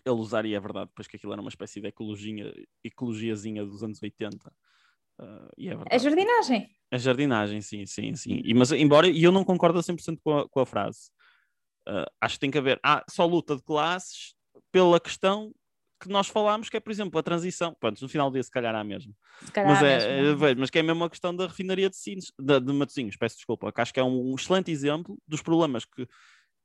ele 0.04 0.16
usar, 0.16 0.44
e 0.44 0.54
é 0.54 0.60
verdade, 0.60 0.88
depois 0.88 1.06
que 1.06 1.16
aquilo 1.16 1.32
era 1.32 1.40
uma 1.40 1.50
espécie 1.50 1.80
de 1.80 1.88
ecologia, 1.88 2.52
ecologiazinha 2.82 3.64
dos 3.64 3.82
anos 3.82 4.02
80. 4.02 4.52
Uh, 5.20 5.48
e 5.56 5.68
é 5.68 5.76
verdade. 5.76 5.94
A 5.94 5.98
jardinagem. 5.98 6.70
A 6.90 6.98
jardinagem, 6.98 7.60
sim, 7.60 7.86
sim, 7.86 8.14
sim. 8.14 8.40
E, 8.42 8.54
mas, 8.54 8.72
embora, 8.72 9.08
e 9.08 9.22
eu 9.22 9.30
não 9.30 9.44
concordo 9.44 9.78
a 9.78 9.82
100% 9.82 10.18
com 10.22 10.38
a, 10.38 10.48
com 10.48 10.60
a 10.60 10.66
frase. 10.66 11.10
Uh, 11.88 12.06
acho 12.20 12.34
que 12.34 12.40
tem 12.40 12.50
que 12.50 12.58
haver 12.58 12.80
ah, 12.82 13.04
só 13.08 13.26
luta 13.26 13.56
de 13.56 13.62
classes 13.62 14.34
pela 14.70 15.00
questão 15.00 15.52
que 16.00 16.08
nós 16.08 16.28
falámos, 16.28 16.70
que 16.70 16.76
é, 16.76 16.80
por 16.80 16.90
exemplo, 16.90 17.18
a 17.20 17.22
transição. 17.22 17.76
Pronto, 17.78 18.00
no 18.00 18.08
final 18.08 18.30
do 18.30 18.34
dia, 18.34 18.42
se 18.42 18.50
calhar 18.50 18.74
há 18.74 18.82
mesmo. 18.82 19.14
Calhar 19.52 19.70
mas, 19.70 19.82
é, 19.82 20.22
mesmo. 20.22 20.46
É, 20.46 20.54
mas 20.54 20.70
que 20.70 20.78
é 20.78 20.82
mesmo 20.82 21.04
a 21.04 21.10
questão 21.10 21.36
da 21.36 21.46
refinaria 21.46 21.90
de, 21.90 21.96
Sines, 21.96 22.32
de, 22.38 22.60
de 22.60 22.72
Matosinhos, 22.72 23.16
peço 23.16 23.36
desculpa, 23.36 23.70
que 23.70 23.80
acho 23.80 23.92
que 23.92 24.00
é 24.00 24.04
um, 24.04 24.32
um 24.32 24.34
excelente 24.34 24.70
exemplo 24.70 25.18
dos 25.28 25.42
problemas 25.42 25.84
que. 25.84 26.08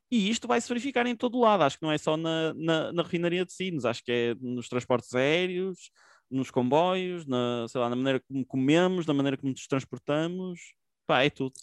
E 0.10 0.30
isto 0.30 0.48
vai 0.48 0.62
se 0.62 0.70
verificar 0.70 1.06
em 1.08 1.16
todo 1.16 1.40
lado, 1.40 1.64
acho 1.64 1.78
que 1.78 1.84
não 1.84 1.92
é 1.92 1.98
só 1.98 2.16
na, 2.16 2.54
na, 2.54 2.94
na 2.94 3.04
refinaria 3.04 3.44
de 3.44 3.52
Sines, 3.52 3.86
acho 3.86 4.04
que 4.04 4.12
é 4.12 4.36
nos 4.40 4.70
transportes 4.70 5.14
aéreos, 5.16 5.92
nos 6.30 6.52
comboios, 6.52 7.26
na, 7.26 7.68
sei 7.68 7.82
lá, 7.82 7.90
na 7.90 7.96
maneira 7.96 8.20
como 8.20 8.46
comemos, 8.46 9.06
na 9.06 9.14
maneira 9.14 9.36
como 9.36 9.52
nos 9.52 9.68
transportamos, 9.68 10.60
pá, 11.06 11.24
é 11.24 11.30
tudo. 11.30 11.54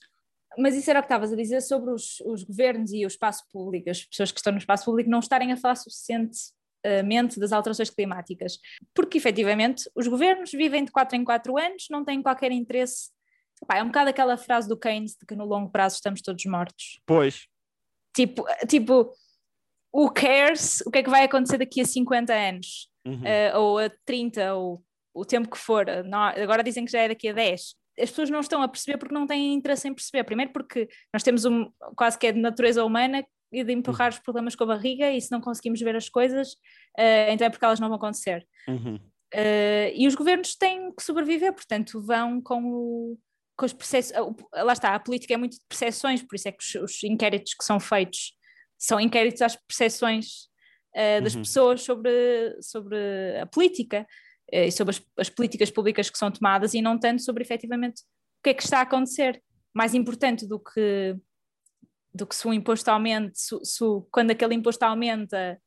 Mas 0.59 0.75
isso 0.75 0.91
era 0.91 0.99
o 0.99 1.03
que 1.03 1.07
estavas 1.07 1.33
a 1.33 1.37
dizer 1.37 1.63
sobre 1.63 1.91
os, 1.91 2.21
os 2.21 2.43
governos 2.43 2.93
e 2.93 3.05
o 3.05 3.09
espaço 3.09 3.45
público, 3.51 3.89
as 3.89 4.05
pessoas 4.05 4.31
que 4.31 4.39
estão 4.39 4.53
no 4.53 4.59
espaço 4.59 4.85
público 4.85 5.09
não 5.09 5.21
estarem 5.21 5.53
a 5.53 5.57
falar 5.57 5.77
suficientemente 6.83 7.39
das 7.39 7.53
alterações 7.53 7.91
climáticas, 7.91 8.59
porque 8.95 9.19
efetivamente 9.19 9.89
os 9.95 10.07
governos 10.07 10.51
vivem 10.51 10.85
de 10.85 10.93
4 10.93 11.17
em 11.17 11.25
4 11.25 11.57
anos, 11.57 11.87
não 11.91 12.05
têm 12.05 12.23
qualquer 12.23 12.53
interesse. 12.53 13.11
Pá, 13.67 13.79
é 13.79 13.83
um 13.83 13.87
bocado 13.87 14.11
aquela 14.11 14.37
frase 14.37 14.69
do 14.69 14.77
Keynes 14.77 15.13
de 15.13 15.25
que 15.27 15.37
no 15.37 15.45
longo 15.45 15.71
prazo 15.71 15.97
estamos 15.97 16.21
todos 16.21 16.45
mortos. 16.47 17.01
Pois. 17.07 17.47
Tipo, 18.15 18.45
tipo, 18.69 19.13
o 19.93 20.11
cares, 20.11 20.81
o 20.85 20.91
que 20.91 20.99
é 20.99 21.03
que 21.03 21.11
vai 21.11 21.25
acontecer 21.25 21.59
daqui 21.59 21.81
a 21.81 21.85
50 21.85 22.33
anos? 22.33 22.89
Uhum. 23.07 23.21
Uh, 23.21 23.59
ou 23.59 23.79
a 23.79 23.91
30, 24.05 24.55
ou 24.55 24.83
o 25.15 25.25
tempo 25.25 25.49
que 25.49 25.59
for. 25.59 25.87
Não, 26.05 26.21
agora 26.21 26.63
dizem 26.63 26.85
que 26.85 26.93
já 26.93 27.01
é 27.01 27.09
daqui 27.09 27.29
a 27.29 27.33
10 27.33 27.81
as 28.01 28.09
pessoas 28.09 28.31
não 28.31 28.41
estão 28.41 28.63
a 28.63 28.69
perceber 28.69 28.97
porque 28.97 29.15
não 29.15 29.27
têm 29.27 29.53
interesse 29.53 29.87
em 29.87 29.93
perceber. 29.93 30.25
Primeiro 30.25 30.51
porque 30.51 30.89
nós 31.13 31.23
temos 31.23 31.45
um 31.45 31.71
quase 31.95 32.19
que 32.19 32.27
é 32.27 32.33
de 32.33 32.41
natureza 32.41 32.83
humana 32.83 33.23
e 33.53 33.63
de 33.63 33.73
empurrar 33.73 34.11
os 34.11 34.19
problemas 34.19 34.55
com 34.57 34.65
a 34.65 34.69
barriga 34.69 35.11
e 35.11 35.21
se 35.21 35.31
não 35.31 35.41
conseguimos 35.41 35.81
ver 35.81 35.95
as 35.95 36.09
coisas, 36.09 36.53
uh, 36.99 37.31
então 37.31 37.47
é 37.47 37.51
porque 37.51 37.65
elas 37.65 37.79
não 37.79 37.89
vão 37.89 37.97
acontecer. 37.97 38.47
Uhum. 38.67 38.97
Uh, 39.35 39.93
e 39.95 40.07
os 40.07 40.15
governos 40.15 40.55
têm 40.55 40.93
que 40.93 41.03
sobreviver, 41.03 41.53
portanto 41.53 42.01
vão 42.01 42.41
com, 42.41 42.65
o, 42.65 43.19
com 43.57 43.67
os 43.67 43.73
processos, 43.73 44.13
lá 44.53 44.73
está, 44.73 44.95
a 44.95 45.01
política 45.01 45.35
é 45.35 45.37
muito 45.37 45.55
de 45.55 45.65
percepções, 45.69 46.23
por 46.23 46.35
isso 46.35 46.49
é 46.49 46.53
que 46.53 46.65
os, 46.65 46.75
os 46.75 47.05
inquéritos 47.05 47.55
que 47.55 47.65
são 47.65 47.79
feitos 47.79 48.33
são 48.79 48.99
inquéritos 48.99 49.43
às 49.43 49.55
percepções 49.55 50.45
uh, 50.97 51.23
das 51.23 51.35
uhum. 51.35 51.43
pessoas 51.43 51.83
sobre, 51.83 52.57
sobre 52.63 52.97
a 53.41 53.47
política. 53.47 54.07
E 54.55 54.71
sobre 54.71 54.95
as, 54.95 55.03
as, 55.17 55.31
políticas 55.31 55.71
públicas 55.71 56.11
que 56.11 56.19
são 56.19 56.31
tomadas 56.31 56.75
e 56.75 56.83
não 56.83 56.99
tanto 56.99 57.23
sobre 57.23 57.43
efetivamente 57.43 58.03
o 58.03 58.43
que 58.45 58.51
é 58.51 58.55
que 58.55 58.63
está 58.63 58.81
a 58.81 58.83
acontecer. 58.83 59.43
Mais 59.73 59.95
importante 59.95 60.47
do 60.47 60.61
que, 60.61 61.17
do 62.15 62.27
que 62.27 62.35
se 62.35 62.47
o 62.47 62.53
imposto 62.53 62.91
aumenta, 62.91 63.33
se, 63.35 63.57
se, 63.65 63.85
quando 64.11 64.31
aquele 64.31 64.55
imposto 64.55 64.83
aumenta, 64.85 65.59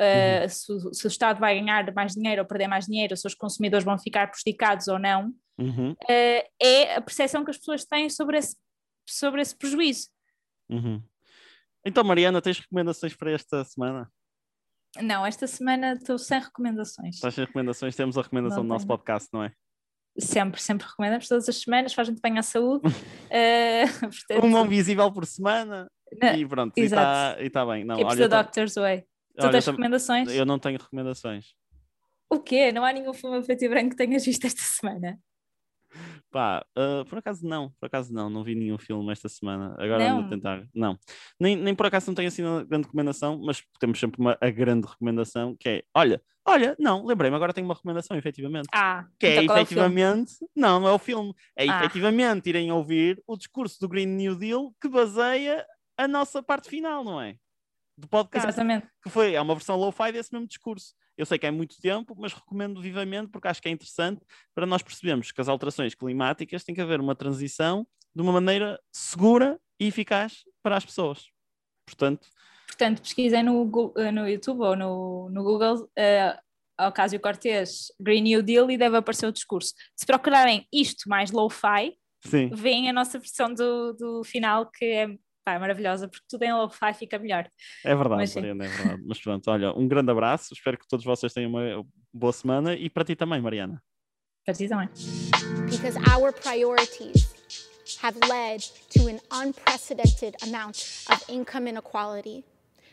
uh, 0.00 0.42
uhum. 0.42 0.48
se, 0.48 0.94
se, 0.94 1.06
o 1.06 1.08
Estado 1.08 1.38
vai 1.38 1.58
ganhar 1.58 1.92
mais 1.94 2.12
dinheiro 2.12 2.42
ou 2.42 2.48
perder 2.48 2.68
mais 2.68 2.86
dinheiro, 2.86 3.16
se 3.16 3.26
os 3.26 3.34
consumidores 3.34 3.84
vão 3.84 3.98
ficar 3.98 4.28
prejudicados 4.28 4.88
ou 4.88 4.98
não, 4.98 5.32
uhum. 5.58 5.92
uh, 5.92 6.48
é 6.60 6.96
a 6.96 7.00
percepção 7.00 7.44
que 7.44 7.50
as 7.50 7.58
pessoas 7.58 7.84
têm 7.84 8.10
sobre 8.10 8.38
esse, 8.38 8.56
sobre 9.08 9.40
esse 9.40 9.56
prejuízo. 9.56 10.08
Uhum. 10.68 11.02
Então, 11.84 12.04
Mariana, 12.04 12.40
tens 12.40 12.60
recomendações 12.60 13.14
para 13.14 13.32
esta 13.32 13.64
semana? 13.64 14.10
Não, 15.00 15.24
esta 15.24 15.46
semana 15.46 15.94
estou 15.94 16.18
sem 16.18 16.38
recomendações. 16.38 17.14
Estás 17.14 17.34
sem 17.34 17.44
recomendações? 17.44 17.96
Temos 17.96 18.18
a 18.18 18.22
recomendação 18.22 18.58
não 18.58 18.64
do 18.64 18.68
nosso 18.68 18.86
podcast, 18.86 19.28
não 19.32 19.42
é? 19.42 19.52
Sempre, 20.18 20.60
sempre 20.60 20.86
recomendamos 20.86 21.26
todas 21.26 21.48
as 21.48 21.56
semanas, 21.56 21.94
faz 21.94 22.08
muito 22.08 22.20
bem 22.20 22.38
à 22.38 22.42
saúde. 22.42 22.86
uh, 22.86 22.90
portanto... 24.00 24.44
Um 24.44 24.50
mão 24.50 24.68
visível 24.68 25.10
por 25.10 25.26
semana 25.26 25.90
não, 26.20 26.34
e 26.34 26.46
pronto, 26.46 26.76
exato. 26.76 27.40
e 27.40 27.46
está 27.46 27.64
tá 27.64 27.72
bem. 27.72 27.84
Não, 27.84 27.96
olha, 28.00 28.28
doctor's 28.28 28.74
way. 28.74 29.04
Tu 29.38 29.50
tens 29.50 29.66
recomendações? 29.66 30.28
Eu 30.30 30.44
não 30.44 30.58
tenho 30.58 30.78
recomendações. 30.78 31.54
O 32.28 32.38
quê? 32.38 32.72
Não 32.72 32.84
há 32.84 32.92
nenhum 32.92 33.12
filme 33.12 33.42
preto 33.42 33.64
e 33.64 33.68
branco 33.68 33.90
que 33.90 33.96
tenhas 33.96 34.24
visto 34.24 34.46
esta 34.46 34.60
semana? 34.60 35.18
Pá, 36.30 36.64
uh, 36.76 37.04
por 37.06 37.18
acaso 37.18 37.46
não, 37.46 37.70
por 37.78 37.86
acaso 37.86 38.12
não, 38.12 38.30
não 38.30 38.42
vi 38.42 38.54
nenhum 38.54 38.78
filme 38.78 39.12
esta 39.12 39.28
semana. 39.28 39.74
Agora 39.78 40.10
ando 40.10 40.26
a 40.26 40.28
tentar. 40.28 40.66
Não, 40.74 40.98
nem, 41.38 41.56
nem 41.56 41.74
por 41.74 41.86
acaso 41.86 42.06
não 42.08 42.14
tenho 42.14 42.28
assim 42.28 42.42
uma 42.42 42.64
grande 42.64 42.86
recomendação, 42.86 43.40
mas 43.42 43.62
temos 43.78 43.98
sempre 44.00 44.20
uma 44.20 44.36
a 44.40 44.50
grande 44.50 44.86
recomendação 44.86 45.54
que 45.58 45.68
é: 45.68 45.84
olha, 45.94 46.22
olha, 46.46 46.76
não, 46.78 47.04
lembrei-me, 47.04 47.36
agora 47.36 47.52
tenho 47.52 47.66
uma 47.66 47.74
recomendação, 47.74 48.16
efetivamente. 48.16 48.68
Ah, 48.72 49.06
que 49.18 49.26
é 49.26 49.42
então 49.42 49.56
é 49.56 49.60
efetivamente, 49.60 50.32
é 50.42 50.46
não, 50.56 50.80
não 50.80 50.88
é 50.88 50.92
o 50.92 50.98
filme, 50.98 51.34
é 51.56 51.68
ah. 51.68 51.80
efetivamente 51.80 52.48
irem 52.48 52.72
ouvir 52.72 53.22
o 53.26 53.36
discurso 53.36 53.78
do 53.80 53.88
Green 53.88 54.06
New 54.06 54.36
Deal 54.36 54.74
que 54.80 54.88
baseia 54.88 55.66
a 55.96 56.08
nossa 56.08 56.42
parte 56.42 56.68
final, 56.68 57.04
não 57.04 57.20
é? 57.20 57.36
Do 57.96 58.08
podcast. 58.08 58.48
Exatamente. 58.48 58.86
Que 59.02 59.10
foi, 59.10 59.34
é 59.34 59.40
uma 59.40 59.54
versão 59.54 59.76
low-fi 59.76 60.12
desse 60.12 60.32
mesmo 60.32 60.48
discurso. 60.48 60.94
Eu 61.22 61.26
sei 61.26 61.38
que 61.38 61.46
é 61.46 61.52
muito 61.52 61.80
tempo, 61.80 62.16
mas 62.18 62.32
recomendo 62.32 62.82
vivamente 62.82 63.30
porque 63.30 63.46
acho 63.46 63.62
que 63.62 63.68
é 63.68 63.70
interessante 63.70 64.20
para 64.52 64.66
nós 64.66 64.82
percebermos 64.82 65.30
que 65.30 65.40
as 65.40 65.48
alterações 65.48 65.94
climáticas 65.94 66.64
têm 66.64 66.74
que 66.74 66.80
haver 66.80 66.98
uma 66.98 67.14
transição 67.14 67.86
de 68.12 68.20
uma 68.20 68.32
maneira 68.32 68.80
segura 68.92 69.56
e 69.78 69.86
eficaz 69.86 70.42
para 70.64 70.76
as 70.76 70.84
pessoas. 70.84 71.28
Portanto, 71.86 72.26
Portanto 72.66 73.02
pesquisem 73.02 73.44
no, 73.44 73.92
eh, 73.98 74.10
no 74.10 74.28
YouTube 74.28 74.62
ou 74.62 74.74
no, 74.74 75.30
no 75.30 75.44
Google 75.44 75.84
uh, 75.84 76.88
Ocasio 76.88 77.20
Cortez 77.20 77.92
Green 78.00 78.22
New 78.22 78.42
Deal 78.42 78.68
e 78.68 78.76
deve 78.76 78.96
aparecer 78.96 79.26
o 79.26 79.32
discurso. 79.32 79.74
Se 79.94 80.04
procurarem 80.04 80.66
isto 80.72 81.08
mais 81.08 81.30
low-fi, 81.30 81.96
veem 82.52 82.90
a 82.90 82.92
nossa 82.92 83.16
versão 83.16 83.54
do, 83.54 83.92
do 83.92 84.24
final 84.24 84.68
que 84.68 84.84
é 84.84 85.06
pá, 85.44 85.54
é 85.54 85.58
maravilhosa, 85.58 86.08
porque 86.08 86.24
tudo 86.28 86.42
em 86.42 86.52
lo-fi 86.52 86.94
fica 86.94 87.18
melhor. 87.18 87.48
É 87.84 87.94
verdade, 87.94 88.22
Mas, 88.22 88.34
Mariana, 88.34 88.64
é 88.64 88.68
verdade. 88.68 89.02
Mas 89.06 89.20
pronto, 89.20 89.50
olha, 89.50 89.72
um 89.72 89.86
grande 89.88 90.10
abraço, 90.10 90.54
espero 90.54 90.78
que 90.78 90.86
todos 90.88 91.04
vocês 91.04 91.32
tenham 91.32 91.50
uma 91.50 91.84
boa 92.12 92.32
semana 92.32 92.74
e 92.74 92.88
para 92.88 93.04
ti 93.04 93.16
também, 93.16 93.40
Mariana. 93.40 93.82
Para 94.44 94.54
ti 94.54 94.68
também. 94.68 94.88
Because 95.70 95.98
our 96.14 96.32
priorities 96.32 97.32
have 98.02 98.16
led 98.28 98.62
to 98.90 99.08
an 99.08 99.20
unprecedented 99.30 100.36
amount 100.42 101.04
of 101.10 101.22
income 101.28 101.68
inequality, 101.68 102.44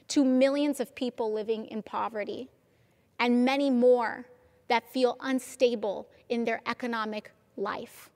to 0.07 0.23
millions 0.23 0.79
of 0.79 0.93
people 0.95 1.33
living 1.33 1.65
in 1.65 1.81
poverty, 1.81 2.49
and 3.19 3.45
many 3.45 3.69
more 3.69 4.25
that 4.67 4.83
feel 4.91 5.17
unstable 5.21 6.07
in 6.29 6.45
their 6.45 6.61
economic 6.65 7.31
life. 7.57 8.09